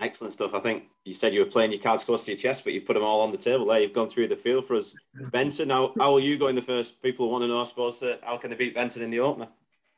Excellent 0.00 0.32
stuff. 0.32 0.54
I 0.54 0.60
think 0.60 0.84
you 1.04 1.14
said 1.14 1.32
you 1.32 1.40
were 1.40 1.50
playing 1.50 1.70
your 1.70 1.80
cards 1.80 2.02
close 2.02 2.24
to 2.24 2.32
your 2.32 2.38
chest, 2.38 2.64
but 2.64 2.72
you've 2.72 2.84
put 2.84 2.94
them 2.94 3.04
all 3.04 3.20
on 3.20 3.30
the 3.30 3.38
table 3.38 3.66
there. 3.66 3.78
You've 3.78 3.92
gone 3.92 4.10
through 4.10 4.26
the 4.26 4.36
field 4.36 4.66
for 4.66 4.74
us. 4.74 4.92
Benson, 5.30 5.70
how, 5.70 5.92
how 5.96 6.10
will 6.10 6.20
you 6.20 6.36
go 6.36 6.48
in 6.48 6.56
the 6.56 6.62
first? 6.62 7.00
People 7.00 7.30
want 7.30 7.42
to 7.42 7.48
know, 7.48 7.60
I 7.60 7.64
suppose, 7.64 8.02
uh, 8.02 8.16
how 8.22 8.36
can 8.36 8.50
they 8.50 8.56
beat 8.56 8.74
Benson 8.74 9.02
in 9.02 9.10
the 9.10 9.20
opener? 9.20 9.48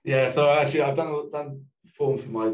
Yeah, 0.05 0.27
so 0.27 0.51
actually, 0.51 0.83
I've 0.83 0.97
done 0.97 1.31
done 1.31 1.65
form 1.95 2.19
for 2.19 2.29
my 2.29 2.53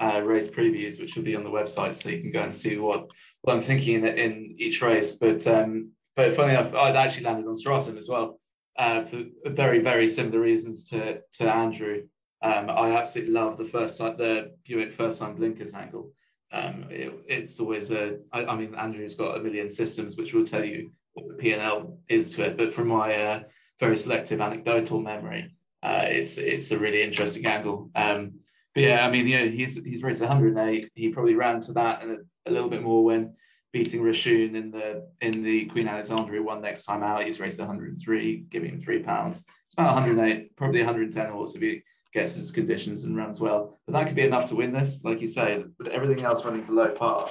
uh, 0.00 0.20
race 0.20 0.48
previews, 0.48 0.98
which 0.98 1.14
will 1.14 1.24
be 1.24 1.36
on 1.36 1.44
the 1.44 1.50
website, 1.50 1.94
so 1.94 2.08
you 2.08 2.22
can 2.22 2.32
go 2.32 2.40
and 2.40 2.54
see 2.54 2.78
what, 2.78 3.10
what 3.42 3.54
I'm 3.54 3.60
thinking 3.60 3.96
in, 3.96 4.06
in 4.06 4.54
each 4.58 4.80
race. 4.80 5.12
But 5.12 5.46
um, 5.46 5.90
but 6.16 6.34
funny 6.34 6.54
enough, 6.54 6.74
I'd 6.74 6.96
actually 6.96 7.24
landed 7.24 7.46
on 7.46 7.54
Stratum 7.54 7.98
as 7.98 8.08
well 8.08 8.40
uh, 8.78 9.04
for 9.04 9.24
very, 9.46 9.80
very 9.80 10.08
similar 10.08 10.40
reasons 10.40 10.88
to, 10.90 11.20
to 11.32 11.52
Andrew. 11.52 12.04
Um, 12.40 12.70
I 12.70 12.92
absolutely 12.92 13.34
love 13.34 13.58
the 13.58 13.64
first 13.64 13.98
time, 13.98 14.16
the 14.16 14.52
Buick 14.64 14.92
first 14.92 15.18
time 15.18 15.34
blinkers 15.34 15.74
angle. 15.74 16.12
Um, 16.52 16.86
it, 16.88 17.12
it's 17.26 17.60
always 17.60 17.90
a, 17.90 18.18
I, 18.32 18.44
I 18.44 18.56
mean, 18.56 18.74
Andrew's 18.76 19.16
got 19.16 19.36
a 19.36 19.42
million 19.42 19.68
systems 19.68 20.16
which 20.16 20.32
will 20.32 20.46
tell 20.46 20.64
you 20.64 20.92
what 21.14 21.28
the 21.28 21.34
P&L 21.34 21.98
is 22.08 22.34
to 22.36 22.44
it, 22.46 22.56
but 22.56 22.72
from 22.72 22.88
my 22.88 23.14
uh, 23.14 23.40
very 23.80 23.96
selective 23.96 24.40
anecdotal 24.40 25.00
memory, 25.00 25.54
uh, 25.82 26.04
it's 26.06 26.38
it's 26.38 26.70
a 26.70 26.78
really 26.78 27.02
interesting 27.02 27.46
angle. 27.46 27.90
Um, 27.94 28.32
but 28.74 28.84
yeah, 28.84 29.06
I 29.06 29.10
mean, 29.10 29.26
you 29.26 29.38
know, 29.38 29.48
he's 29.48 29.76
he's 29.84 30.02
raised 30.02 30.20
108. 30.20 30.90
He 30.94 31.08
probably 31.10 31.34
ran 31.34 31.60
to 31.60 31.72
that 31.74 32.02
and 32.02 32.12
a, 32.12 32.50
a 32.50 32.52
little 32.52 32.68
bit 32.68 32.82
more 32.82 33.04
when 33.04 33.34
beating 33.72 34.02
Rashun 34.02 34.54
in 34.54 34.70
the 34.70 35.06
in 35.20 35.42
the 35.42 35.66
Queen 35.66 35.88
Alexandra 35.88 36.42
one 36.42 36.62
next 36.62 36.84
time 36.84 37.02
out. 37.02 37.24
He's 37.24 37.40
raised 37.40 37.58
103, 37.58 38.46
giving 38.50 38.70
him 38.70 38.80
three 38.80 39.02
pounds. 39.02 39.44
It's 39.66 39.74
about 39.74 39.94
108, 39.94 40.56
probably 40.56 40.80
110 40.80 41.30
horse 41.30 41.54
if 41.54 41.62
he 41.62 41.82
gets 42.12 42.34
his 42.34 42.50
conditions 42.50 43.04
and 43.04 43.16
runs 43.16 43.40
well. 43.40 43.78
But 43.86 43.92
that 43.92 44.06
could 44.06 44.16
be 44.16 44.22
enough 44.22 44.46
to 44.46 44.56
win 44.56 44.72
this, 44.72 45.00
like 45.04 45.20
you 45.20 45.28
say, 45.28 45.64
with 45.78 45.88
everything 45.88 46.24
else 46.24 46.44
running 46.44 46.64
below 46.64 46.88
par. 46.88 47.30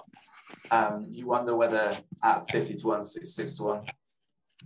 Um, 0.69 1.07
you 1.09 1.25
wonder 1.25 1.55
whether 1.55 1.97
at 2.23 2.49
50 2.51 2.75
to 2.75 2.87
1, 2.87 3.05
66 3.05 3.55
to 3.57 3.63
1, 3.63 3.85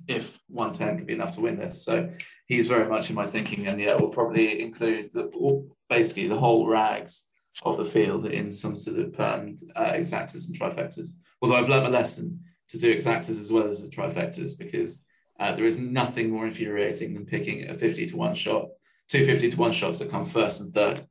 if 0.07 0.39
110 0.47 0.97
could 0.97 1.07
be 1.07 1.13
enough 1.13 1.35
to 1.35 1.41
win 1.41 1.57
this. 1.57 1.83
So 1.83 2.11
he's 2.47 2.67
very 2.67 2.89
much 2.89 3.09
in 3.09 3.15
my 3.15 3.25
thinking, 3.25 3.67
and 3.67 3.79
yeah, 3.79 3.95
we'll 3.95 4.09
probably 4.09 4.61
include 4.61 5.11
the, 5.13 5.65
basically 5.89 6.27
the 6.27 6.37
whole 6.37 6.67
rags 6.67 7.25
of 7.63 7.77
the 7.77 7.85
field 7.85 8.25
in 8.27 8.51
some 8.51 8.75
sort 8.75 8.97
of 8.97 9.19
um, 9.19 9.57
uh, 9.75 9.91
exactas 9.91 10.47
and 10.47 10.57
trifectas. 10.57 11.11
Although 11.41 11.55
I've 11.55 11.69
learned 11.69 11.87
a 11.87 11.89
lesson 11.89 12.43
to 12.69 12.77
do 12.77 12.95
exactas 12.95 13.39
as 13.41 13.51
well 13.51 13.67
as 13.67 13.81
the 13.81 13.89
trifectas 13.89 14.57
because 14.57 15.03
uh, 15.39 15.51
there 15.53 15.65
is 15.65 15.77
nothing 15.77 16.29
more 16.29 16.45
infuriating 16.45 17.13
than 17.13 17.25
picking 17.25 17.67
a 17.69 17.73
50 17.73 18.07
to 18.07 18.17
1 18.17 18.35
shot, 18.35 18.69
two 19.07 19.25
50 19.25 19.51
to 19.51 19.57
1 19.57 19.71
shots 19.71 19.99
that 19.99 20.11
come 20.11 20.25
first 20.25 20.61
and 20.61 20.73
third. 20.73 21.01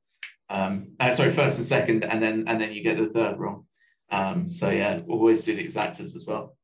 Um, 0.48 0.92
uh, 0.98 1.10
sorry, 1.10 1.30
first 1.30 1.58
and 1.58 1.66
second, 1.66 2.04
and 2.04 2.22
then 2.22 2.44
and 2.48 2.60
then 2.60 2.72
you 2.72 2.82
get 2.82 2.96
the 2.96 3.06
third 3.06 3.38
wrong. 3.38 3.66
Um, 4.10 4.48
so 4.48 4.70
yeah, 4.70 5.00
always 5.08 5.44
do 5.44 5.54
the 5.54 5.64
exactas 5.64 6.16
as 6.16 6.24
well. 6.26 6.56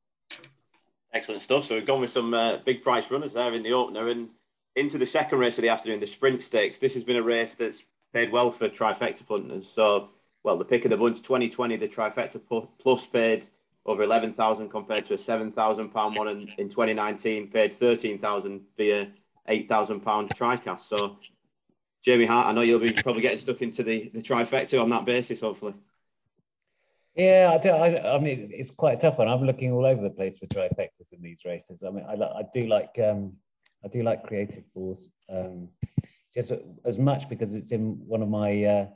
Excellent 1.12 1.42
stuff. 1.42 1.66
So 1.66 1.74
we've 1.74 1.87
gone 1.87 2.00
with 2.00 2.11
some 2.11 2.35
uh, 2.35 2.59
big 2.64 2.83
price 2.83 3.05
runners 3.11 3.33
there 3.33 3.55
in 3.55 3.62
the 3.62 3.72
opener 3.72 4.09
and 4.09 4.29
into 4.74 4.98
the 4.98 5.07
second 5.07 5.38
race 5.38 5.57
of 5.57 5.62
the 5.62 5.68
afternoon, 5.68 6.00
the 6.00 6.07
sprint 6.07 6.42
stakes. 6.42 6.79
This 6.79 6.94
has 6.94 7.05
been 7.05 7.16
a 7.16 7.22
race 7.22 7.52
that's 7.59 7.79
paid 8.12 8.31
well 8.31 8.52
for 8.52 8.68
trifecta 8.68 9.26
punters. 9.26 9.66
So, 9.74 10.11
well, 10.42 10.59
the 10.59 10.64
pick 10.64 10.85
of 10.85 10.90
the 10.90 10.96
bunch 10.96 11.22
2020, 11.22 11.76
the 11.76 11.88
trifecta 11.88 12.40
plus 12.79 13.07
paid 13.07 13.46
over 13.87 14.03
11,000 14.03 14.68
compared 14.68 15.05
to 15.07 15.14
a 15.14 15.18
7,000 15.18 15.88
pound 15.90 16.16
one 16.16 16.29
in, 16.29 16.49
in 16.59 16.68
2019, 16.68 17.51
paid 17.51 17.72
13,000 17.72 18.61
via 18.77 19.09
8,000 19.49 20.01
pound 20.01 20.31
tricast. 20.37 20.88
So, 20.88 21.18
Jamie 22.05 22.27
Hart, 22.27 22.46
I 22.46 22.53
know 22.53 22.61
you'll 22.61 22.81
be 22.81 22.92
probably 22.92 23.22
getting 23.22 23.38
stuck 23.38 23.62
into 23.62 23.83
the, 23.83 24.11
the 24.12 24.22
trifecta 24.22 24.81
on 24.81 24.90
that 24.90 25.05
basis, 25.05 25.40
hopefully. 25.40 25.75
Yeah, 27.14 27.53
I, 27.55 27.59
do, 27.62 27.70
I, 27.70 28.16
I, 28.16 28.18
mean, 28.18 28.51
it's 28.53 28.70
quite 28.70 28.99
a 28.99 29.01
tough 29.01 29.18
one. 29.18 29.29
I'm 29.29 29.44
looking 29.44 29.72
all 29.72 29.87
over 29.87 30.03
the 30.03 30.11
place 30.11 30.38
for 30.38 30.46
trifectas 30.46 31.12
in 31.12 31.22
these 31.22 31.42
races. 31.46 31.83
I 31.87 31.90
mean, 31.90 32.05
I, 32.05 32.12
I 32.12 32.42
do 32.53 32.66
like, 32.66 32.99
um, 33.03 33.33
I 33.85 33.88
do 33.88 34.03
like 34.03 34.25
creative 34.25 34.64
force. 34.75 35.09
Um, 35.33 35.68
just 36.35 36.53
as 36.85 36.99
much 36.99 37.29
because 37.31 37.55
it's 37.55 37.72
in 37.72 37.99
one 38.07 38.20
of 38.20 38.29
my 38.29 38.64
uh, 38.64 38.87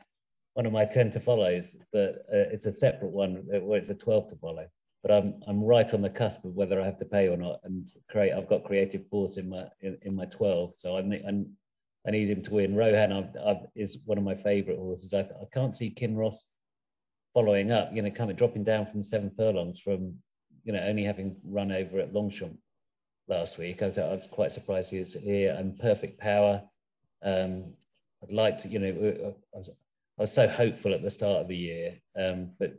one 0.54 0.66
of 0.66 0.72
my 0.72 0.84
10 0.84 1.12
to 1.12 1.20
follows, 1.20 1.74
but 1.92 2.26
uh, 2.32 2.52
it's 2.52 2.66
a 2.66 2.72
separate 2.72 3.10
one 3.10 3.46
uh, 3.54 3.60
where 3.60 3.78
it's 3.78 3.88
a 3.88 3.94
12 3.94 4.28
to 4.28 4.36
follow. 4.36 4.66
But 5.02 5.12
I'm 5.12 5.42
I'm 5.48 5.62
right 5.64 5.92
on 5.94 6.02
the 6.02 6.10
cusp 6.10 6.44
of 6.44 6.54
whether 6.54 6.80
I 6.80 6.84
have 6.84 6.98
to 6.98 7.04
pay 7.04 7.28
or 7.28 7.36
not. 7.36 7.60
And 7.64 7.88
create 8.10 8.32
I've 8.32 8.48
got 8.48 8.64
creative 8.64 9.06
force 9.08 9.36
in 9.36 9.48
my 9.48 9.66
in, 9.80 9.98
in 10.02 10.14
my 10.14 10.26
12, 10.26 10.74
so 10.76 10.96
I 10.96 11.02
need 11.02 11.24
I 12.06 12.10
need 12.10 12.30
him 12.30 12.42
to 12.44 12.54
win. 12.54 12.74
Rohaan 12.74 13.12
I've, 13.12 13.46
I've, 13.46 13.66
is 13.74 13.98
one 14.06 14.18
of 14.18 14.24
my 14.24 14.34
favourite 14.34 14.78
horses. 14.78 15.14
I, 15.14 15.20
I 15.20 15.46
can't 15.52 15.76
see 15.76 15.90
Kinross 15.90 16.48
following 17.34 17.70
up. 17.70 17.90
You 17.92 18.02
know, 18.02 18.10
kind 18.10 18.30
of 18.30 18.36
dropping 18.36 18.64
down 18.64 18.86
from 18.86 19.02
seven 19.02 19.30
furlongs 19.36 19.80
from 19.80 20.14
you 20.64 20.72
know 20.72 20.80
only 20.80 21.04
having 21.04 21.36
run 21.44 21.72
over 21.72 21.98
at 22.00 22.12
Longchamp 22.12 22.58
last 23.30 23.56
week. 23.56 23.82
I 23.82 23.86
was, 23.86 23.98
I 23.98 24.14
was 24.14 24.28
quite 24.30 24.52
surprised 24.52 24.90
he 24.90 24.98
was 24.98 25.14
here 25.14 25.54
and 25.54 25.78
perfect 25.78 26.20
power. 26.20 26.62
Um, 27.22 27.72
I'd 28.22 28.32
like 28.32 28.58
to, 28.58 28.68
you 28.68 28.78
know, 28.78 29.34
I 29.54 29.56
was, 29.56 29.70
I 30.18 30.22
was 30.22 30.32
so 30.32 30.46
hopeful 30.46 30.92
at 30.92 31.02
the 31.02 31.10
start 31.10 31.42
of 31.42 31.48
the 31.48 31.56
year, 31.56 31.94
um, 32.18 32.50
but 32.58 32.74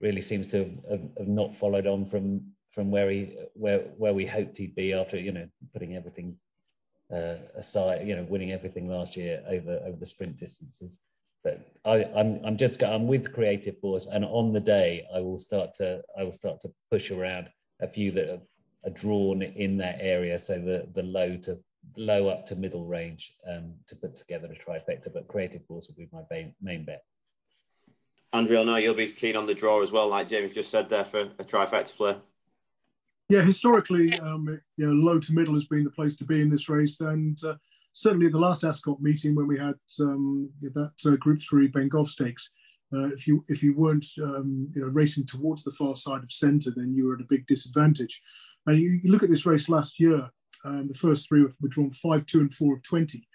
really 0.00 0.20
seems 0.20 0.48
to 0.48 0.58
have, 0.90 1.00
have, 1.18 1.28
not 1.28 1.56
followed 1.56 1.86
on 1.86 2.06
from 2.06 2.42
from 2.72 2.90
where 2.90 3.10
he 3.10 3.36
where 3.54 3.80
where 3.96 4.14
we 4.14 4.24
hoped 4.26 4.56
he'd 4.56 4.74
be 4.74 4.92
after 4.92 5.18
you 5.18 5.32
know 5.32 5.48
putting 5.72 5.96
everything 5.96 6.36
uh, 7.12 7.36
aside, 7.56 8.06
you 8.06 8.14
know, 8.14 8.24
winning 8.24 8.52
everything 8.52 8.88
last 8.88 9.16
year 9.16 9.42
over 9.48 9.80
over 9.84 9.96
the 9.96 10.06
sprint 10.06 10.36
distances. 10.36 10.98
But 11.44 11.60
I, 11.84 12.04
I'm 12.04 12.40
I'm 12.44 12.56
just 12.56 12.82
I'm 12.82 13.06
with 13.06 13.32
Creative 13.32 13.78
Force, 13.78 14.06
and 14.10 14.24
on 14.24 14.52
the 14.52 14.60
day 14.60 15.06
I 15.14 15.20
will 15.20 15.38
start 15.38 15.74
to 15.76 16.02
I 16.18 16.24
will 16.24 16.32
start 16.32 16.60
to 16.62 16.72
push 16.90 17.10
around 17.10 17.48
a 17.80 17.88
few 17.88 18.10
that 18.12 18.28
are, 18.28 18.40
are 18.84 18.90
drawn 18.90 19.42
in 19.42 19.76
that 19.78 19.98
area, 20.00 20.38
so 20.38 20.58
the 20.58 20.88
the 20.94 21.02
low 21.02 21.36
to 21.38 21.58
low 21.96 22.28
up 22.28 22.44
to 22.46 22.56
middle 22.56 22.86
range 22.86 23.34
um, 23.48 23.72
to 23.86 23.96
put 23.96 24.16
together 24.16 24.48
a 24.48 24.70
trifecta. 24.70 25.12
But 25.12 25.28
Creative 25.28 25.64
Force 25.66 25.88
will 25.88 25.94
be 25.94 26.08
my 26.12 26.22
main, 26.30 26.54
main 26.60 26.84
bet. 26.84 27.02
Andrew, 28.32 28.58
I 28.58 28.64
know 28.64 28.76
you'll 28.76 28.94
be 28.94 29.08
keen 29.08 29.36
on 29.36 29.46
the 29.46 29.54
draw 29.54 29.82
as 29.82 29.90
well, 29.90 30.08
like 30.08 30.28
Jamie 30.28 30.50
just 30.50 30.70
said 30.70 30.88
there 30.88 31.04
for 31.04 31.20
a 31.20 31.44
trifecta 31.44 31.96
play. 31.96 32.16
Yeah, 33.30 33.42
historically, 33.42 34.18
um, 34.20 34.60
you 34.76 34.86
know, 34.86 34.92
low 34.92 35.18
to 35.18 35.34
middle 35.34 35.54
has 35.54 35.66
been 35.66 35.84
the 35.84 35.90
place 35.90 36.16
to 36.16 36.24
be 36.24 36.40
in 36.40 36.50
this 36.50 36.68
race, 36.68 37.00
and 37.00 37.38
uh, 37.44 37.54
certainly 37.92 38.28
the 38.28 38.38
last 38.38 38.64
Ascot 38.64 39.00
meeting 39.02 39.34
when 39.34 39.46
we 39.46 39.58
had 39.58 39.74
um, 40.00 40.50
that 40.62 40.92
uh, 41.06 41.10
Group 41.16 41.40
Three 41.42 41.68
Bengough 41.68 42.08
Stakes. 42.08 42.50
Uh, 42.90 43.08
if 43.08 43.26
you 43.26 43.44
if 43.48 43.62
you 43.62 43.74
weren't 43.74 44.06
um, 44.22 44.70
you 44.74 44.80
know 44.80 44.88
racing 44.88 45.26
towards 45.26 45.62
the 45.62 45.70
far 45.72 45.94
side 45.94 46.22
of 46.22 46.32
centre, 46.32 46.70
then 46.74 46.94
you 46.94 47.06
were 47.06 47.14
at 47.14 47.20
a 47.20 47.28
big 47.28 47.46
disadvantage. 47.46 48.22
And 48.66 48.80
you, 48.80 49.00
you 49.02 49.10
look 49.10 49.22
at 49.22 49.30
this 49.30 49.46
race 49.46 49.68
last 49.68 50.00
year. 50.00 50.28
Um, 50.64 50.88
the 50.88 50.94
first 50.94 51.28
three 51.28 51.42
were, 51.42 51.54
were 51.60 51.68
drawn 51.68 51.90
five, 51.92 52.24
two, 52.26 52.40
and 52.40 52.52
four 52.52 52.76
of 52.76 52.82
twenty. 52.82 53.26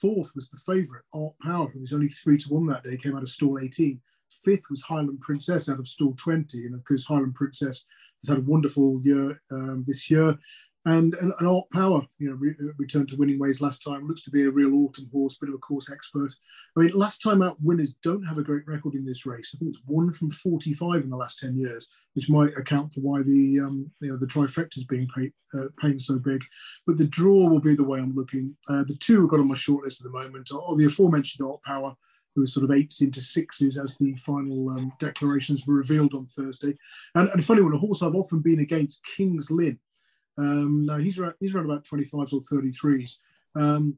Fourth 0.00 0.30
was 0.34 0.50
the 0.50 0.58
favourite, 0.58 1.04
Art 1.14 1.34
Power, 1.42 1.68
who 1.68 1.80
was 1.80 1.94
only 1.94 2.08
three 2.08 2.36
to 2.38 2.48
one 2.52 2.66
that 2.66 2.84
day, 2.84 2.96
came 2.98 3.16
out 3.16 3.22
of 3.22 3.30
stall 3.30 3.58
18. 3.58 3.98
Fifth 4.44 4.70
was 4.70 4.82
Highfield 4.82 5.20
Princess 5.20 5.68
out 5.68 5.78
of 5.78 5.88
stall 5.88 6.14
20. 6.16 6.66
And 6.66 6.74
of 6.74 6.84
course, 6.84 7.06
Highfield 7.06 7.34
Princess 7.34 7.84
has 8.22 8.28
had 8.28 8.38
a 8.38 8.48
wonderful 8.48 9.00
year 9.04 9.40
um, 9.50 9.84
this 9.86 10.10
year. 10.10 10.36
And, 10.88 11.14
an, 11.16 11.32
Art 11.46 11.66
Power, 11.70 12.06
you 12.18 12.30
know, 12.30 12.36
re- 12.36 12.54
returned 12.78 13.08
to 13.08 13.16
winning 13.16 13.38
ways 13.38 13.60
last 13.60 13.82
time. 13.82 14.06
Looks 14.06 14.22
to 14.24 14.30
be 14.30 14.44
a 14.44 14.50
real 14.50 14.74
autumn 14.74 15.08
horse, 15.12 15.36
bit 15.36 15.50
of 15.50 15.54
a 15.54 15.58
course 15.58 15.90
expert. 15.90 16.30
I 16.76 16.80
mean, 16.80 16.90
last 16.94 17.18
time 17.18 17.42
out 17.42 17.58
winners 17.60 17.92
don't 18.02 18.22
have 18.22 18.38
a 18.38 18.42
great 18.42 18.66
record 18.66 18.94
in 18.94 19.04
this 19.04 19.26
race. 19.26 19.52
I 19.54 19.58
think 19.58 19.72
it's 19.74 19.84
one 19.84 20.12
from 20.12 20.30
45 20.30 21.02
in 21.02 21.10
the 21.10 21.16
last 21.16 21.40
10 21.40 21.58
years, 21.58 21.88
which 22.14 22.30
might 22.30 22.56
account 22.56 22.94
for 22.94 23.00
why 23.00 23.22
the 23.22 23.60
um, 23.60 23.90
you 24.00 24.10
know 24.10 24.16
the 24.16 24.26
trifecta 24.26 24.78
is 24.78 24.84
being 24.84 25.08
paid, 25.14 25.32
uh, 25.52 25.66
so 25.98 26.18
big. 26.18 26.42
But 26.86 26.96
the 26.96 27.06
draw 27.06 27.48
will 27.48 27.60
be 27.60 27.74
the 27.74 27.84
way 27.84 27.98
I'm 27.98 28.14
looking. 28.14 28.56
Uh, 28.68 28.84
the 28.84 28.96
two 28.96 29.24
I've 29.24 29.28
got 29.28 29.40
on 29.40 29.48
my 29.48 29.56
shortlist 29.56 30.00
at 30.00 30.04
the 30.04 30.10
moment 30.10 30.48
are 30.52 30.76
the 30.76 30.86
aforementioned 30.86 31.46
Art 31.46 31.62
Power 31.64 31.94
was 32.40 32.54
sort 32.54 32.64
of 32.64 32.70
eights 32.70 33.00
into 33.00 33.20
sixes 33.20 33.78
as 33.78 33.98
the 33.98 34.14
final 34.16 34.70
um, 34.70 34.92
declarations 34.98 35.66
were 35.66 35.74
revealed 35.74 36.14
on 36.14 36.26
Thursday. 36.26 36.76
And, 37.14 37.28
and 37.30 37.44
funny 37.44 37.62
one, 37.62 37.74
a 37.74 37.78
horse 37.78 38.02
I've 38.02 38.14
often 38.14 38.40
been 38.40 38.60
against, 38.60 39.00
King's 39.16 39.50
Lynn. 39.50 39.78
Um, 40.36 40.86
now 40.86 40.98
he's 40.98 41.18
around, 41.18 41.34
he's 41.40 41.54
around 41.54 41.66
about 41.66 41.84
25s 41.84 42.32
or 42.32 42.40
33s. 42.40 43.16
Um, 43.56 43.96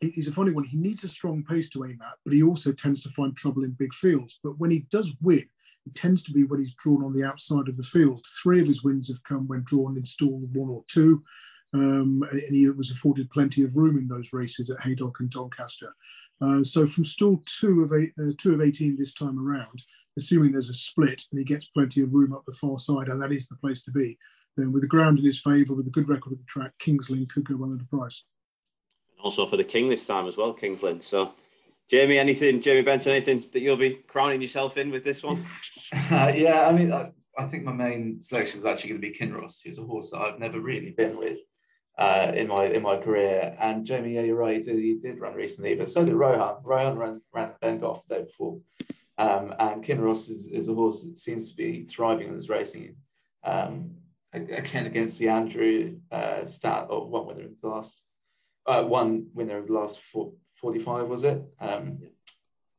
he's 0.00 0.28
a 0.28 0.32
funny 0.32 0.52
one. 0.52 0.64
He 0.64 0.76
needs 0.76 1.04
a 1.04 1.08
strong 1.08 1.42
pace 1.42 1.68
to 1.70 1.84
aim 1.84 1.98
at, 2.02 2.14
but 2.24 2.34
he 2.34 2.42
also 2.42 2.72
tends 2.72 3.02
to 3.02 3.10
find 3.10 3.36
trouble 3.36 3.64
in 3.64 3.70
big 3.72 3.94
fields. 3.94 4.38
But 4.42 4.58
when 4.58 4.70
he 4.70 4.86
does 4.90 5.10
win, 5.20 5.44
it 5.86 5.94
tends 5.94 6.24
to 6.24 6.32
be 6.32 6.44
when 6.44 6.60
he's 6.60 6.74
drawn 6.74 7.04
on 7.04 7.12
the 7.12 7.24
outside 7.24 7.68
of 7.68 7.76
the 7.76 7.82
field. 7.82 8.24
Three 8.42 8.60
of 8.60 8.66
his 8.66 8.82
wins 8.82 9.08
have 9.08 9.22
come 9.24 9.46
when 9.46 9.64
drawn 9.64 9.96
in 9.96 10.06
stall 10.06 10.40
one 10.52 10.70
or 10.70 10.84
two. 10.88 11.22
Um, 11.74 12.24
and, 12.30 12.40
he 12.40 12.68
was 12.68 12.92
afforded 12.92 13.30
plenty 13.30 13.64
of 13.64 13.76
room 13.76 13.98
in 13.98 14.06
those 14.06 14.32
races 14.32 14.70
at 14.70 14.80
Haydock 14.82 15.18
and 15.18 15.28
Doncaster. 15.28 15.94
Uh, 16.40 16.62
so 16.64 16.86
from 16.86 17.04
stall 17.04 17.42
two 17.46 17.82
of 17.82 17.92
eight, 17.92 18.12
uh, 18.20 18.32
two 18.38 18.54
of 18.54 18.60
18 18.60 18.96
this 18.98 19.14
time 19.14 19.38
around, 19.38 19.82
assuming 20.18 20.52
there's 20.52 20.68
a 20.68 20.74
split 20.74 21.22
and 21.30 21.38
he 21.38 21.44
gets 21.44 21.66
plenty 21.66 22.00
of 22.02 22.12
room 22.12 22.32
up 22.32 22.44
the 22.46 22.52
far 22.52 22.78
side, 22.78 23.08
and 23.08 23.22
that 23.22 23.32
is 23.32 23.48
the 23.48 23.56
place 23.56 23.82
to 23.82 23.90
be, 23.90 24.18
then 24.56 24.72
with 24.72 24.82
the 24.82 24.88
ground 24.88 25.18
in 25.18 25.24
his 25.24 25.40
favour, 25.40 25.74
with 25.74 25.86
a 25.86 25.90
good 25.90 26.08
record 26.08 26.32
of 26.32 26.38
the 26.38 26.44
track, 26.44 26.72
King's 26.78 27.10
Lynn 27.10 27.26
could 27.32 27.44
go 27.44 27.56
well 27.56 27.74
at 27.74 27.80
a 27.80 27.96
price. 27.96 28.24
Also 29.22 29.46
for 29.46 29.56
the 29.56 29.64
King 29.64 29.88
this 29.88 30.06
time 30.06 30.28
as 30.28 30.36
well, 30.36 30.52
King's 30.52 30.82
Lynn. 30.82 31.00
So, 31.00 31.32
Jamie, 31.90 32.18
anything, 32.18 32.60
Jamie 32.60 32.82
Benson, 32.82 33.12
anything 33.12 33.44
that 33.52 33.60
you'll 33.60 33.76
be 33.76 34.02
crowning 34.06 34.42
yourself 34.42 34.76
in 34.76 34.90
with 34.90 35.04
this 35.04 35.22
one? 35.22 35.46
Uh, 36.10 36.32
yeah, 36.34 36.66
I 36.66 36.72
mean, 36.72 36.92
I, 36.92 37.10
I, 37.38 37.46
think 37.46 37.64
my 37.64 37.72
main 37.72 38.22
selection 38.22 38.58
is 38.58 38.64
actually 38.64 38.90
going 38.90 39.00
to 39.00 39.08
be 39.08 39.16
Kinross, 39.16 39.58
who's 39.62 39.78
a 39.78 39.82
horse 39.82 40.10
that 40.10 40.18
I've 40.18 40.40
never 40.40 40.60
really 40.60 40.90
been 40.90 41.16
with 41.16 41.38
uh, 41.98 42.32
in 42.34 42.48
my 42.48 42.64
in 42.64 42.82
my 42.82 42.96
career. 42.96 43.56
And 43.58 43.84
Jamie, 43.84 44.14
yeah, 44.14 44.22
you're 44.22 44.36
right. 44.36 44.56
He 44.56 44.62
did, 44.62 44.78
he 44.78 44.94
did 44.94 45.20
run 45.20 45.34
recently, 45.34 45.74
but 45.74 45.88
so 45.88 46.04
did 46.04 46.14
Rohaan. 46.14 46.62
Rohaan 46.62 46.96
ran, 46.96 47.20
ran 47.32 47.52
Bengough 47.62 48.02
the 48.08 48.16
day 48.16 48.22
before. 48.22 48.60
Um, 49.16 49.54
and 49.58 49.84
Kinross 49.84 50.28
is, 50.28 50.48
is 50.48 50.68
a 50.68 50.74
horse 50.74 51.04
that 51.04 51.16
seems 51.16 51.50
to 51.50 51.56
be 51.56 51.84
thriving 51.84 52.28
in 52.28 52.34
his 52.34 52.48
racing. 52.48 52.96
Um, 53.44 53.92
again, 54.32 54.86
against 54.86 55.18
the 55.18 55.28
Andrew 55.28 55.98
uh, 56.10 56.44
stat 56.44 56.86
or 56.90 57.08
one 57.08 57.26
winner 57.26 57.42
in 57.42 57.56
the 57.62 57.68
last, 57.68 58.02
uh, 58.66 58.82
one 58.82 59.28
winner 59.32 59.58
of 59.58 59.68
the 59.68 59.72
last 59.72 60.00
four, 60.00 60.32
45, 60.56 61.06
was 61.06 61.24
it? 61.24 61.42
Um, 61.60 61.98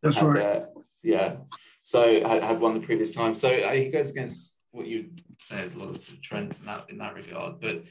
That's 0.01 0.21
right. 0.21 0.41
Uh, 0.41 0.65
yeah. 1.04 1.36
So 1.82 2.28
had, 2.28 2.43
had 2.43 2.60
won 2.60 2.73
the 2.73 2.86
previous 2.86 3.13
time. 3.13 3.36
So 3.36 3.49
uh, 3.49 3.71
he 3.71 3.89
goes 3.89 4.10
against 4.10 4.58
what 4.71 4.88
you 4.88 5.12
say 5.39 5.62
is 5.62 5.75
a 5.75 5.80
lot 5.80 5.89
of, 5.89 5.97
sort 5.99 6.17
of 6.17 6.23
trends 6.23 6.60
in 6.60 6.65
that 6.65 6.86
in 6.89 6.97
that 6.97 7.15
regard. 7.15 7.62
But 7.62 7.84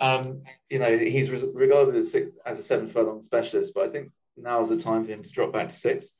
um, 0.00 0.42
you 0.68 0.78
know, 0.78 0.96
he's 0.96 1.30
regarded 1.30 1.96
as, 1.96 2.12
six, 2.12 2.30
as 2.46 2.58
a 2.58 2.62
seven 2.62 2.88
furlong 2.88 3.22
specialist, 3.22 3.72
but 3.74 3.84
I 3.84 3.88
think 3.88 4.10
now 4.36 4.60
is 4.60 4.68
the 4.68 4.76
time 4.76 5.04
for 5.04 5.12
him 5.12 5.22
to 5.22 5.30
drop 5.30 5.52
back 5.52 5.68
to 5.68 5.74
six. 5.74 6.12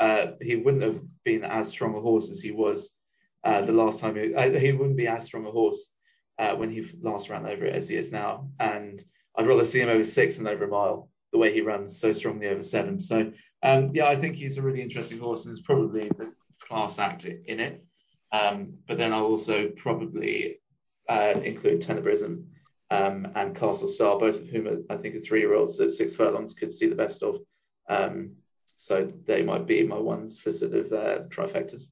Uh, 0.00 0.32
he 0.40 0.56
wouldn't 0.56 0.82
have 0.82 1.00
been 1.24 1.44
as 1.44 1.68
strong 1.68 1.94
a 1.94 2.00
horse 2.00 2.30
as 2.30 2.40
he 2.40 2.50
was 2.50 2.96
uh, 3.44 3.62
the 3.62 3.72
last 3.72 4.00
time. 4.00 4.16
He, 4.16 4.34
uh, 4.34 4.50
he 4.50 4.72
wouldn't 4.72 4.96
be 4.96 5.06
as 5.06 5.24
strong 5.24 5.46
a 5.46 5.50
horse 5.50 5.92
uh, 6.38 6.54
when 6.56 6.70
he 6.70 6.84
last 7.02 7.28
ran 7.28 7.46
over 7.46 7.66
it 7.66 7.74
as 7.74 7.88
he 7.88 7.96
is 7.96 8.10
now. 8.10 8.48
And 8.58 9.02
I'd 9.36 9.46
rather 9.46 9.64
see 9.64 9.80
him 9.80 9.88
over 9.88 10.04
six 10.04 10.38
than 10.38 10.48
over 10.48 10.64
a 10.64 10.68
mile, 10.68 11.08
the 11.32 11.38
way 11.38 11.52
he 11.52 11.60
runs 11.60 11.98
so 11.98 12.12
strongly 12.12 12.48
over 12.48 12.62
seven. 12.62 12.98
So, 12.98 13.32
um, 13.62 13.90
yeah, 13.94 14.06
I 14.06 14.16
think 14.16 14.36
he's 14.36 14.58
a 14.58 14.62
really 14.62 14.82
interesting 14.82 15.18
horse 15.18 15.44
and 15.44 15.52
is 15.52 15.60
probably 15.60 16.08
the 16.08 16.32
class 16.66 16.98
act 16.98 17.26
in 17.26 17.60
it. 17.60 17.84
Um, 18.32 18.74
but 18.86 18.96
then 18.96 19.12
I'll 19.12 19.24
also 19.24 19.68
probably 19.68 20.60
uh, 21.08 21.34
include 21.42 21.82
Tenebrism 21.82 22.44
um, 22.90 23.28
and 23.34 23.54
Castle 23.54 23.88
Star, 23.88 24.18
both 24.18 24.40
of 24.40 24.48
whom 24.48 24.66
are, 24.66 24.78
I 24.90 24.96
think 24.96 25.14
are 25.14 25.20
three 25.20 25.40
year 25.40 25.54
olds 25.54 25.76
that 25.78 25.92
six 25.92 26.14
furlongs 26.14 26.54
could 26.54 26.72
see 26.72 26.88
the 26.88 26.94
best 26.94 27.22
of. 27.22 27.40
Um, 27.88 28.32
so 28.76 29.12
they 29.26 29.42
might 29.42 29.66
be 29.66 29.86
my 29.86 29.98
ones 29.98 30.38
for 30.38 30.50
sort 30.50 30.74
of 30.74 30.92
uh, 30.92 31.18
trifectas. 31.28 31.90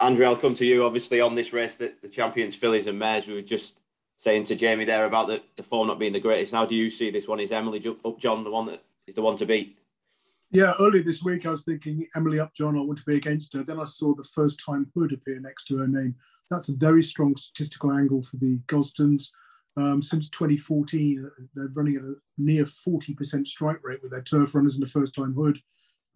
Andrew, 0.00 0.26
I'll 0.26 0.36
come 0.36 0.54
to 0.56 0.66
you. 0.66 0.84
Obviously, 0.84 1.20
on 1.20 1.34
this 1.34 1.52
race, 1.52 1.76
the, 1.76 1.94
the 2.02 2.08
champions, 2.08 2.56
fillies 2.56 2.86
and 2.86 2.98
mares, 2.98 3.26
we 3.26 3.34
were 3.34 3.42
just 3.42 3.78
saying 4.18 4.44
to 4.44 4.54
Jamie 4.54 4.84
there 4.84 5.06
about 5.06 5.28
the, 5.28 5.40
the 5.56 5.62
form 5.62 5.88
not 5.88 5.98
being 5.98 6.12
the 6.12 6.20
greatest. 6.20 6.52
How 6.52 6.66
do 6.66 6.74
you 6.74 6.90
see 6.90 7.10
this 7.10 7.28
one? 7.28 7.40
Is 7.40 7.52
Emily 7.52 7.82
Upjohn 8.04 8.44
the 8.44 8.50
one 8.50 8.66
that 8.66 8.82
is 9.06 9.14
the 9.14 9.22
one 9.22 9.36
to 9.38 9.46
beat? 9.46 9.78
Yeah, 10.50 10.72
earlier 10.80 11.02
this 11.02 11.22
week 11.22 11.46
I 11.46 11.50
was 11.50 11.62
thinking 11.62 12.06
Emily 12.16 12.40
Upjohn, 12.40 12.76
I 12.76 12.82
want 12.82 12.98
to 12.98 13.04
be 13.04 13.16
against 13.16 13.52
her. 13.52 13.62
Then 13.62 13.78
I 13.78 13.84
saw 13.84 14.14
the 14.14 14.24
first 14.24 14.62
time 14.64 14.90
Hood 14.94 15.12
appear 15.12 15.40
next 15.40 15.66
to 15.66 15.78
her 15.78 15.86
name. 15.86 16.14
That's 16.50 16.68
a 16.68 16.76
very 16.76 17.02
strong 17.02 17.36
statistical 17.36 17.92
angle 17.92 18.22
for 18.22 18.38
the 18.38 18.58
Gosdens. 18.66 19.30
Um, 19.78 20.02
since 20.02 20.28
2014, 20.30 21.30
they're 21.54 21.68
running 21.68 21.96
at 21.96 22.02
a 22.02 22.14
near 22.36 22.64
40% 22.64 23.46
strike 23.46 23.78
rate 23.84 24.02
with 24.02 24.10
their 24.10 24.22
turf 24.22 24.56
runners 24.56 24.74
in 24.74 24.80
the 24.80 24.88
first 24.88 25.14
time 25.14 25.32
hood. 25.32 25.56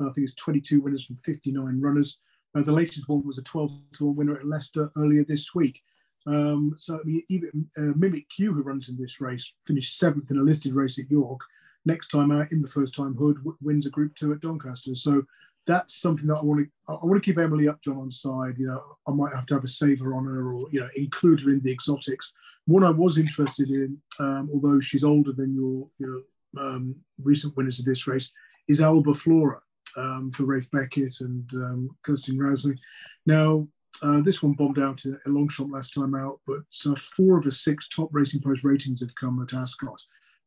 Uh, 0.00 0.08
I 0.08 0.12
think 0.12 0.24
it's 0.24 0.34
22 0.34 0.80
winners 0.80 1.04
from 1.04 1.16
59 1.18 1.80
runners. 1.80 2.18
Uh, 2.56 2.62
the 2.62 2.72
latest 2.72 3.08
one 3.08 3.24
was 3.24 3.38
a 3.38 3.42
12 3.42 3.70
to 3.98 4.06
1 4.06 4.16
winner 4.16 4.36
at 4.36 4.48
Leicester 4.48 4.90
earlier 4.96 5.24
this 5.24 5.54
week. 5.54 5.80
Um, 6.26 6.74
so 6.76 6.96
I 6.96 7.04
mean, 7.04 7.22
even 7.28 7.68
uh, 7.76 7.92
Mimikyu, 7.96 8.52
who 8.52 8.62
runs 8.62 8.88
in 8.88 8.96
this 8.96 9.20
race, 9.20 9.52
finished 9.64 9.96
seventh 9.96 10.32
in 10.32 10.38
a 10.38 10.42
listed 10.42 10.74
race 10.74 10.98
at 10.98 11.10
York. 11.10 11.40
Next 11.84 12.08
time 12.08 12.32
out 12.32 12.50
in 12.50 12.62
the 12.62 12.68
first 12.68 12.94
time 12.94 13.14
hood, 13.14 13.38
wins 13.60 13.86
a 13.86 13.90
Group 13.90 14.14
Two 14.14 14.32
at 14.32 14.40
Doncaster. 14.40 14.94
So 14.94 15.22
that's 15.66 16.00
something 16.00 16.26
that 16.28 16.36
I 16.36 16.42
want 16.42 16.60
to. 16.60 16.92
I 16.92 17.04
want 17.04 17.22
to 17.22 17.28
keep 17.28 17.38
Emily 17.38 17.68
Upjohn 17.68 17.98
on 17.98 18.10
side. 18.10 18.56
You 18.58 18.66
know, 18.66 18.96
I 19.08 19.12
might 19.12 19.34
have 19.34 19.46
to 19.46 19.54
have 19.54 19.64
a 19.64 19.68
saver 19.68 20.14
on 20.14 20.24
her, 20.26 20.52
or 20.52 20.68
you 20.70 20.80
know, 20.80 20.88
include 20.94 21.40
her 21.40 21.50
in 21.50 21.60
the 21.62 21.72
exotics. 21.72 22.32
One 22.66 22.84
I 22.84 22.90
was 22.90 23.18
interested 23.18 23.70
in, 23.70 23.98
um, 24.18 24.50
although 24.52 24.80
she's 24.80 25.04
older 25.04 25.32
than 25.32 25.54
your 25.54 25.88
your 25.98 26.22
um, 26.58 26.94
recent 27.22 27.56
winners 27.56 27.78
of 27.78 27.84
this 27.84 28.06
race, 28.06 28.30
is 28.68 28.80
Albaflora 28.80 29.60
um, 29.96 30.30
for 30.32 30.44
Ralph 30.44 30.70
Beckett 30.70 31.20
and 31.20 31.48
um, 31.54 31.90
Kirsten 32.04 32.38
Rausing. 32.38 32.78
Now, 33.26 33.66
uh, 34.00 34.20
this 34.20 34.42
one 34.42 34.52
bombed 34.52 34.78
out 34.78 35.02
a 35.04 35.28
long 35.28 35.48
shot 35.48 35.70
last 35.70 35.94
time 35.94 36.14
out, 36.14 36.40
but 36.46 36.62
uh, 36.86 36.94
four 36.96 37.38
of 37.38 37.44
the 37.44 37.52
six 37.52 37.88
top 37.88 38.08
Racing 38.12 38.40
Post 38.40 38.64
ratings 38.64 39.00
have 39.00 39.14
come 39.14 39.42
at 39.42 39.54
Ascot. 39.54 40.00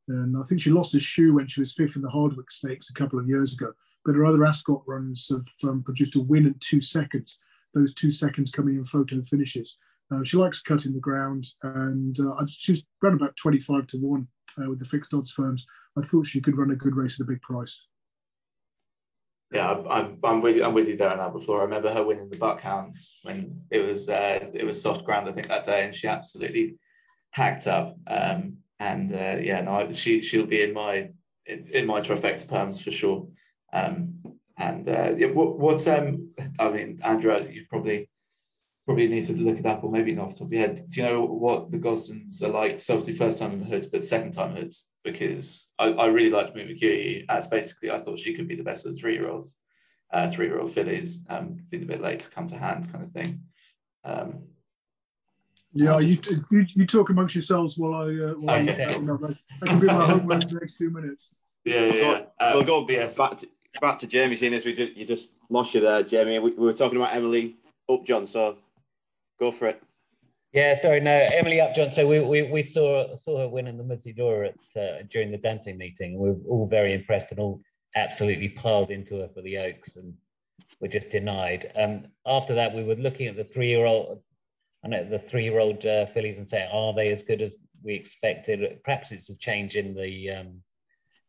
And 0.08 0.38
I 0.38 0.43
think 0.43 0.62
she 0.62 0.71
lost 0.71 0.95
a 0.95 0.99
shoe 0.99 1.34
when 1.34 1.47
she 1.47 1.60
was 1.60 1.73
fifth 1.73 1.95
in 1.95 2.01
the 2.01 2.10
Hardwicke 2.10 2.51
Stakes 2.51 2.89
a 2.89 2.93
couple 2.93 3.19
of 3.19 3.28
years 3.28 3.54
ago. 3.54 3.71
But 4.04 4.15
her 4.15 4.25
other 4.25 4.45
Ascot 4.45 4.84
runs 4.86 5.30
have 5.30 5.45
um, 5.69 5.84
produced 5.84 6.15
a 6.15 6.21
win 6.21 6.45
in 6.45 6.56
two 6.60 6.82
seconds, 6.82 7.39
those 7.73 7.93
two 7.93 8.12
seconds 8.12 8.51
coming 8.51 8.75
in 8.75 8.86
photo 8.86 9.21
finishes. 9.23 9.78
Uh, 10.13 10.24
she 10.24 10.38
likes 10.38 10.62
cutting 10.62 10.94
the 10.94 11.00
ground, 11.00 11.48
and 11.63 12.20
uh, 12.20 12.46
she's 12.48 12.84
run 13.02 13.13
about 13.13 13.36
25 13.38 13.88
to 13.88 13.98
1 13.98 14.28
uh, 14.60 14.70
with 14.70 14.80
the 14.80 14.86
fixed 14.86 15.13
odds 15.13 15.32
firms. 15.32 15.65
I 15.98 16.02
thought 16.02 16.28
she 16.28 16.41
could 16.41 16.58
run 16.58 16.72
a 16.72 16.76
good 16.76 16.96
race 16.96 17.20
at 17.20 17.24
a 17.24 17.28
big 17.28 17.41
price. 17.41 17.88
Yeah, 19.52 19.82
I'm, 19.89 20.18
I'm 20.24 20.41
with 20.41 20.58
you. 20.58 20.63
I'm 20.63 20.74
with 20.74 20.88
you 20.88 20.98
there 20.98 21.12
on 21.12 21.18
that 21.18 21.34
before. 21.34 21.62
I 21.62 21.63
remember 21.63 21.94
her 21.94 22.04
winning 22.04 22.30
the 22.30 22.38
Buckhounds 22.38 23.20
when 23.24 23.62
it 23.70 23.80
was 23.80 24.10
uh, 24.10 24.39
it 24.54 24.65
was 24.65 24.82
soft 24.82 25.06
ground. 25.06 25.30
I 25.30 25.32
think 25.32 25.48
that 25.48 25.63
day, 25.63 25.86
and 25.86 25.96
she 25.96 26.08
absolutely 26.08 26.78
hacked 27.32 27.68
up. 27.68 27.96
Um, 28.08 28.58
and 28.80 29.13
uh, 29.13 29.38
yeah, 29.39 29.62
no, 29.62 29.91
she 29.91 30.22
she'll 30.22 30.48
be 30.48 30.63
in 30.63 30.74
my 30.74 31.10
in, 31.46 31.68
in 31.72 31.86
my 31.86 32.02
trifecta 32.02 32.48
perms 32.48 32.84
for 32.84 32.91
sure. 32.91 33.28
Um, 33.72 34.15
and 34.58 34.88
uh, 34.88 35.13
yeah, 35.18 35.28
what, 35.28 35.60
what's 35.60 35.88
um, 35.88 36.30
I 36.60 36.70
mean, 36.70 37.00
Andrew, 37.04 37.48
you 37.50 37.65
probably 37.70 38.10
probably 38.86 39.08
need 39.08 39.24
to 39.26 39.34
look 39.34 39.58
it 39.58 39.65
up, 39.65 39.84
or 39.84 39.91
maybe 39.91 40.13
not 40.13 40.28
off 40.28 40.34
the 40.34 40.39
top 40.39 40.48
of 40.48 40.54
your 40.54 40.62
head. 40.62 40.86
Do 40.89 41.02
you 41.02 41.08
know 41.08 41.26
what 41.26 41.71
the 41.71 41.80
Gosdens 41.80 42.43
are 42.43 42.50
like? 42.50 42.80
So 42.80 42.93
obviously 42.93 43.15
first 43.15 43.39
time 43.39 43.54
in 43.54 43.60
the 43.60 43.65
hood, 43.65 43.88
but 43.91 44.04
second 44.04 44.32
time 44.32 44.56
hoods, 44.56 44.89
because 45.04 45.69
I, 45.80 45.88
I 45.88 46.06
really 46.08 46.30
liked 46.30 46.56
Mimikyu. 46.56 47.26
As 47.28 47.48
basically, 47.48 47.89
I 47.89 48.00
thought 48.00 48.19
she 48.19 48.36
could 48.36 48.48
be 48.48 48.56
the 48.56 48.63
best 48.63 48.86
of 48.86 48.93
the 48.93 49.00
three 49.00 49.13
year 49.13 49.30
olds, 49.30 49.58
uh, 50.13 50.30
three 50.30 50.45
year 50.45 50.60
old 50.60 50.71
fillies, 50.71 51.26
um, 51.30 51.58
being 51.69 51.84
a 51.84 51.88
bit 51.88 52.02
late 52.02 52.19
to 52.21 52.30
come 52.30 52.45
to 52.48 52.58
hand, 52.58 52.91
kind 52.91 53.04
of 53.04 53.10
thing. 53.10 53.41
Um, 54.04 54.43
yeah, 55.74 56.00
you, 56.00 56.17
you, 56.52 56.65
you 56.74 56.86
talk 56.86 57.10
amongst 57.10 57.36
yourselves 57.36 57.78
while 57.78 57.95
I. 57.95 58.06
Uh, 58.06 58.34
while 58.36 58.62
okay. 58.62 58.86
I, 58.86 58.91
I 58.91 58.93
can 59.65 59.80
be 59.80 59.88
my 59.88 60.06
homework 60.06 60.43
in 60.43 60.50
the 60.50 60.60
next 60.62 60.78
two 60.78 60.89
minutes. 60.89 61.24
Yeah, 61.65 61.86
yeah. 61.86 62.21
Um, 62.39 62.54
we'll 62.54 62.63
go 62.63 62.86
yes. 62.88 63.17
back, 63.17 63.39
to, 63.39 63.48
back 63.82 64.00
to 64.00 64.08
Jamie, 64.08 64.36
seeing 64.36 64.54
as 64.54 64.63
we 64.63 64.74
just, 64.74 64.95
you 64.95 65.06
just 65.06 65.30
lost 65.50 65.74
you 65.74 65.82
there, 65.82 66.04
Jamie. 66.04 66.38
We, 66.39 66.52
we 66.52 66.65
were 66.65 66.74
talking 66.74 66.98
about 66.98 67.15
Emily 67.15 67.58
Upjohn, 67.89 68.28
so 68.28 68.58
go 69.39 69.52
for 69.52 69.67
it. 69.67 69.82
Yeah, 70.54 70.80
sorry, 70.80 71.02
no, 71.02 71.28
Emily 71.34 71.60
Upjohn. 71.60 71.91
So 71.91 72.08
we, 72.08 72.21
we, 72.21 72.43
we 72.43 72.63
saw 72.63 73.17
saw 73.24 73.39
her 73.39 73.50
win 73.50 73.67
in 73.67 73.78
the 73.78 73.84
Musidora 73.84 74.50
at 74.50 74.82
uh, 74.82 75.04
during 75.12 75.32
the 75.32 75.38
Dante 75.38 75.74
meeting. 75.74 76.17
We 76.17 76.30
were 76.32 76.38
all 76.50 76.67
very 76.67 76.93
impressed 76.93 77.28
and 77.32 77.39
all 77.39 77.62
absolutely 77.95 78.50
piled 78.50 78.91
into 78.91 79.19
her 79.19 79.30
for 79.34 79.41
the 79.41 79.58
Oaks, 79.58 79.98
and 79.98 80.13
were 80.80 80.88
just 80.88 81.10
denied. 81.10 81.71
Um, 81.76 82.08
after 82.26 82.56
that, 82.56 82.74
we 82.74 82.84
were 82.84 82.95
looking 82.95 83.28
at 83.28 83.36
the 83.36 83.43
three 83.43 83.67
year 83.67 83.86
old 83.86 84.21
I 84.86 84.88
know 84.88 85.10
the 85.10 85.17
three-year-old 85.17 85.84
uh, 85.84 86.06
fillies 86.13 86.38
and 86.38 86.48
say, 86.48 86.69
are 86.71 86.93
they 86.93 87.12
as 87.12 87.24
good 87.24 87.41
as 87.41 87.56
we 87.84 87.95
expected? 87.95 88.84
Perhaps 88.84 89.12
it's 89.12 89.30
a 89.30 89.36
change 89.36 89.76
in 89.76 89.95
the 89.95 90.30
um, 90.30 90.62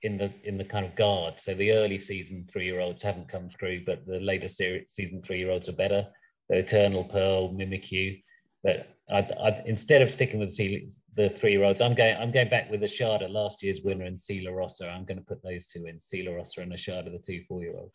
in 0.03 0.19
the 0.19 0.31
in 0.45 0.59
the 0.59 0.65
kind 0.65 0.85
of 0.85 0.95
guard. 0.95 1.35
So 1.39 1.55
the 1.55 1.73
early 1.73 1.99
season 1.99 2.47
three-year-olds 2.53 3.03
haven't 3.03 3.31
come 3.31 3.49
through, 3.49 3.85
but 3.87 4.07
the 4.07 4.21
later 4.21 4.49
season 4.49 5.23
three-year-olds 5.23 5.71
are 5.71 5.73
better. 5.73 6.07
The 6.49 6.59
Eternal 6.59 7.05
Pearl, 7.05 7.53
Mimikyu. 7.53 8.23
But 8.63 8.89
I, 9.11 9.19
I, 9.19 9.63
instead 9.67 10.03
of 10.03 10.11
sticking 10.11 10.41
with 10.41 10.57
the, 10.57 10.89
the 11.17 11.31
three-year-olds, 11.31 11.81
I'm 11.81 11.95
going 11.95 12.17
I'm 12.17 12.33
going 12.33 12.49
back 12.49 12.71
with 12.71 12.83
Eshaada, 12.83 13.31
last 13.31 13.63
year's 13.63 13.81
winner, 13.83 14.05
and 14.05 14.21
Sea 14.21 14.45
La 14.47 14.53
Rosa. 14.53 14.89
I'm 14.89 15.05
going 15.05 15.19
to 15.19 15.25
put 15.25 15.43
those 15.43 15.67
two 15.67 15.87
in, 15.87 16.01
Sea 16.01 16.27
La 16.29 16.35
Rosa 16.35 16.63
and 16.63 16.73
Eshaada, 16.73 17.13
the 17.13 17.19
two 17.19 17.43
four-year-olds. 17.49 17.93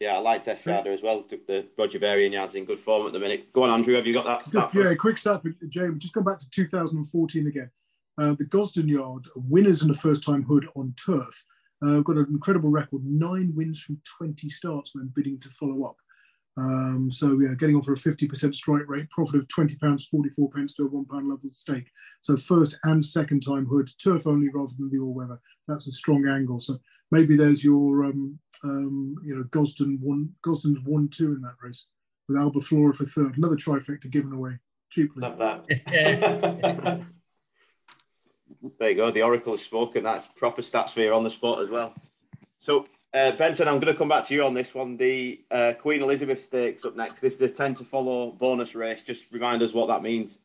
Yeah, 0.00 0.16
I 0.16 0.18
like 0.18 0.44
Teshada 0.44 0.86
as 0.86 1.02
well. 1.02 1.26
The 1.28 1.66
Roger 1.78 1.98
Varian 1.98 2.32
yards 2.32 2.54
in 2.54 2.64
good 2.64 2.80
form 2.80 3.06
at 3.06 3.12
the 3.12 3.18
minute. 3.18 3.52
Go 3.52 3.64
on, 3.64 3.70
Andrew. 3.70 3.94
Have 3.94 4.06
you 4.06 4.14
got 4.14 4.24
that? 4.24 4.50
Just, 4.50 4.74
yeah, 4.74 4.94
quick 4.94 5.18
start 5.18 5.42
for 5.42 5.50
James. 5.68 6.02
Just 6.02 6.14
come 6.14 6.24
back 6.24 6.38
to 6.38 6.48
2014 6.50 7.46
again. 7.46 7.70
Uh, 8.16 8.34
the 8.38 8.44
Gosden 8.44 8.88
Yard 8.88 9.26
winners 9.34 9.82
in 9.82 9.88
the 9.88 9.94
first 9.94 10.24
time 10.24 10.42
hood 10.42 10.66
on 10.74 10.94
turf. 10.96 11.44
Uh, 11.82 12.00
got 12.00 12.16
an 12.16 12.26
incredible 12.30 12.70
record, 12.70 13.02
nine 13.04 13.52
wins 13.54 13.80
from 13.80 14.00
20 14.18 14.48
starts 14.48 14.94
when 14.94 15.10
bidding 15.14 15.38
to 15.40 15.48
follow 15.50 15.84
up. 15.84 15.96
Um, 16.60 17.10
so 17.10 17.38
yeah, 17.40 17.54
getting 17.54 17.76
on 17.76 17.82
for 17.82 17.94
a 17.94 17.96
50% 17.96 18.54
strike 18.54 18.86
rate, 18.86 19.08
profit 19.10 19.36
of 19.36 19.48
20 19.48 19.76
pounds 19.76 20.06
44 20.06 20.50
pence 20.50 20.74
to 20.74 20.84
a 20.84 20.88
one 20.88 21.06
pound 21.06 21.28
level 21.28 21.48
stake. 21.52 21.90
So 22.20 22.36
first 22.36 22.78
and 22.84 23.02
second 23.04 23.40
time 23.40 23.64
hood, 23.64 23.90
turf 24.02 24.26
only 24.26 24.50
rather 24.52 24.72
than 24.78 24.90
the 24.90 24.98
all 24.98 25.14
weather. 25.14 25.40
That's 25.68 25.88
a 25.88 25.92
strong 25.92 26.28
angle. 26.28 26.60
So 26.60 26.78
maybe 27.10 27.34
there's 27.34 27.64
your 27.64 28.04
um, 28.04 28.38
um, 28.62 29.16
you 29.24 29.34
know 29.34 29.44
Gosden 29.44 29.98
one 30.00 30.28
Gosden's 30.46 30.84
one 30.84 31.08
two 31.08 31.32
in 31.32 31.40
that 31.40 31.54
race 31.62 31.86
with 32.28 32.36
Albaflora 32.36 32.94
for 32.94 33.06
third. 33.06 33.38
Another 33.38 33.56
trifecta 33.56 34.10
given 34.10 34.32
away 34.32 34.58
cheaply. 34.90 35.22
Love 35.22 35.38
that. 35.38 35.64
there 38.78 38.90
you 38.90 38.96
go. 38.96 39.10
The 39.10 39.22
Oracle 39.22 39.54
has 39.54 39.62
spoken. 39.62 40.04
That's 40.04 40.26
proper 40.36 40.60
stats 40.60 40.90
for 40.90 41.00
you 41.00 41.14
on 41.14 41.24
the 41.24 41.30
spot 41.30 41.62
as 41.62 41.70
well. 41.70 41.94
So 42.58 42.84
uh, 43.12 43.32
Benson, 43.32 43.66
I'm 43.66 43.80
going 43.80 43.92
to 43.92 43.98
come 43.98 44.08
back 44.08 44.26
to 44.28 44.34
you 44.34 44.44
on 44.44 44.54
this 44.54 44.72
one. 44.72 44.96
The 44.96 45.44
uh, 45.50 45.72
Queen 45.80 46.02
Elizabeth 46.02 46.44
Stakes 46.44 46.84
up 46.84 46.96
next. 46.96 47.20
This 47.20 47.34
is 47.34 47.40
a 47.40 47.48
10 47.48 47.74
to 47.76 47.84
follow 47.84 48.30
bonus 48.30 48.74
race. 48.74 49.02
Just 49.02 49.30
remind 49.32 49.62
us 49.62 49.72
what 49.72 49.88
that 49.88 50.02
means. 50.02 50.38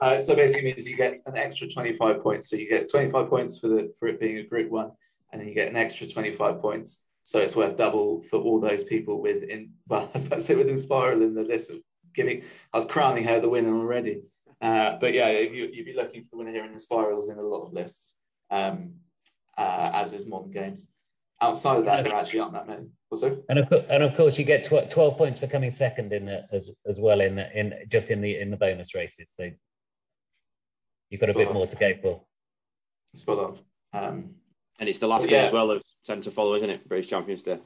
Uh, 0.00 0.20
so 0.20 0.34
basically 0.34 0.64
means 0.64 0.88
you 0.88 0.96
get 0.96 1.22
an 1.26 1.36
extra 1.36 1.68
25 1.68 2.22
points. 2.22 2.50
So 2.50 2.56
you 2.56 2.68
get 2.68 2.90
25 2.90 3.28
points 3.28 3.58
for 3.58 3.68
the 3.68 3.94
for 3.98 4.08
it 4.08 4.20
being 4.20 4.38
a 4.38 4.42
Group 4.42 4.70
One, 4.70 4.90
and 5.32 5.40
then 5.40 5.48
you 5.48 5.54
get 5.54 5.68
an 5.68 5.76
extra 5.76 6.06
25 6.06 6.60
points. 6.60 7.04
So 7.22 7.38
it's 7.38 7.56
worth 7.56 7.76
double 7.76 8.22
for 8.30 8.38
all 8.38 8.60
those 8.60 8.84
people 8.84 9.22
with 9.22 9.42
in 9.44 9.70
well, 9.88 10.02
I 10.14 10.18
was 10.18 10.26
about 10.26 10.40
to 10.40 10.44
say 10.44 10.54
with 10.54 10.68
Inspiral 10.68 11.22
in 11.22 11.34
the 11.34 11.42
list 11.42 11.70
of 11.70 11.78
giving. 12.14 12.42
I 12.74 12.76
was 12.76 12.84
crowning 12.84 13.24
her 13.24 13.40
the 13.40 13.48
winner 13.48 13.74
already. 13.74 14.22
Uh, 14.60 14.96
but 14.98 15.14
yeah, 15.14 15.30
you, 15.30 15.70
you'd 15.72 15.86
be 15.86 15.94
looking 15.94 16.22
for 16.22 16.30
the 16.32 16.36
winner 16.38 16.50
here 16.50 16.64
in 16.64 16.72
Inspirals 16.72 17.30
in 17.30 17.38
a 17.38 17.42
lot 17.42 17.66
of 17.66 17.72
lists, 17.72 18.16
um, 18.50 18.94
uh, 19.56 19.90
as 19.94 20.12
is 20.12 20.26
modern 20.26 20.50
games. 20.50 20.88
Outside 21.40 21.78
of 21.78 21.84
that, 21.84 22.04
there 22.04 22.14
actually 22.14 22.40
aren't 22.40 22.54
that 22.54 22.66
many. 22.66 22.86
Also, 23.10 23.42
and 23.48 23.58
of, 23.58 23.72
and 23.90 24.02
of 24.02 24.16
course, 24.16 24.38
you 24.38 24.44
get 24.44 24.64
tw- 24.64 24.90
12 24.90 25.16
points 25.18 25.38
for 25.38 25.46
coming 25.46 25.70
second 25.70 26.12
in 26.12 26.26
the, 26.26 26.44
as 26.52 26.70
as 26.88 26.98
well 26.98 27.20
in 27.20 27.38
in 27.38 27.74
just 27.88 28.10
in 28.10 28.20
the 28.20 28.40
in 28.40 28.50
the 28.50 28.56
bonus 28.56 28.94
races. 28.94 29.32
So 29.34 29.50
you've 31.10 31.20
got 31.20 31.28
Spot 31.28 31.36
a 31.36 31.38
bit 31.38 31.48
on. 31.48 31.54
more 31.54 31.66
to 31.66 31.76
go 31.76 31.92
for. 32.00 32.22
Spot 33.14 33.38
on. 33.38 33.58
Um, 33.92 34.30
and 34.80 34.88
it's 34.88 34.98
the 34.98 35.06
last 35.06 35.28
day 35.28 35.46
as 35.46 35.52
well 35.52 35.70
of 35.70 35.82
ten 36.04 36.20
to 36.22 36.30
follow, 36.30 36.54
isn't 36.54 36.70
it? 36.70 36.88
British 36.88 37.08
Champions 37.10 37.42
Day. 37.42 37.58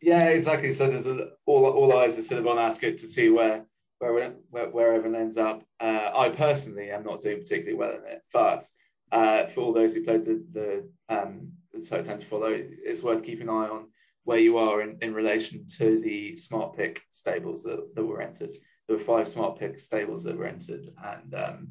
Yeah, 0.00 0.28
exactly. 0.28 0.70
So 0.72 0.88
there's 0.88 1.06
a, 1.06 1.30
all 1.46 1.66
all 1.66 1.96
eyes 1.98 2.18
are 2.18 2.22
sort 2.22 2.40
of 2.40 2.46
on 2.46 2.58
Ascot 2.58 2.98
to 2.98 3.06
see 3.06 3.28
where 3.30 3.66
where 3.98 4.34
where, 4.50 4.70
where 4.70 4.94
everyone 4.94 5.20
ends 5.20 5.36
up. 5.36 5.62
Uh, 5.78 6.10
I 6.16 6.30
personally 6.30 6.90
am 6.90 7.04
not 7.04 7.20
doing 7.20 7.38
particularly 7.38 7.76
well 7.76 7.90
in 7.96 8.04
it, 8.06 8.22
but 8.32 8.64
uh, 9.12 9.46
for 9.46 9.60
all 9.60 9.72
those 9.72 9.94
who 9.94 10.04
played 10.04 10.24
the 10.24 10.44
the 10.52 10.88
um, 11.08 11.52
the 11.56 11.57
so 11.80 12.02
to 12.02 12.18
follow, 12.18 12.50
it's 12.50 13.02
worth 13.02 13.22
keeping 13.22 13.48
an 13.48 13.54
eye 13.54 13.68
on 13.68 13.88
where 14.24 14.38
you 14.38 14.58
are 14.58 14.82
in, 14.82 14.98
in 15.00 15.14
relation 15.14 15.66
to 15.66 16.00
the 16.00 16.36
smart 16.36 16.76
pick 16.76 17.02
stables 17.10 17.62
that, 17.62 17.94
that 17.94 18.04
were 18.04 18.20
entered. 18.20 18.50
There 18.86 18.96
were 18.96 19.02
five 19.02 19.28
smart 19.28 19.58
pick 19.58 19.78
stables 19.78 20.24
that 20.24 20.36
were 20.36 20.46
entered, 20.46 20.86
and 21.04 21.34
um, 21.34 21.68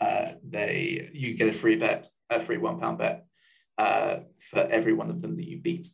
uh, 0.00 0.32
they 0.48 1.10
you 1.12 1.34
get 1.34 1.48
a 1.48 1.52
free 1.52 1.76
bet, 1.76 2.08
a 2.30 2.40
free 2.40 2.58
one 2.58 2.78
pound 2.78 2.98
bet 2.98 3.24
uh, 3.78 4.18
for 4.38 4.60
every 4.60 4.92
one 4.92 5.10
of 5.10 5.22
them 5.22 5.36
that 5.36 5.48
you 5.48 5.60
beat. 5.60 5.88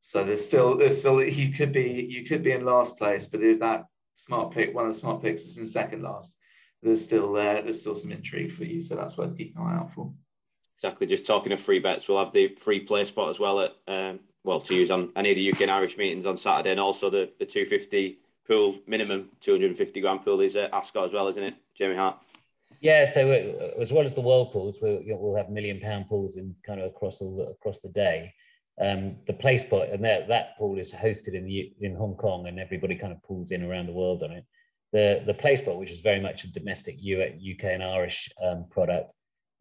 So 0.00 0.24
there's 0.24 0.44
still 0.44 0.76
there's 0.76 0.98
still 0.98 1.22
you 1.22 1.52
could 1.52 1.72
be 1.72 2.06
you 2.08 2.24
could 2.24 2.42
be 2.42 2.52
in 2.52 2.64
last 2.64 2.98
place, 2.98 3.26
but 3.26 3.42
if 3.42 3.60
that 3.60 3.84
smart 4.16 4.52
pick 4.52 4.74
one 4.74 4.86
of 4.86 4.92
the 4.92 4.98
smart 4.98 5.22
picks 5.22 5.42
is 5.42 5.58
in 5.58 5.66
second 5.66 6.02
last, 6.02 6.36
there's 6.82 7.02
still 7.02 7.36
uh, 7.36 7.60
there's 7.62 7.80
still 7.80 7.94
some 7.94 8.12
intrigue 8.12 8.52
for 8.52 8.64
you. 8.64 8.82
So 8.82 8.96
that's 8.96 9.16
worth 9.16 9.36
keeping 9.36 9.60
an 9.60 9.68
eye 9.68 9.76
out 9.76 9.92
for. 9.92 10.12
Exactly. 10.78 11.06
Just 11.06 11.26
talking 11.26 11.52
of 11.52 11.60
free 11.60 11.78
bets, 11.78 12.08
we'll 12.08 12.18
have 12.18 12.32
the 12.32 12.48
free 12.56 12.80
play 12.80 13.04
spot 13.04 13.30
as 13.30 13.38
well 13.38 13.60
at 13.60 13.76
um, 13.86 14.20
well 14.44 14.60
to 14.60 14.74
use 14.74 14.90
on 14.90 15.10
any 15.16 15.30
of 15.30 15.36
the 15.36 15.52
UK 15.52 15.62
and 15.62 15.70
Irish 15.70 15.96
meetings 15.96 16.26
on 16.26 16.36
Saturday, 16.36 16.70
and 16.70 16.80
also 16.80 17.08
the 17.10 17.30
the 17.38 17.46
250 17.46 18.18
pool 18.46 18.78
minimum 18.86 19.30
250 19.40 20.00
grand 20.00 20.24
pool 20.24 20.40
is 20.40 20.56
at 20.56 20.72
Ascot 20.72 21.06
as 21.06 21.12
well, 21.12 21.28
isn't 21.28 21.42
it, 21.42 21.54
Jamie 21.76 21.94
Hart? 21.94 22.18
Yeah, 22.80 23.10
so 23.12 23.30
as 23.78 23.92
well 23.92 24.04
as 24.04 24.12
the 24.12 24.20
world 24.20 24.52
pools, 24.52 24.76
we'll, 24.82 25.00
we'll 25.04 25.36
have 25.36 25.50
million 25.50 25.78
pound 25.78 26.08
pools 26.08 26.36
in 26.36 26.54
kind 26.66 26.80
of 26.80 26.86
across 26.86 27.20
all 27.20 27.36
the, 27.36 27.44
across 27.44 27.78
the 27.78 27.88
day. 27.88 28.34
Um, 28.80 29.16
the 29.26 29.34
play 29.34 29.58
spot 29.58 29.90
and 29.90 30.02
that 30.04 30.26
that 30.28 30.56
pool 30.58 30.78
is 30.78 30.90
hosted 30.90 31.34
in 31.34 31.44
the 31.44 31.72
in 31.80 31.94
Hong 31.94 32.16
Kong, 32.16 32.48
and 32.48 32.58
everybody 32.58 32.96
kind 32.96 33.12
of 33.12 33.22
pulls 33.22 33.52
in 33.52 33.62
around 33.62 33.86
the 33.86 33.92
world 33.92 34.22
on 34.22 34.32
it. 34.32 34.44
The 34.92 35.22
the 35.26 35.34
play 35.34 35.56
spot, 35.56 35.78
which 35.78 35.92
is 35.92 36.00
very 36.00 36.20
much 36.20 36.44
a 36.44 36.52
domestic 36.52 36.96
UK 36.96 37.64
and 37.64 37.84
Irish 37.84 38.30
um, 38.42 38.66
product, 38.70 39.12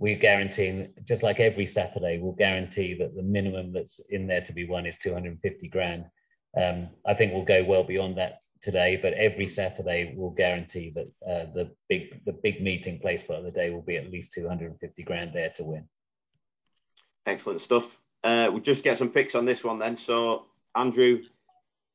we're 0.01 0.17
guaranteeing 0.17 0.91
just 1.05 1.21
like 1.21 1.39
every 1.39 1.67
Saturday, 1.67 2.17
we'll 2.17 2.31
guarantee 2.31 2.95
that 2.95 3.15
the 3.15 3.21
minimum 3.21 3.71
that's 3.71 3.99
in 4.09 4.25
there 4.25 4.41
to 4.41 4.51
be 4.51 4.65
won 4.65 4.87
is 4.87 4.97
250 4.97 5.67
grand. 5.67 6.05
Um, 6.59 6.89
I 7.05 7.13
think 7.13 7.33
we'll 7.33 7.45
go 7.45 7.63
well 7.63 7.83
beyond 7.83 8.17
that 8.17 8.39
today, 8.63 8.97
but 8.99 9.13
every 9.13 9.47
Saturday 9.47 10.15
we'll 10.17 10.31
guarantee 10.31 10.91
that 10.95 11.05
uh, 11.23 11.53
the 11.53 11.69
big 11.87 12.25
the 12.25 12.33
big 12.33 12.63
meeting 12.63 12.99
place 12.99 13.21
for 13.21 13.43
the 13.43 13.51
day 13.51 13.69
will 13.69 13.83
be 13.83 13.95
at 13.95 14.11
least 14.11 14.33
250 14.33 15.03
grand 15.03 15.33
there 15.35 15.51
to 15.57 15.63
win. 15.63 15.87
Excellent 17.27 17.61
stuff. 17.61 18.01
Uh, 18.23 18.47
we'll 18.51 18.59
just 18.59 18.83
get 18.83 18.97
some 18.97 19.09
picks 19.09 19.35
on 19.35 19.45
this 19.45 19.63
one 19.63 19.77
then. 19.77 19.97
So 19.97 20.47
Andrew, 20.73 21.21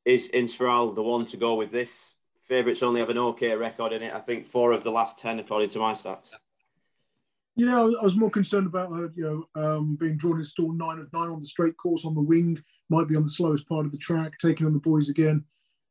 is 0.05 0.29
Inspiral 0.29 0.95
the 0.95 1.03
one 1.03 1.25
to 1.25 1.35
go 1.35 1.55
with 1.55 1.71
this? 1.73 2.13
Favourites 2.43 2.83
only 2.83 3.01
have 3.01 3.09
an 3.09 3.17
okay 3.17 3.53
record 3.53 3.91
in 3.91 4.01
it. 4.01 4.13
I 4.13 4.21
think 4.21 4.47
four 4.47 4.71
of 4.71 4.83
the 4.83 4.91
last 4.91 5.17
ten, 5.17 5.39
according 5.39 5.71
to 5.71 5.79
my 5.79 5.93
stats. 5.93 6.31
Yeah, 7.57 7.81
I 7.81 8.03
was 8.03 8.15
more 8.15 8.29
concerned 8.29 8.67
about 8.67 8.95
her, 8.95 9.11
you 9.15 9.47
know, 9.55 9.61
um, 9.61 9.95
being 9.95 10.15
drawn 10.15 10.37
in 10.37 10.43
stall 10.43 10.73
nine 10.73 10.99
of 10.99 11.11
nine 11.11 11.29
on 11.29 11.39
the 11.39 11.47
straight 11.47 11.75
course 11.75 12.05
on 12.05 12.13
the 12.13 12.21
wing, 12.21 12.61
might 12.91 13.07
be 13.07 13.15
on 13.15 13.23
the 13.23 13.29
slowest 13.31 13.67
part 13.67 13.87
of 13.87 13.91
the 13.91 13.97
track, 13.97 14.33
taking 14.39 14.67
on 14.67 14.73
the 14.73 14.79
boys 14.79 15.09
again. 15.09 15.43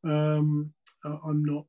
Um, 0.05 0.73
I'm 1.05 1.45
not, 1.45 1.67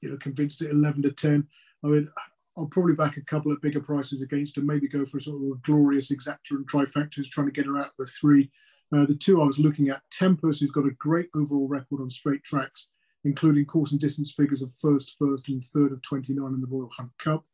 you 0.00 0.10
know, 0.10 0.16
convinced 0.18 0.62
at 0.62 0.70
11 0.70 1.02
to 1.02 1.10
10. 1.10 1.44
I 1.84 1.86
mean, 1.88 2.08
I'll 2.56 2.66
probably 2.66 2.94
back 2.94 3.16
a 3.16 3.22
couple 3.22 3.50
of 3.50 3.60
bigger 3.60 3.80
prices 3.80 4.22
against 4.22 4.54
her, 4.54 4.62
maybe 4.62 4.86
go 4.86 5.04
for 5.04 5.18
a 5.18 5.20
sort 5.20 5.42
of 5.42 5.62
glorious 5.62 6.12
exacta 6.12 6.52
and 6.52 6.68
trifectas, 6.68 7.28
trying 7.28 7.48
to 7.48 7.52
get 7.52 7.66
her 7.66 7.78
out 7.78 7.86
of 7.86 7.92
the 7.98 8.06
three. 8.06 8.48
Uh, 8.94 9.06
the 9.06 9.16
two 9.16 9.42
I 9.42 9.46
was 9.46 9.58
looking 9.58 9.88
at, 9.88 10.02
Tempest, 10.12 10.60
who's 10.60 10.70
got 10.70 10.86
a 10.86 10.92
great 10.98 11.28
overall 11.34 11.66
record 11.66 12.00
on 12.00 12.10
straight 12.10 12.44
tracks, 12.44 12.88
including 13.24 13.64
course 13.64 13.90
and 13.90 14.00
distance 14.00 14.32
figures 14.32 14.62
of 14.62 14.72
first, 14.80 15.16
first, 15.18 15.48
and 15.48 15.64
third 15.64 15.90
of 15.90 16.00
29 16.02 16.46
in 16.46 16.60
the 16.60 16.66
Royal 16.68 16.90
Hunt 16.96 17.10
Cup. 17.18 17.44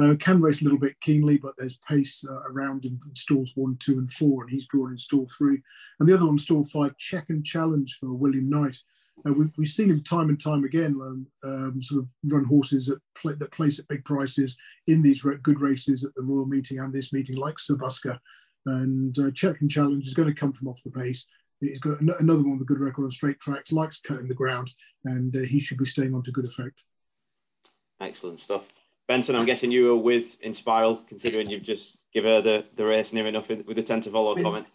Uh, 0.00 0.14
can 0.20 0.40
race 0.40 0.60
a 0.60 0.64
little 0.64 0.78
bit 0.78 1.00
keenly, 1.00 1.36
but 1.36 1.54
there's 1.58 1.78
pace 1.88 2.24
uh, 2.28 2.42
around 2.50 2.84
in, 2.84 3.00
in, 3.06 3.16
stalls 3.16 3.52
one, 3.56 3.76
two, 3.80 3.98
and 3.98 4.12
four, 4.12 4.42
and 4.42 4.50
he's 4.50 4.68
drawn 4.68 4.92
in 4.92 4.98
stall 4.98 5.28
three. 5.36 5.60
And 5.98 6.08
the 6.08 6.14
other 6.14 6.26
one, 6.26 6.38
stall 6.38 6.64
five, 6.64 6.96
check 6.98 7.26
and 7.30 7.44
challenge 7.44 7.96
for 7.98 8.12
William 8.12 8.48
Knight. 8.48 8.78
Uh, 9.26 9.32
we, 9.32 9.46
have 9.58 9.72
seen 9.72 9.90
him 9.90 10.02
time 10.04 10.28
and 10.28 10.40
time 10.40 10.64
again 10.64 10.94
um, 11.02 11.26
um, 11.42 11.82
sort 11.82 12.02
of 12.02 12.08
run 12.24 12.44
horses 12.44 12.90
play, 13.16 13.34
that 13.34 13.50
place 13.50 13.80
at 13.80 13.88
big 13.88 14.04
prices 14.04 14.56
in 14.86 15.02
these 15.02 15.22
good 15.42 15.60
races 15.60 16.04
at 16.04 16.14
the 16.14 16.22
Royal 16.22 16.46
Meeting 16.46 16.78
and 16.78 16.92
this 16.92 17.12
meeting, 17.12 17.36
like 17.36 17.58
Sir 17.58 17.74
Busker. 17.74 18.18
And 18.66 19.18
uh, 19.18 19.30
check 19.32 19.60
and 19.60 19.70
challenge 19.70 20.06
is 20.06 20.14
going 20.14 20.28
to 20.28 20.40
come 20.40 20.52
from 20.52 20.68
off 20.68 20.82
the 20.84 20.90
pace. 20.90 21.26
He's 21.60 21.80
got 21.80 22.00
another 22.00 22.42
one 22.42 22.52
with 22.52 22.62
a 22.62 22.72
good 22.72 22.78
record 22.78 23.04
on 23.04 23.10
straight 23.10 23.40
tracks, 23.40 23.72
likes 23.72 24.00
cutting 24.00 24.28
the 24.28 24.34
ground, 24.34 24.70
and 25.04 25.34
uh, 25.34 25.40
he 25.40 25.58
should 25.58 25.78
be 25.78 25.86
staying 25.86 26.14
on 26.14 26.22
to 26.22 26.30
good 26.30 26.44
effect. 26.44 26.84
Excellent 28.00 28.38
stuff. 28.38 28.68
Benson, 29.08 29.34
I'm 29.34 29.46
guessing 29.46 29.70
you 29.70 29.86
were 29.86 29.96
with 29.96 30.40
Inspiral, 30.42 31.06
considering 31.08 31.48
you've 31.48 31.62
just 31.62 31.96
given 32.12 32.30
her 32.30 32.42
the, 32.42 32.66
the 32.76 32.84
race 32.84 33.12
near 33.14 33.26
enough 33.26 33.48
with 33.48 33.74
the 33.74 33.82
10 33.82 34.02
to 34.02 34.10
follow 34.10 34.40
comment. 34.40 34.66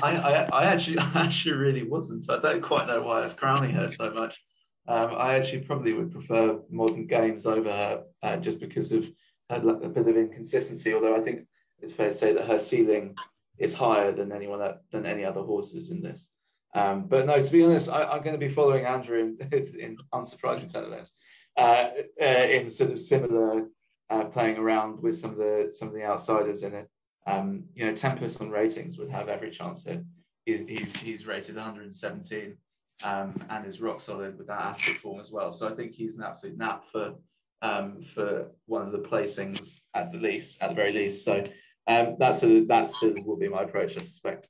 I, 0.00 0.16
I, 0.16 0.32
I, 0.52 0.64
actually 0.66 0.98
I 1.00 1.10
actually 1.14 1.56
really 1.56 1.82
wasn't. 1.82 2.30
I 2.30 2.38
don't 2.38 2.62
quite 2.62 2.86
know 2.86 3.02
why 3.02 3.18
I 3.18 3.22
was 3.22 3.34
crowning 3.34 3.70
her 3.72 3.88
so 3.88 4.12
much. 4.12 4.40
Um, 4.86 5.14
I 5.16 5.34
actually 5.34 5.62
probably 5.62 5.92
would 5.92 6.12
prefer 6.12 6.60
modern 6.70 7.06
games 7.06 7.46
over 7.46 7.70
her 7.70 8.02
uh, 8.22 8.36
just 8.36 8.60
because 8.60 8.92
of 8.92 9.10
a 9.50 9.58
bit 9.60 10.08
of 10.08 10.16
inconsistency. 10.16 10.94
Although 10.94 11.16
I 11.16 11.20
think 11.20 11.46
it's 11.80 11.92
fair 11.92 12.10
to 12.10 12.14
say 12.14 12.32
that 12.32 12.46
her 12.46 12.58
ceiling 12.58 13.16
is 13.58 13.74
higher 13.74 14.12
than 14.12 14.30
anyone 14.30 14.60
that, 14.60 14.82
than 14.92 15.04
any 15.04 15.24
other 15.24 15.42
horses 15.42 15.90
in 15.90 16.00
this. 16.00 16.30
Um, 16.74 17.06
but 17.06 17.26
no, 17.26 17.40
to 17.40 17.52
be 17.52 17.64
honest, 17.64 17.88
I, 17.88 18.16
am 18.16 18.22
going 18.22 18.38
to 18.38 18.46
be 18.46 18.48
following 18.48 18.84
Andrew 18.84 19.18
in, 19.18 19.38
in 19.52 19.96
unsurprising 20.12 20.72
terms, 20.72 21.12
uh, 21.56 21.88
uh, 22.20 22.24
in 22.24 22.68
sort 22.68 22.90
of 22.90 23.00
similar 23.00 23.68
uh, 24.10 24.24
playing 24.24 24.58
around 24.58 25.02
with 25.02 25.16
some 25.16 25.30
of 25.30 25.36
the 25.36 25.68
some 25.72 25.88
of 25.88 25.94
the 25.94 26.04
outsiders 26.04 26.62
in 26.62 26.74
it. 26.74 26.88
Um, 27.26 27.64
you 27.74 27.86
know, 27.86 27.94
Tempest 27.94 28.40
on 28.40 28.50
ratings 28.50 28.98
would 28.98 29.10
have 29.10 29.28
every 29.28 29.50
chance 29.50 29.84
here. 29.84 30.04
He's, 30.44 30.60
he's, 30.68 30.94
he's 30.96 31.26
rated 31.26 31.56
117 31.56 32.54
um, 33.02 33.34
and 33.48 33.66
is 33.66 33.80
rock 33.80 34.00
solid 34.00 34.36
with 34.36 34.46
that 34.48 34.60
Ascot 34.60 34.98
form 34.98 35.18
as 35.18 35.32
well. 35.32 35.50
So 35.50 35.66
I 35.68 35.74
think 35.74 35.94
he's 35.94 36.16
an 36.16 36.22
absolute 36.22 36.58
nap 36.58 36.84
for 36.84 37.14
um, 37.62 38.02
for 38.02 38.50
one 38.66 38.82
of 38.82 38.92
the 38.92 38.98
placings 38.98 39.80
at 39.94 40.12
the 40.12 40.18
least, 40.18 40.62
at 40.62 40.68
the 40.68 40.74
very 40.74 40.92
least. 40.92 41.24
So 41.24 41.44
um, 41.86 42.16
that's 42.18 42.42
a, 42.42 42.64
that's 42.64 43.00
will 43.02 43.36
be 43.36 43.48
my 43.48 43.62
approach, 43.62 43.96
I 43.96 44.00
suspect. 44.00 44.48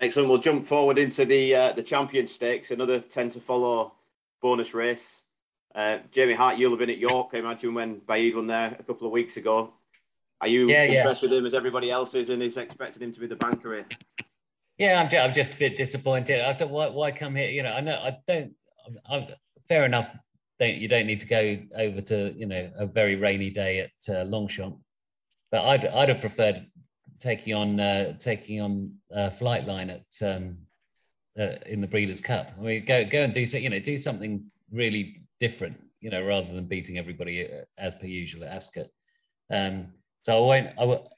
Excellent. 0.00 0.28
We'll 0.28 0.38
jump 0.38 0.66
forward 0.66 0.98
into 0.98 1.24
the 1.24 1.54
uh, 1.54 1.72
the 1.72 1.82
champion 1.82 2.26
stakes. 2.26 2.70
Another 2.70 3.00
ten 3.00 3.30
to 3.30 3.40
follow 3.40 3.92
bonus 4.42 4.74
race. 4.74 5.22
Uh, 5.74 5.98
Jamie 6.12 6.34
Hart, 6.34 6.56
you'll 6.56 6.70
have 6.70 6.78
been 6.78 6.90
at 6.90 6.98
York, 6.98 7.30
I 7.34 7.38
imagine, 7.38 7.74
when 7.74 8.00
Baaeed 8.02 8.36
won 8.36 8.46
there 8.46 8.76
a 8.78 8.82
couple 8.82 9.06
of 9.06 9.12
weeks 9.12 9.36
ago. 9.36 9.72
Are 10.40 10.48
you 10.48 10.68
yeah, 10.68 10.82
impressed 10.82 11.22
yeah. 11.22 11.28
with 11.28 11.38
him 11.38 11.46
as 11.46 11.54
everybody 11.54 11.90
else 11.90 12.14
is, 12.14 12.28
and 12.28 12.42
is 12.42 12.56
expected 12.56 13.02
him 13.02 13.12
to 13.12 13.20
be 13.20 13.26
the 13.26 13.36
banker 13.36 13.76
in? 13.76 13.84
Yeah, 14.78 15.00
I'm 15.00 15.08
just, 15.08 15.24
I'm 15.24 15.34
just 15.34 15.52
a 15.52 15.56
bit 15.56 15.76
disappointed. 15.76 16.40
I 16.40 16.54
thought, 16.54 16.70
why, 16.70 16.88
why 16.88 17.10
come 17.12 17.34
here? 17.34 17.48
You 17.48 17.62
know, 17.62 17.72
I 17.72 17.80
know 17.80 17.94
I 17.94 18.16
don't. 18.26 18.52
I'm, 18.86 18.98
I'm, 19.10 19.26
fair 19.68 19.84
enough. 19.84 20.10
Don't 20.60 20.76
you 20.76 20.88
don't 20.88 21.06
need 21.06 21.20
to 21.20 21.26
go 21.26 21.58
over 21.76 22.00
to 22.02 22.32
you 22.36 22.46
know 22.46 22.70
a 22.76 22.86
very 22.86 23.16
rainy 23.16 23.50
day 23.50 23.80
at 23.80 24.14
uh, 24.14 24.24
Longchamp, 24.24 24.76
but 25.50 25.64
I'd 25.64 25.86
I'd 25.86 26.08
have 26.08 26.20
preferred 26.20 26.66
taking 27.20 27.54
on 27.54 27.80
uh, 27.80 28.18
taking 28.18 28.60
on 28.60 28.94
uh, 29.14 29.30
Flightline 29.40 29.90
at 29.90 30.36
um, 30.36 30.58
uh, 31.38 31.56
in 31.66 31.80
the 31.80 31.86
Breeders' 31.86 32.20
Cup. 32.20 32.50
I 32.58 32.62
mean, 32.62 32.84
go 32.84 33.04
go 33.04 33.22
and 33.22 33.32
do 33.32 33.46
so, 33.46 33.56
you 33.56 33.70
know 33.70 33.80
do 33.80 33.98
something 33.98 34.44
really 34.70 35.23
different, 35.40 35.76
you 36.00 36.10
know, 36.10 36.24
rather 36.24 36.52
than 36.52 36.66
beating 36.66 36.98
everybody 36.98 37.46
uh, 37.46 37.64
as 37.78 37.94
per 37.94 38.06
usual 38.06 38.44
at 38.44 38.52
Ascot. 38.52 38.86
Um, 39.52 39.88
so 40.22 40.36
I 40.36 40.46
won't. 40.46 40.78
I 40.78 40.84
will, 40.84 41.10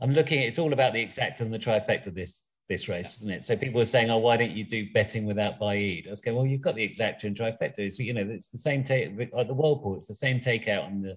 I'm 0.00 0.12
looking. 0.12 0.40
It's 0.40 0.58
all 0.58 0.72
about 0.72 0.92
the 0.92 1.00
exact 1.00 1.40
and 1.40 1.52
the 1.52 1.58
trifecta 1.58 2.14
this 2.14 2.44
this 2.68 2.88
race, 2.88 3.18
isn't 3.18 3.30
it? 3.30 3.44
So 3.44 3.56
people 3.56 3.80
are 3.80 3.86
saying, 3.86 4.10
"Oh, 4.10 4.18
why 4.18 4.36
don't 4.36 4.52
you 4.52 4.64
do 4.64 4.86
betting 4.94 5.26
without 5.26 5.58
Baaeed?" 5.60 6.06
I 6.06 6.10
was 6.10 6.20
going, 6.20 6.36
"Well, 6.36 6.46
you've 6.46 6.62
got 6.62 6.74
the 6.74 6.82
exact 6.82 7.24
and 7.24 7.36
trifecta. 7.36 7.92
So 7.92 8.02
you 8.02 8.14
know, 8.14 8.22
it's 8.22 8.48
the 8.48 8.58
same 8.58 8.84
take 8.84 9.20
at 9.36 9.48
the 9.48 9.54
World 9.54 9.82
Pool. 9.82 9.96
It's 9.96 10.08
the 10.08 10.14
same 10.14 10.40
takeout 10.40 10.84
on 10.84 11.02
the 11.02 11.16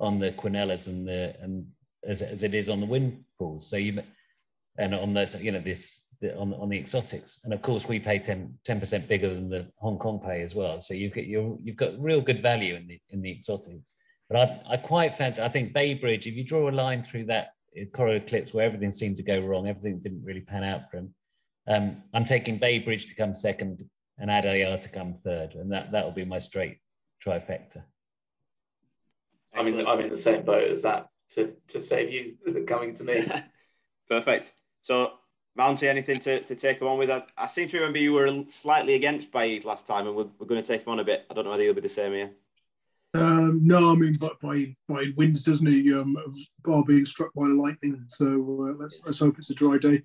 on 0.00 0.18
the 0.18 0.32
Quinellas 0.32 0.86
and 0.86 1.06
the 1.06 1.34
and 1.40 1.66
as, 2.06 2.22
as 2.22 2.42
it 2.42 2.54
is 2.54 2.68
on 2.68 2.80
the 2.80 2.86
wind 2.86 3.24
pools. 3.38 3.68
So 3.68 3.76
you 3.76 4.02
and 4.78 4.94
on 4.94 5.14
the 5.14 5.38
you 5.40 5.52
know 5.52 5.60
this 5.60 6.00
the, 6.20 6.36
on 6.36 6.54
on 6.54 6.68
the 6.68 6.78
exotics, 6.78 7.40
and 7.44 7.52
of 7.52 7.62
course 7.62 7.86
we 7.88 7.98
pay 7.98 8.18
10 8.18 8.58
percent 8.80 9.08
bigger 9.08 9.32
than 9.32 9.48
the 9.48 9.66
Hong 9.78 9.98
Kong 9.98 10.20
pay 10.24 10.42
as 10.42 10.54
well. 10.54 10.80
So 10.80 10.94
you 10.94 11.10
get 11.10 11.26
you 11.26 11.58
you've 11.62 11.76
got 11.76 11.98
real 11.98 12.20
good 12.20 12.42
value 12.42 12.74
in 12.74 12.86
the 12.86 13.00
in 13.10 13.22
the 13.22 13.30
exotics. 13.30 13.92
But 14.30 14.38
I, 14.38 14.74
I 14.74 14.76
quite 14.78 15.16
fancy. 15.16 15.42
I 15.42 15.48
think 15.48 15.74
Bay 15.74 15.94
Bridge. 15.94 16.26
If 16.26 16.34
you 16.34 16.44
draw 16.44 16.68
a 16.68 16.72
line 16.72 17.04
through 17.04 17.26
that 17.26 17.48
Coral 17.92 18.16
Eclipse 18.16 18.54
where 18.54 18.64
everything 18.64 18.92
seemed 18.92 19.16
to 19.18 19.22
go 19.22 19.40
wrong, 19.40 19.68
everything 19.68 20.00
didn't 20.00 20.24
really 20.24 20.40
pan 20.40 20.64
out 20.64 20.90
for 20.90 20.98
him. 20.98 21.14
Um, 21.66 22.02
I'm 22.12 22.24
taking 22.24 22.58
Bay 22.58 22.78
Bridge 22.78 23.08
to 23.08 23.14
come 23.14 23.34
second 23.34 23.82
and 24.18 24.30
Adayar 24.30 24.80
to 24.80 24.88
come 24.88 25.16
third, 25.24 25.54
and 25.54 25.72
that 25.72 25.92
that 25.92 26.04
will 26.04 26.12
be 26.12 26.24
my 26.24 26.38
straight 26.38 26.78
trifecta. 27.24 27.82
I'm 29.54 29.66
in, 29.68 29.76
the, 29.76 29.86
I'm 29.86 30.00
in 30.00 30.10
the 30.10 30.16
same 30.16 30.44
boat 30.44 30.68
as 30.68 30.82
that 30.82 31.08
to, 31.30 31.54
to 31.68 31.80
save 31.80 32.12
you 32.12 32.64
coming 32.66 32.94
to 32.94 33.04
me. 33.04 33.26
Perfect. 34.08 34.52
So, 34.82 35.12
Mounty, 35.56 35.88
anything 35.88 36.18
to, 36.20 36.40
to 36.40 36.56
take 36.56 36.80
him 36.80 36.88
on 36.88 36.98
with? 36.98 37.10
I, 37.10 37.22
I 37.38 37.46
seem 37.46 37.68
to 37.68 37.76
remember 37.76 37.98
you 37.98 38.12
were 38.12 38.44
slightly 38.48 38.94
against 38.94 39.30
Baaeed 39.30 39.64
last 39.64 39.86
time, 39.86 40.06
and 40.08 40.16
we're, 40.16 40.26
we're 40.38 40.46
going 40.46 40.60
to 40.60 40.66
take 40.66 40.82
him 40.82 40.92
on 40.92 41.00
a 41.00 41.04
bit. 41.04 41.26
I 41.30 41.34
don't 41.34 41.44
know 41.44 41.50
whether 41.50 41.62
he'll 41.62 41.74
be 41.74 41.80
the 41.80 41.88
same 41.88 42.12
here. 42.12 42.30
Um, 43.14 43.60
no, 43.64 43.92
I 43.92 43.94
mean, 43.94 44.16
but 44.18 44.40
by 44.40 44.74
by 44.88 45.06
wins, 45.16 45.44
doesn't 45.44 45.66
he? 45.66 45.94
Um, 45.94 46.16
bar 46.64 46.82
being 46.84 47.06
struck 47.06 47.32
by 47.34 47.46
lightning. 47.46 48.04
So 48.08 48.26
uh, 48.26 48.82
let's 48.82 49.00
let's 49.06 49.20
hope 49.20 49.38
it's 49.38 49.50
a 49.50 49.54
dry 49.54 49.78
day. 49.78 50.02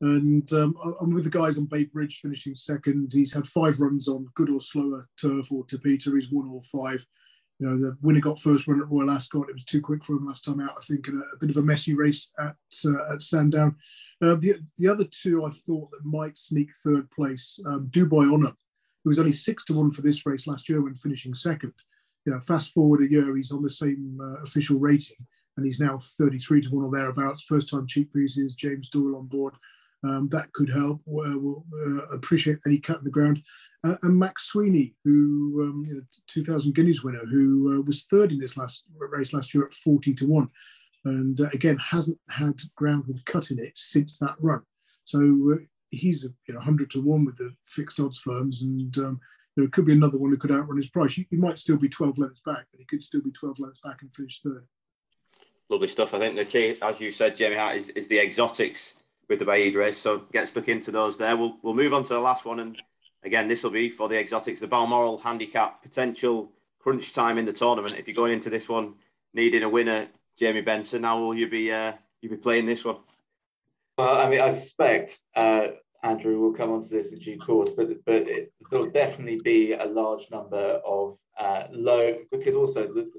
And 0.00 0.52
um, 0.52 0.76
I'm 1.00 1.12
with 1.12 1.24
the 1.24 1.30
guys 1.30 1.58
on 1.58 1.66
Bay 1.66 1.84
Bridge 1.84 2.20
finishing 2.20 2.54
second. 2.54 3.12
He's 3.12 3.32
had 3.32 3.46
five 3.46 3.80
runs 3.80 4.08
on 4.08 4.28
good 4.34 4.50
or 4.50 4.60
slower 4.60 5.08
turf 5.20 5.50
or 5.50 5.64
Tapeta. 5.64 6.14
He's 6.14 6.30
won 6.30 6.48
all 6.48 6.62
five. 6.62 7.04
You 7.58 7.68
know, 7.68 7.78
the 7.78 7.96
winner 8.02 8.20
got 8.20 8.40
first 8.40 8.66
run 8.66 8.80
at 8.80 8.90
Royal 8.90 9.10
Ascot. 9.10 9.48
It 9.48 9.54
was 9.54 9.64
too 9.64 9.80
quick 9.80 10.04
for 10.04 10.14
him 10.14 10.26
last 10.26 10.44
time 10.44 10.60
out, 10.60 10.74
I 10.76 10.84
think, 10.84 11.06
a, 11.08 11.12
a 11.12 11.38
bit 11.40 11.50
of 11.50 11.56
a 11.56 11.62
messy 11.62 11.94
race 11.94 12.32
at 12.38 12.56
uh, 12.84 13.12
at 13.12 13.22
Sandown. 13.22 13.76
Uh, 14.22 14.36
the, 14.36 14.54
the 14.78 14.88
other 14.88 15.04
two 15.04 15.44
I 15.44 15.50
thought 15.50 15.90
that 15.90 16.04
might 16.04 16.38
sneak 16.38 16.70
third 16.76 17.10
place, 17.10 17.58
um, 17.66 17.88
Dubai 17.90 18.32
Honour, 18.32 18.52
who 19.02 19.08
was 19.10 19.18
only 19.18 19.32
six 19.32 19.64
to 19.64 19.74
one 19.74 19.90
for 19.90 20.02
this 20.02 20.24
race 20.24 20.46
last 20.46 20.68
year 20.68 20.80
when 20.80 20.94
finishing 20.94 21.34
second 21.34 21.72
you 22.24 22.32
know, 22.32 22.40
fast 22.40 22.72
forward 22.72 23.02
a 23.02 23.10
year, 23.10 23.36
he's 23.36 23.52
on 23.52 23.62
the 23.62 23.70
same 23.70 24.18
uh, 24.20 24.42
official 24.42 24.78
rating, 24.78 25.16
and 25.56 25.66
he's 25.66 25.80
now 25.80 25.98
33 26.18 26.62
to 26.62 26.68
one 26.70 26.84
or 26.84 26.90
thereabouts. 26.90 27.44
First 27.44 27.70
time 27.70 27.86
cheek 27.86 28.12
pieces, 28.12 28.54
James 28.54 28.88
Doyle 28.88 29.16
on 29.16 29.26
board. 29.26 29.54
Um, 30.04 30.28
that 30.32 30.52
could 30.52 30.68
help. 30.68 31.00
Uh, 31.00 31.38
we'll 31.38 31.64
uh, 31.86 32.06
appreciate 32.08 32.58
any 32.66 32.78
cut 32.78 32.98
in 32.98 33.04
the 33.04 33.10
ground. 33.10 33.40
Uh, 33.84 33.96
and 34.02 34.18
Mac 34.18 34.34
Swiney, 34.38 34.94
who 35.04 35.62
um, 35.62 35.84
you 35.86 35.94
know, 35.94 36.02
2000 36.28 36.74
Guineas 36.74 37.04
winner, 37.04 37.24
who 37.24 37.78
uh, 37.78 37.82
was 37.82 38.04
third 38.04 38.32
in 38.32 38.38
this 38.38 38.56
last 38.56 38.84
race 38.96 39.32
last 39.32 39.54
year 39.54 39.64
at 39.64 39.74
40 39.74 40.14
to 40.14 40.26
one, 40.26 40.48
and 41.04 41.40
uh, 41.40 41.48
again 41.52 41.76
hasn't 41.78 42.18
had 42.28 42.60
ground 42.76 43.04
with 43.06 43.24
cut 43.24 43.50
in 43.50 43.58
it 43.58 43.76
since 43.76 44.18
that 44.18 44.36
run. 44.40 44.62
So 45.04 45.58
he's 45.90 46.24
a 46.24 46.28
you 46.46 46.54
know 46.54 46.58
100 46.58 46.90
to 46.90 47.00
one 47.00 47.24
with 47.24 47.36
the 47.36 47.54
fixed 47.64 48.00
odds 48.00 48.18
firms, 48.18 48.62
and 48.62 48.96
um, 48.98 49.20
you 49.56 49.62
know, 49.62 49.66
it 49.66 49.72
could 49.72 49.84
be 49.84 49.92
another 49.92 50.18
one 50.18 50.30
who 50.30 50.36
could 50.36 50.50
outrun 50.50 50.76
his 50.76 50.88
price. 50.88 51.14
He, 51.14 51.26
he 51.30 51.36
might 51.36 51.58
still 51.58 51.76
be 51.76 51.88
12 51.88 52.18
lengths 52.18 52.40
back, 52.44 52.66
but 52.70 52.80
he 52.80 52.86
could 52.86 53.02
still 53.02 53.20
be 53.20 53.30
12 53.30 53.58
lengths 53.58 53.80
back 53.84 54.00
and 54.00 54.14
finish 54.14 54.40
third. 54.40 54.66
Lovely 55.68 55.88
stuff. 55.88 56.14
I 56.14 56.18
think 56.18 56.36
the 56.36 56.44
key, 56.44 56.76
as 56.80 57.00
you 57.00 57.12
said, 57.12 57.36
Jamie 57.36 57.56
Hart, 57.56 57.76
is, 57.76 57.88
is 57.90 58.08
the 58.08 58.18
exotics 58.18 58.94
with 59.28 59.38
the 59.38 59.44
Baaeed 59.44 59.76
race. 59.76 59.98
So 59.98 60.22
get 60.32 60.48
stuck 60.48 60.68
into 60.68 60.90
those 60.90 61.18
there. 61.18 61.36
We'll, 61.36 61.56
we'll 61.62 61.74
move 61.74 61.92
on 61.92 62.02
to 62.04 62.14
the 62.14 62.20
last 62.20 62.44
one. 62.44 62.60
And 62.60 62.80
again, 63.24 63.48
this 63.48 63.62
will 63.62 63.70
be 63.70 63.90
for 63.90 64.08
the 64.08 64.18
exotics, 64.18 64.60
the 64.60 64.66
Balmoral 64.66 65.18
handicap 65.18 65.82
potential 65.82 66.50
crunch 66.78 67.12
time 67.14 67.38
in 67.38 67.44
the 67.44 67.52
tournament. 67.52 67.96
If 67.98 68.08
you're 68.08 68.14
going 68.14 68.32
into 68.32 68.50
this 68.50 68.68
one 68.68 68.94
needing 69.34 69.62
a 69.62 69.68
winner, 69.68 70.08
Jamie 70.38 70.62
Benson, 70.62 71.02
how 71.04 71.20
will 71.20 71.34
you 71.34 71.48
be 71.48 71.70
uh, 71.70 71.92
you 72.20 72.28
be 72.28 72.36
playing 72.36 72.66
this 72.66 72.84
one? 72.84 72.96
Well, 73.98 74.18
I 74.18 74.28
mean, 74.28 74.40
I 74.40 74.48
suspect 74.48 75.20
uh, 75.36 75.68
Andrew 76.02 76.40
will 76.40 76.52
come 76.52 76.72
onto 76.72 76.88
this 76.88 77.12
in 77.12 77.18
due 77.18 77.38
course, 77.38 77.72
but 77.72 77.88
but 78.04 78.26
there'll 78.70 78.90
definitely 78.90 79.40
be 79.42 79.74
a 79.74 79.84
large 79.84 80.30
number 80.30 80.80
of 80.84 81.16
uh, 81.38 81.64
low 81.70 82.18
because 82.30 82.54
also 82.54 82.86
the 82.86 83.10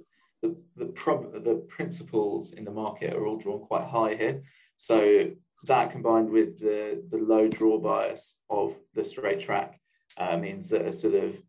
the 0.41 0.55
the, 0.75 0.85
prob- 0.87 1.43
the 1.43 1.55
principles 1.69 2.53
in 2.53 2.65
the 2.65 2.71
market 2.71 3.13
are 3.13 3.25
all 3.25 3.37
drawn 3.37 3.61
quite 3.61 3.85
high 3.85 4.15
here. 4.15 4.41
So 4.77 5.31
that 5.65 5.91
combined 5.91 6.29
with 6.29 6.59
the 6.59 7.03
the 7.09 7.17
low 7.17 7.47
draw 7.47 7.77
bias 7.79 8.37
of 8.49 8.75
the 8.93 9.03
straight 9.03 9.39
track 9.39 9.79
uh, 10.17 10.37
means 10.37 10.69
that 10.69 10.85
a 10.85 10.91
sort 10.91 11.15
of 11.15 11.41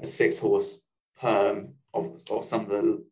a 0.00 0.06
six 0.06 0.38
horse 0.38 0.80
perm 1.20 1.74
of, 1.92 2.20
of 2.30 2.44
some 2.44 2.62
of 2.62 2.68
the 2.68 3.04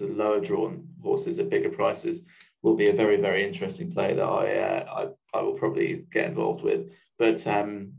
of 0.00 0.16
lower 0.16 0.40
drawn 0.40 0.86
horses 1.02 1.38
at 1.38 1.50
bigger 1.50 1.70
prices 1.70 2.22
will 2.62 2.76
be 2.76 2.88
a 2.88 2.94
very 2.94 3.16
very 3.16 3.44
interesting 3.44 3.90
play 3.90 4.14
that 4.14 4.22
I 4.22 4.58
uh, 4.58 5.08
I, 5.34 5.38
I 5.38 5.42
will 5.42 5.54
probably 5.54 6.06
get 6.12 6.28
involved 6.28 6.62
with. 6.62 6.90
But 7.18 7.46
um, 7.46 7.92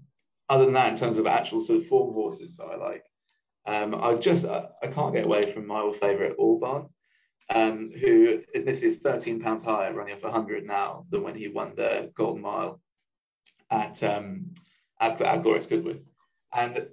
other 0.50 0.66
than 0.66 0.74
that, 0.74 0.90
in 0.90 0.96
terms 0.96 1.18
of 1.18 1.28
actual 1.28 1.62
sort 1.62 1.80
of 1.80 1.88
form 1.88 2.14
horses 2.14 2.58
that 2.58 2.66
I 2.66 2.76
like, 2.76 3.06
um, 3.66 3.96
I 3.96 4.16
just 4.16 4.46
I, 4.46 4.68
I, 4.82 4.88
can't 4.88 5.14
get 5.14 5.26
away 5.26 5.52
from 5.52 5.68
my 5.68 5.80
old 5.80 5.98
favourite 5.98 6.38
Albarn. 6.38 6.90
um, 7.50 7.92
who 7.92 8.42
this 8.54 8.82
is 8.82 8.98
13 8.98 9.40
pounds 9.40 9.64
higher, 9.64 9.94
running 9.94 10.16
off 10.16 10.24
100 10.24 10.66
now 10.66 11.06
than 11.10 11.24
when 11.24 11.36
he 11.36 11.48
won 11.48 11.74
the 11.76 12.12
Golden 12.16 12.42
Mile 12.42 12.82
at 13.70 14.02
um, 14.04 14.54
at, 15.00 15.22
at 15.22 15.44
Glorious 15.44 15.68
Goodwood. 15.68 16.04
And 16.54 16.88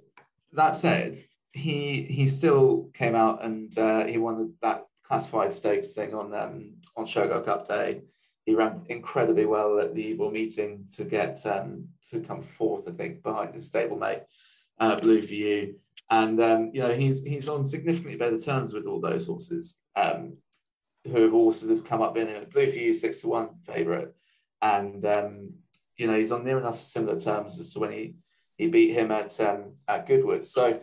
that 0.53 0.75
said, 0.75 1.19
he 1.53 2.03
he 2.03 2.27
still 2.27 2.89
came 2.93 3.15
out 3.15 3.43
and 3.43 3.77
uh, 3.77 4.05
he 4.05 4.17
won 4.17 4.53
that 4.61 4.85
classified 5.11 5.51
stakes 5.51 5.91
thing 5.91 6.13
on 6.13 6.33
um, 6.33 6.75
on 6.95 7.05
Shergar 7.05 7.43
Cup 7.43 7.67
Day. 7.67 8.01
He 8.45 8.55
ran 8.55 8.83
incredibly 8.87 9.45
well 9.45 9.79
at 9.79 9.93
the 9.93 10.13
Ebor 10.13 10.31
meeting 10.31 10.85
to 10.93 11.03
get 11.03 11.45
um, 11.45 11.89
to 12.09 12.21
come 12.21 12.41
fourth, 12.41 12.87
I 12.87 12.91
think, 12.91 13.21
behind 13.21 13.53
his 13.53 13.69
stablemate 13.69 14.21
uh, 14.79 14.95
Blue 14.95 15.21
for 15.21 15.33
You. 15.33 15.75
And 16.09 16.39
um, 16.39 16.71
you 16.73 16.79
know 16.81 16.93
he's 16.93 17.21
he's 17.23 17.49
on 17.49 17.65
significantly 17.65 18.15
better 18.15 18.39
terms 18.39 18.71
with 18.71 18.85
all 18.85 19.01
those 19.01 19.27
horses 19.27 19.81
um, 19.97 20.37
who 21.03 21.23
have 21.23 21.33
all 21.33 21.51
sort 21.51 21.73
of 21.73 21.83
come 21.83 22.01
up 22.01 22.17
in 22.17 22.29
it. 22.29 22.49
Blue 22.49 22.69
for 22.69 22.77
You 22.77 22.93
six 22.93 23.19
to 23.19 23.27
one 23.27 23.49
favourite, 23.65 24.09
and 24.61 25.03
um, 25.05 25.53
you 25.97 26.07
know 26.07 26.17
he's 26.17 26.31
on 26.31 26.45
near 26.45 26.57
enough 26.57 26.81
similar 26.81 27.19
terms 27.19 27.59
as 27.59 27.73
to 27.73 27.79
when 27.79 27.91
he 27.91 28.15
he 28.55 28.67
beat 28.67 28.93
him 28.93 29.11
at 29.11 29.37
um, 29.41 29.73
at 29.89 30.07
Goodwood. 30.07 30.45
So 30.45 30.79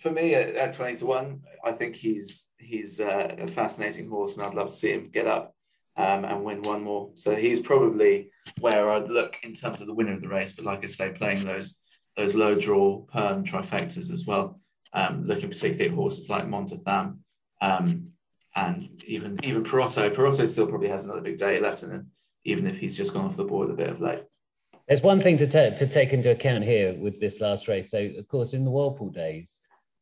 for 0.00 0.10
me 0.10 0.34
at, 0.34 0.54
at, 0.54 0.72
20 0.72 0.96
to 0.96 1.06
1 1.06 1.40
i 1.64 1.72
think 1.72 1.94
he's 1.96 2.48
he's 2.58 3.00
uh, 3.00 3.34
a 3.38 3.46
fascinating 3.46 4.08
horse 4.08 4.36
and 4.36 4.46
i'd 4.46 4.54
love 4.54 4.68
to 4.68 4.74
see 4.74 4.92
him 4.92 5.10
get 5.10 5.26
up 5.26 5.54
um, 5.96 6.24
and 6.24 6.44
win 6.44 6.62
one 6.62 6.82
more 6.82 7.10
so 7.14 7.34
he's 7.34 7.60
probably 7.60 8.30
where 8.60 8.90
i'd 8.90 9.08
look 9.08 9.38
in 9.42 9.52
terms 9.52 9.80
of 9.80 9.86
the 9.86 9.94
winner 9.94 10.14
of 10.14 10.22
the 10.22 10.28
race 10.28 10.52
but 10.52 10.64
like 10.64 10.82
i 10.82 10.86
say 10.86 11.10
playing 11.10 11.44
those 11.44 11.78
those 12.16 12.34
low 12.34 12.54
draw 12.54 12.98
perm 13.06 13.44
trifectas 13.44 14.10
as 14.10 14.24
well 14.26 14.58
um, 14.92 15.26
looking 15.26 15.50
particularly 15.50 15.90
at 15.90 15.94
horses 15.94 16.30
like 16.30 16.48
Montatham 16.48 17.20
um, 17.60 18.08
and 18.56 19.02
even 19.06 19.38
even 19.44 19.62
Perotto. 19.62 20.10
Perotto 20.10 20.46
still 20.46 20.66
probably 20.66 20.88
has 20.88 21.04
another 21.04 21.20
big 21.20 21.38
day 21.38 21.60
left 21.60 21.82
in 21.82 21.90
him, 21.90 22.10
even 22.44 22.66
if 22.66 22.78
he's 22.78 22.96
just 22.96 23.12
gone 23.12 23.26
off 23.26 23.36
the 23.36 23.44
board 23.44 23.70
a 23.70 23.74
bit 23.74 23.90
of 23.90 24.00
late. 24.00 24.24
There's 24.90 25.02
one 25.02 25.20
thing 25.20 25.38
to, 25.38 25.46
to 25.46 25.86
take 25.86 26.12
into 26.12 26.32
account 26.32 26.64
here 26.64 26.94
with 26.94 27.20
this 27.20 27.40
last 27.40 27.68
race. 27.68 27.92
So, 27.92 28.10
of 28.18 28.26
course, 28.26 28.54
in 28.54 28.64
the 28.64 28.72
World 28.72 28.96
Pool 28.96 29.10
days, 29.10 29.56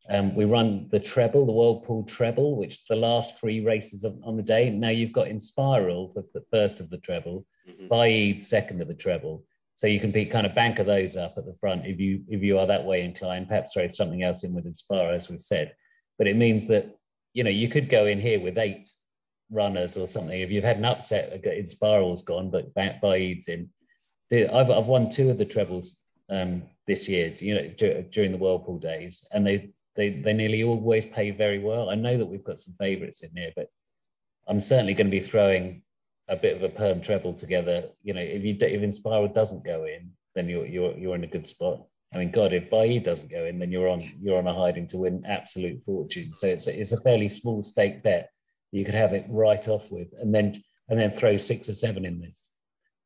um, 0.08 0.34
we 0.34 0.46
run 0.46 0.88
the 0.90 0.98
treble, 0.98 1.44
the 1.44 1.52
World 1.52 1.84
Pool 1.84 2.04
treble, 2.04 2.56
which 2.56 2.76
is 2.76 2.84
the 2.88 2.96
last 2.96 3.38
three 3.38 3.60
races 3.60 4.02
of, 4.02 4.16
on 4.24 4.38
the 4.38 4.42
day. 4.42 4.70
Now 4.70 4.88
you've 4.88 5.12
got 5.12 5.26
Inspiral, 5.26 6.14
the, 6.14 6.24
the 6.32 6.42
first 6.50 6.80
of 6.80 6.88
the 6.88 6.96
treble, 6.96 7.44
mm-hmm. 7.68 7.88
Baaeed, 7.88 8.42
second 8.42 8.80
of 8.80 8.88
the 8.88 8.94
treble. 8.94 9.44
So 9.74 9.86
you 9.86 10.00
can 10.00 10.10
be 10.10 10.24
kind 10.24 10.46
of 10.46 10.54
banker 10.54 10.84
those 10.84 11.16
up 11.16 11.34
at 11.36 11.44
the 11.44 11.54
front 11.60 11.84
if 11.84 12.00
you 12.00 12.24
if 12.26 12.42
you 12.42 12.58
are 12.58 12.66
that 12.66 12.84
way 12.84 13.04
inclined. 13.04 13.48
Perhaps 13.48 13.74
throw 13.74 13.88
something 13.88 14.22
else 14.22 14.42
in 14.42 14.54
with 14.54 14.64
Inspire, 14.64 15.12
as 15.12 15.28
we've 15.28 15.38
said. 15.38 15.74
But 16.16 16.28
it 16.28 16.36
means 16.36 16.66
that 16.68 16.96
you 17.34 17.44
know 17.44 17.50
you 17.50 17.68
could 17.68 17.90
go 17.90 18.06
in 18.06 18.18
here 18.18 18.40
with 18.40 18.56
eight 18.56 18.88
runners 19.50 19.98
or 19.98 20.08
something. 20.08 20.40
If 20.40 20.50
you've 20.50 20.64
had 20.64 20.78
an 20.78 20.86
upset, 20.86 21.44
Inspiral's 21.44 22.22
gone, 22.22 22.50
but 22.50 22.74
Baaeed's 22.74 23.48
in. 23.48 23.68
I've 24.32 24.70
I've 24.70 24.86
won 24.86 25.10
two 25.10 25.30
of 25.30 25.38
the 25.38 25.44
trebles 25.44 25.96
um, 26.28 26.62
this 26.86 27.08
year, 27.08 27.34
you 27.38 27.54
know, 27.54 28.02
during 28.10 28.32
the 28.32 28.38
World 28.38 28.64
Pool 28.66 28.78
days, 28.78 29.26
and 29.32 29.46
they 29.46 29.70
they 29.96 30.10
they 30.10 30.32
nearly 30.32 30.62
always 30.62 31.06
pay 31.06 31.30
very 31.30 31.58
well. 31.58 31.90
I 31.90 31.94
know 31.94 32.16
that 32.16 32.26
we've 32.26 32.44
got 32.44 32.60
some 32.60 32.74
favourites 32.78 33.22
in 33.22 33.30
here, 33.34 33.52
but 33.56 33.68
I'm 34.46 34.60
certainly 34.60 34.94
going 34.94 35.10
to 35.10 35.20
be 35.20 35.26
throwing 35.26 35.82
a 36.28 36.36
bit 36.36 36.56
of 36.56 36.62
a 36.62 36.68
perm 36.68 37.00
treble 37.00 37.34
together. 37.34 37.84
You 38.02 38.14
know, 38.14 38.20
if 38.20 38.44
you 38.44 38.56
if 38.60 38.82
Inspiral 38.82 39.34
doesn't 39.34 39.64
go 39.64 39.84
in, 39.84 40.10
then 40.34 40.48
you're 40.48 40.66
you're 40.66 40.96
you're 40.96 41.14
in 41.14 41.24
a 41.24 41.28
good 41.28 41.46
spot. 41.46 41.84
I 42.14 42.18
mean, 42.18 42.30
God, 42.30 42.52
if 42.52 42.70
Baaeed 42.70 43.04
doesn't 43.04 43.30
go 43.30 43.44
in, 43.44 43.58
then 43.58 43.70
you're 43.70 43.88
on 43.88 44.02
you're 44.20 44.38
on 44.38 44.46
a 44.46 44.54
hiding 44.54 44.86
to 44.88 44.98
win 44.98 45.24
absolute 45.26 45.82
fortune. 45.84 46.32
So 46.34 46.46
it's 46.46 46.66
a, 46.66 46.80
it's 46.80 46.92
a 46.92 47.00
fairly 47.00 47.28
small 47.28 47.62
stake 47.62 48.02
bet. 48.02 48.30
You 48.72 48.84
could 48.84 48.94
have 48.94 49.14
it 49.14 49.26
right 49.28 49.66
off 49.68 49.90
with, 49.90 50.08
and 50.20 50.34
then 50.34 50.62
and 50.88 50.98
then 50.98 51.12
throw 51.12 51.38
six 51.38 51.68
or 51.68 51.74
seven 51.74 52.04
in 52.04 52.20
this. 52.20 52.50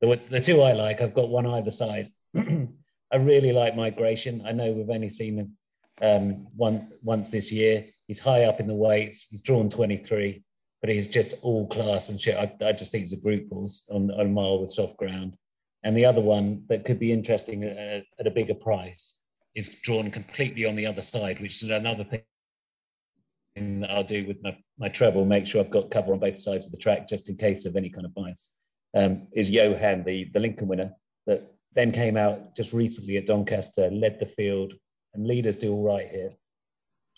The, 0.02 0.20
the 0.30 0.40
two 0.40 0.60
I 0.62 0.72
like, 0.72 1.00
I've 1.00 1.14
got 1.14 1.28
one 1.28 1.46
either 1.46 1.70
side. 1.70 2.10
I 2.36 3.16
really 3.16 3.52
like 3.52 3.76
migration. 3.76 4.42
I 4.44 4.50
know 4.50 4.72
we've 4.72 4.90
only 4.90 5.08
seen 5.08 5.56
um, 6.02 6.48
one, 6.56 6.90
once 7.02 7.30
this 7.30 7.52
year. 7.52 7.86
He's 8.08 8.18
high 8.18 8.44
up 8.44 8.58
in 8.58 8.66
the 8.66 8.74
weights. 8.74 9.26
He's 9.30 9.42
drawn 9.42 9.70
23, 9.70 10.42
but 10.80 10.90
he's 10.90 11.06
just 11.06 11.34
all 11.42 11.68
class 11.68 12.08
and 12.08 12.20
shit. 12.20 12.36
I, 12.36 12.52
I 12.66 12.72
just 12.72 12.90
think 12.90 13.04
he's 13.04 13.12
a 13.12 13.16
group 13.16 13.48
horse 13.48 13.84
on, 13.88 14.10
on 14.10 14.26
a 14.26 14.28
mile 14.28 14.60
with 14.60 14.72
soft 14.72 14.96
ground. 14.96 15.36
And 15.84 15.96
the 15.96 16.04
other 16.04 16.20
one 16.20 16.64
that 16.68 16.84
could 16.84 16.98
be 16.98 17.12
interesting 17.12 17.62
at, 17.62 18.04
at 18.18 18.26
a 18.26 18.30
bigger 18.30 18.54
price 18.54 19.14
is 19.54 19.68
drawn 19.84 20.10
completely 20.10 20.64
on 20.64 20.74
the 20.74 20.86
other 20.86 21.02
side, 21.02 21.40
which 21.40 21.62
is 21.62 21.70
another 21.70 22.04
thing 22.04 23.80
that 23.80 23.90
I'll 23.90 24.02
do 24.02 24.26
with 24.26 24.38
my, 24.42 24.56
my 24.78 24.88
treble, 24.88 25.24
make 25.26 25.46
sure 25.46 25.60
I've 25.60 25.70
got 25.70 25.90
cover 25.90 26.12
on 26.12 26.18
both 26.18 26.40
sides 26.40 26.66
of 26.66 26.72
the 26.72 26.78
track 26.78 27.08
just 27.08 27.28
in 27.28 27.36
case 27.36 27.66
of 27.66 27.76
any 27.76 27.90
kind 27.90 28.06
of 28.06 28.14
bias. 28.14 28.52
Um, 28.94 29.28
is 29.32 29.48
Johan, 29.48 30.04
the, 30.04 30.30
the 30.34 30.40
Lincoln 30.40 30.68
winner, 30.68 30.92
that 31.26 31.54
then 31.74 31.92
came 31.92 32.16
out 32.16 32.54
just 32.54 32.72
recently 32.72 33.16
at 33.16 33.26
Doncaster, 33.26 33.90
led 33.90 34.20
the 34.20 34.26
field, 34.26 34.74
and 35.14 35.26
leaders 35.26 35.56
do 35.56 35.72
all 35.72 35.84
right 35.84 36.08
here. 36.08 36.30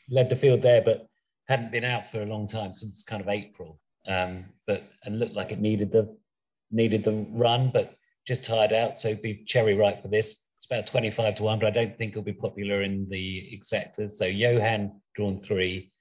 Led 0.09 0.29
the 0.29 0.37
field 0.37 0.63
there, 0.63 0.83
but 0.83 1.09
hadn't 1.49 1.73
been 1.73 1.85
out 1.85 2.11
for 2.11 2.23
a 2.23 2.27
long 2.27 2.47
time 2.47 2.75
since 2.75 3.03
kind 3.03 3.23
of 3.23 3.29
April. 3.29 3.81
Um, 4.07 4.45
but 4.67 4.85
and 5.05 5.19
looked 5.19 5.35
like 5.35 5.51
it 5.51 5.61
needed 5.61 5.91
the 5.91 6.17
needed 6.71 7.05
the 7.05 7.27
run, 7.31 7.71
but 7.73 7.97
just 8.27 8.45
tired 8.45 8.73
out. 8.73 8.99
So 8.99 9.15
be 9.15 9.45
cherry 9.47 9.75
ripe 9.75 10.03
for 10.03 10.09
this. 10.09 10.37
It's 10.57 10.67
about 10.67 10.87
25 10.87 11.37
to 11.37 11.43
1, 11.43 11.59
but 11.59 11.67
I 11.67 11.71
don't 11.71 11.97
think 11.97 12.13
it'll 12.13 12.23
be 12.23 12.33
popular 12.33 12.83
in 12.83 13.07
the 13.11 13.61
exactas. 13.61 14.13
So 14.13 14.25
Johan 14.25 15.01
drawn 15.15 15.41
three, 15.41 15.93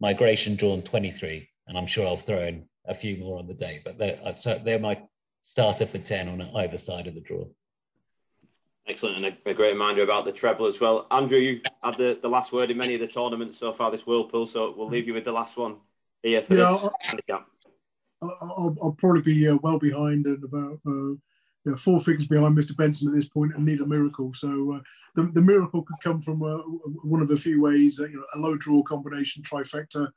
Migration 0.00 0.56
drawn 0.56 0.82
23, 0.82 1.48
and 1.66 1.76
I'm 1.76 1.86
sure 1.86 2.06
I'll 2.06 2.16
throw 2.16 2.42
in 2.42 2.66
a 2.86 2.94
few 2.94 3.18
more 3.18 3.38
on 3.38 3.46
the 3.46 3.54
day, 3.54 3.80
but 3.84 3.98
they're, 3.98 4.18
uh, 4.24 4.58
they're 4.64 4.78
my 4.78 5.00
starter 5.46 5.86
for 5.86 5.98
10 5.98 6.28
on 6.28 6.42
either 6.56 6.76
side 6.76 7.06
of 7.06 7.14
the 7.14 7.20
draw. 7.20 7.44
Excellent, 8.88 9.16
and 9.16 9.26
a, 9.26 9.50
a, 9.50 9.54
great 9.54 9.72
reminder 9.72 10.02
about 10.02 10.24
the 10.24 10.32
treble 10.32 10.66
as 10.66 10.80
well. 10.80 11.06
Andrew, 11.12 11.38
you 11.38 11.60
had 11.84 11.96
the, 11.96 12.18
the 12.20 12.28
last 12.28 12.52
word 12.52 12.70
in 12.70 12.76
many 12.76 12.94
of 12.94 13.00
the 13.00 13.06
tournaments 13.06 13.58
so 13.58 13.72
far 13.72 13.92
this 13.92 14.06
World 14.06 14.30
Pool, 14.30 14.48
so 14.48 14.74
we'll 14.76 14.88
leave 14.88 15.06
you 15.06 15.14
with 15.14 15.24
the 15.24 15.32
last 15.32 15.56
one 15.56 15.76
here 16.22 16.42
for 16.42 16.54
yeah, 16.54 16.72
this 16.72 16.82
I'll. 17.30 17.46
I'll, 18.22 18.76
I'll, 18.82 18.96
probably 18.98 19.22
be 19.22 19.48
uh, 19.48 19.56
well 19.62 19.78
behind 19.78 20.26
and 20.26 20.42
about 20.42 20.80
uh, 20.86 21.76
four 21.76 22.00
figures 22.00 22.26
behind 22.26 22.56
Mr. 22.56 22.76
Benson 22.76 23.08
at 23.08 23.14
this 23.14 23.28
point 23.28 23.54
and 23.54 23.64
need 23.64 23.80
a 23.80 23.86
miracle. 23.86 24.32
So 24.34 24.74
uh, 24.74 24.80
the, 25.14 25.30
the 25.30 25.42
miracle 25.42 25.82
could 25.82 26.00
come 26.02 26.22
from 26.22 26.42
uh, 26.42 26.58
one 27.04 27.22
of 27.22 27.30
a 27.30 27.36
few 27.36 27.60
ways, 27.60 28.00
uh, 28.00 28.06
you 28.06 28.16
know, 28.16 28.24
a 28.34 28.38
low 28.38 28.56
draw 28.56 28.82
combination 28.82 29.42
trifecta, 29.42 30.08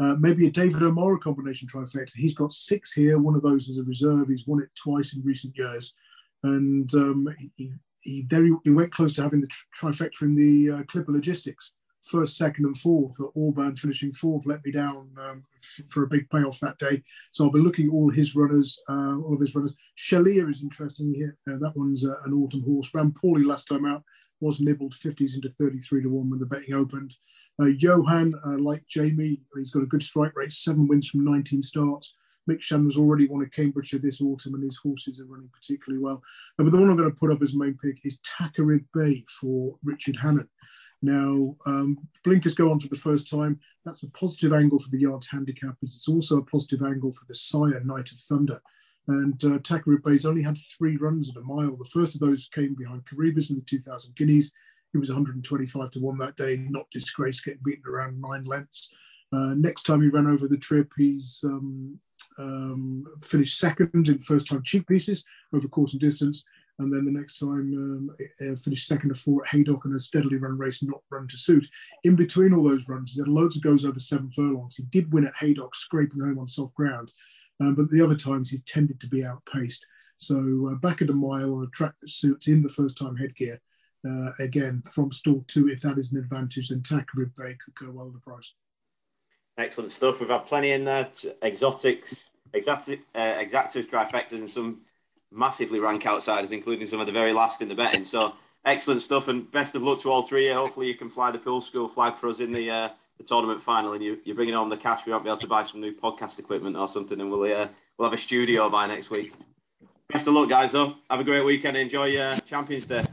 uh, 0.00 0.16
maybe 0.18 0.46
a 0.46 0.50
David 0.50 0.82
O'Meara 0.82 1.18
combination 1.18 1.68
trifecta. 1.68 2.10
He's 2.14 2.34
got 2.34 2.52
six 2.52 2.92
here. 2.92 3.18
One 3.18 3.36
of 3.36 3.42
those 3.42 3.68
as 3.68 3.78
a 3.78 3.84
reserve. 3.84 4.28
He's 4.28 4.46
won 4.46 4.62
it 4.62 4.70
twice 4.74 5.14
in 5.14 5.22
recent 5.22 5.56
years, 5.56 5.94
and 6.42 6.92
um, 6.94 7.28
he, 7.56 7.72
he 8.00 8.22
very 8.22 8.50
he 8.64 8.70
went 8.70 8.92
close 8.92 9.14
to 9.14 9.22
having 9.22 9.40
the 9.40 9.50
trifecta 9.78 10.22
in 10.22 10.34
the 10.34 10.78
uh, 10.78 10.82
Clipper 10.84 11.12
Logistics, 11.12 11.74
first, 12.02 12.36
second, 12.36 12.64
and 12.66 12.76
fourth. 12.76 13.20
At 13.20 13.40
Auburn 13.40 13.76
finishing 13.76 14.12
fourth 14.12 14.46
let 14.46 14.64
me 14.64 14.72
down 14.72 15.10
um, 15.16 15.44
for 15.90 16.02
a 16.02 16.08
big 16.08 16.28
payoff 16.28 16.58
that 16.60 16.78
day. 16.78 17.02
So 17.30 17.44
I'll 17.44 17.52
be 17.52 17.60
looking 17.60 17.86
at 17.86 17.92
all 17.92 18.10
his 18.10 18.34
runners, 18.34 18.78
uh, 18.88 19.16
all 19.18 19.34
of 19.34 19.40
his 19.40 19.54
runners. 19.54 19.74
Shalia 19.96 20.50
is 20.50 20.62
interesting 20.62 21.14
here. 21.14 21.36
Uh, 21.48 21.58
that 21.60 21.76
one's 21.76 22.04
uh, 22.04 22.20
an 22.24 22.32
autumn 22.32 22.64
horse. 22.64 22.90
Ran 22.94 23.12
poorly 23.12 23.44
last 23.44 23.68
time 23.68 23.86
out. 23.86 24.02
Was 24.40 24.60
nibbled 24.60 24.94
50s 24.94 25.36
into 25.36 25.48
33 25.48 26.02
to 26.02 26.08
one 26.08 26.30
when 26.30 26.40
the 26.40 26.46
betting 26.46 26.74
opened. 26.74 27.14
Uh, 27.60 27.66
Johan, 27.66 28.34
uh, 28.46 28.58
like 28.58 28.84
Jamie, 28.88 29.40
he's 29.56 29.70
got 29.70 29.82
a 29.82 29.86
good 29.86 30.02
strike 30.02 30.36
rate, 30.36 30.52
seven 30.52 30.88
wins 30.88 31.08
from 31.08 31.24
19 31.24 31.62
starts. 31.62 32.14
Mick 32.48 32.60
Channon's 32.60 32.98
already 32.98 33.26
won 33.26 33.42
a 33.42 33.48
Cambridgeshire 33.48 34.00
this 34.00 34.20
autumn, 34.20 34.54
and 34.54 34.64
his 34.64 34.76
horses 34.76 35.18
are 35.18 35.24
running 35.24 35.48
particularly 35.52 36.02
well. 36.02 36.22
But 36.58 36.70
the 36.70 36.76
one 36.76 36.90
I'm 36.90 36.96
going 36.96 37.10
to 37.10 37.16
put 37.16 37.30
up 37.30 37.42
as 37.42 37.54
main 37.54 37.78
pick 37.82 38.04
is 38.04 38.18
Tacarib 38.18 38.84
Bay 38.92 39.24
for 39.28 39.78
Richard 39.82 40.16
Hannon. 40.16 40.48
Now, 41.00 41.56
um, 41.66 41.98
blinkers 42.22 42.54
go 42.54 42.70
on 42.70 42.80
for 42.80 42.88
the 42.88 42.96
first 42.96 43.28
time. 43.30 43.60
That's 43.84 44.02
a 44.02 44.10
positive 44.10 44.52
angle 44.52 44.78
for 44.78 44.90
the 44.90 45.00
yards 45.00 45.28
handicappers. 45.28 45.94
It's 45.94 46.08
also 46.08 46.38
a 46.38 46.44
positive 46.44 46.82
angle 46.82 47.12
for 47.12 47.24
the 47.28 47.34
sire, 47.34 47.80
Night 47.84 48.10
of 48.10 48.18
Thunder. 48.20 48.60
And 49.06 49.42
uh, 49.44 49.58
Tacarib 49.58 50.02
Bay's 50.02 50.24
only 50.24 50.42
had 50.42 50.56
three 50.78 50.96
runs 50.96 51.28
at 51.28 51.36
a 51.36 51.42
mile. 51.42 51.76
The 51.76 51.84
first 51.92 52.14
of 52.14 52.20
those 52.20 52.48
came 52.54 52.74
behind 52.74 53.04
Coroebus 53.04 53.50
in 53.50 53.56
the 53.56 53.62
2000 53.62 54.16
Guineas. 54.16 54.50
He 54.94 54.98
was 54.98 55.08
125 55.08 55.90
to 55.90 55.98
1 55.98 56.18
that 56.18 56.36
day, 56.36 56.56
not 56.70 56.86
disgraced, 56.92 57.44
getting 57.44 57.58
beaten 57.64 57.82
around 57.84 58.20
nine 58.20 58.44
lengths. 58.44 58.90
Uh, 59.32 59.52
next 59.54 59.82
time 59.82 60.00
he 60.00 60.06
ran 60.06 60.28
over 60.28 60.46
the 60.46 60.56
trip, 60.56 60.92
he's 60.96 61.40
um, 61.42 61.98
um, 62.38 63.04
finished 63.20 63.58
second 63.58 64.06
in 64.06 64.20
first 64.20 64.46
time 64.46 64.62
cheek 64.62 64.86
pieces 64.86 65.24
over 65.52 65.66
course 65.66 65.94
and 65.94 66.00
distance. 66.00 66.44
And 66.78 66.92
then 66.92 67.04
the 67.04 67.10
next 67.10 67.40
time 67.40 67.48
um, 67.50 68.16
uh, 68.40 68.54
finished 68.62 68.86
second 68.86 69.08
to 69.08 69.16
four 69.16 69.44
at 69.44 69.50
Haydock 69.50 69.84
and 69.84 69.96
a 69.96 69.98
steadily 69.98 70.36
run 70.36 70.56
race, 70.56 70.80
not 70.80 71.02
run 71.10 71.26
to 71.26 71.36
suit. 71.36 71.68
In 72.04 72.14
between 72.14 72.54
all 72.54 72.62
those 72.62 72.88
runs, 72.88 73.14
he 73.14 73.20
had 73.20 73.26
loads 73.26 73.56
of 73.56 73.62
goes 73.62 73.84
over 73.84 73.98
seven 73.98 74.30
furlongs. 74.30 74.76
He 74.76 74.84
did 74.84 75.12
win 75.12 75.26
at 75.26 75.34
Haydock, 75.40 75.74
scraping 75.74 76.20
home 76.20 76.38
on 76.38 76.48
soft 76.48 76.74
ground. 76.74 77.10
Um, 77.58 77.74
but 77.74 77.90
the 77.90 78.00
other 78.00 78.16
times 78.16 78.48
he 78.48 78.58
tended 78.58 79.00
to 79.00 79.08
be 79.08 79.24
outpaced. 79.24 79.84
So 80.18 80.70
uh, 80.70 80.76
back 80.76 81.02
at 81.02 81.10
a 81.10 81.12
mile 81.12 81.52
on 81.54 81.64
a 81.64 81.70
track 81.70 81.98
that 81.98 82.10
suits 82.10 82.46
in 82.46 82.62
the 82.62 82.68
first 82.68 82.96
time 82.96 83.16
headgear, 83.16 83.60
uh, 84.04 84.30
again 84.38 84.82
from 84.90 85.12
stall 85.12 85.44
two, 85.46 85.68
if 85.68 85.80
that 85.82 85.98
is 85.98 86.12
an 86.12 86.18
advantage, 86.18 86.68
then 86.68 86.80
Tacarib 86.80 87.32
Bay 87.36 87.56
could 87.64 87.74
go 87.74 87.90
well 87.90 88.10
the 88.10 88.18
price. 88.18 88.52
Excellent 89.56 89.92
stuff. 89.92 90.20
We've 90.20 90.28
had 90.28 90.46
plenty 90.46 90.72
in 90.72 90.84
there. 90.84 91.08
Exotics, 91.42 92.24
exotic, 92.52 93.00
uh, 93.14 93.34
exactas, 93.34 93.88
trifectas, 93.88 94.32
and 94.32 94.50
some 94.50 94.80
massively 95.30 95.80
rank 95.80 96.06
outsiders, 96.06 96.50
including 96.50 96.88
some 96.88 97.00
of 97.00 97.06
the 97.06 97.12
very 97.12 97.32
last 97.32 97.62
in 97.62 97.68
the 97.68 97.74
betting. 97.74 98.04
So 98.04 98.34
excellent 98.64 99.02
stuff, 99.02 99.28
and 99.28 99.50
best 99.52 99.74
of 99.74 99.82
luck 99.82 100.00
to 100.02 100.10
all 100.10 100.22
three. 100.22 100.50
Hopefully, 100.50 100.88
you 100.88 100.94
can 100.94 101.08
fly 101.08 101.30
the 101.30 101.38
pool 101.38 101.60
school 101.60 101.88
flag 101.88 102.16
for 102.16 102.28
us 102.28 102.40
in 102.40 102.52
the 102.52 102.70
uh, 102.70 102.88
the 103.18 103.24
tournament 103.24 103.62
final, 103.62 103.92
and 103.92 104.02
you, 104.02 104.18
you're 104.24 104.34
bringing 104.34 104.54
home 104.54 104.68
the 104.68 104.76
cash. 104.76 105.06
We 105.06 105.12
won't 105.12 105.24
be 105.24 105.30
able 105.30 105.38
to 105.38 105.46
buy 105.46 105.64
some 105.64 105.80
new 105.80 105.94
podcast 105.94 106.38
equipment 106.38 106.76
or 106.76 106.88
something, 106.88 107.20
and 107.20 107.30
we'll 107.30 107.44
uh, 107.44 107.68
we'll 107.96 108.10
have 108.10 108.18
a 108.18 108.20
studio 108.20 108.68
by 108.68 108.86
next 108.86 109.10
week. 109.10 109.32
Best 110.12 110.26
of 110.26 110.34
luck, 110.34 110.48
guys. 110.48 110.72
Though, 110.72 110.94
have 111.08 111.20
a 111.20 111.24
great 111.24 111.44
weekend. 111.44 111.76
Enjoy 111.76 112.06
your 112.06 112.34
Champions 112.46 112.86
Day. 112.86 113.04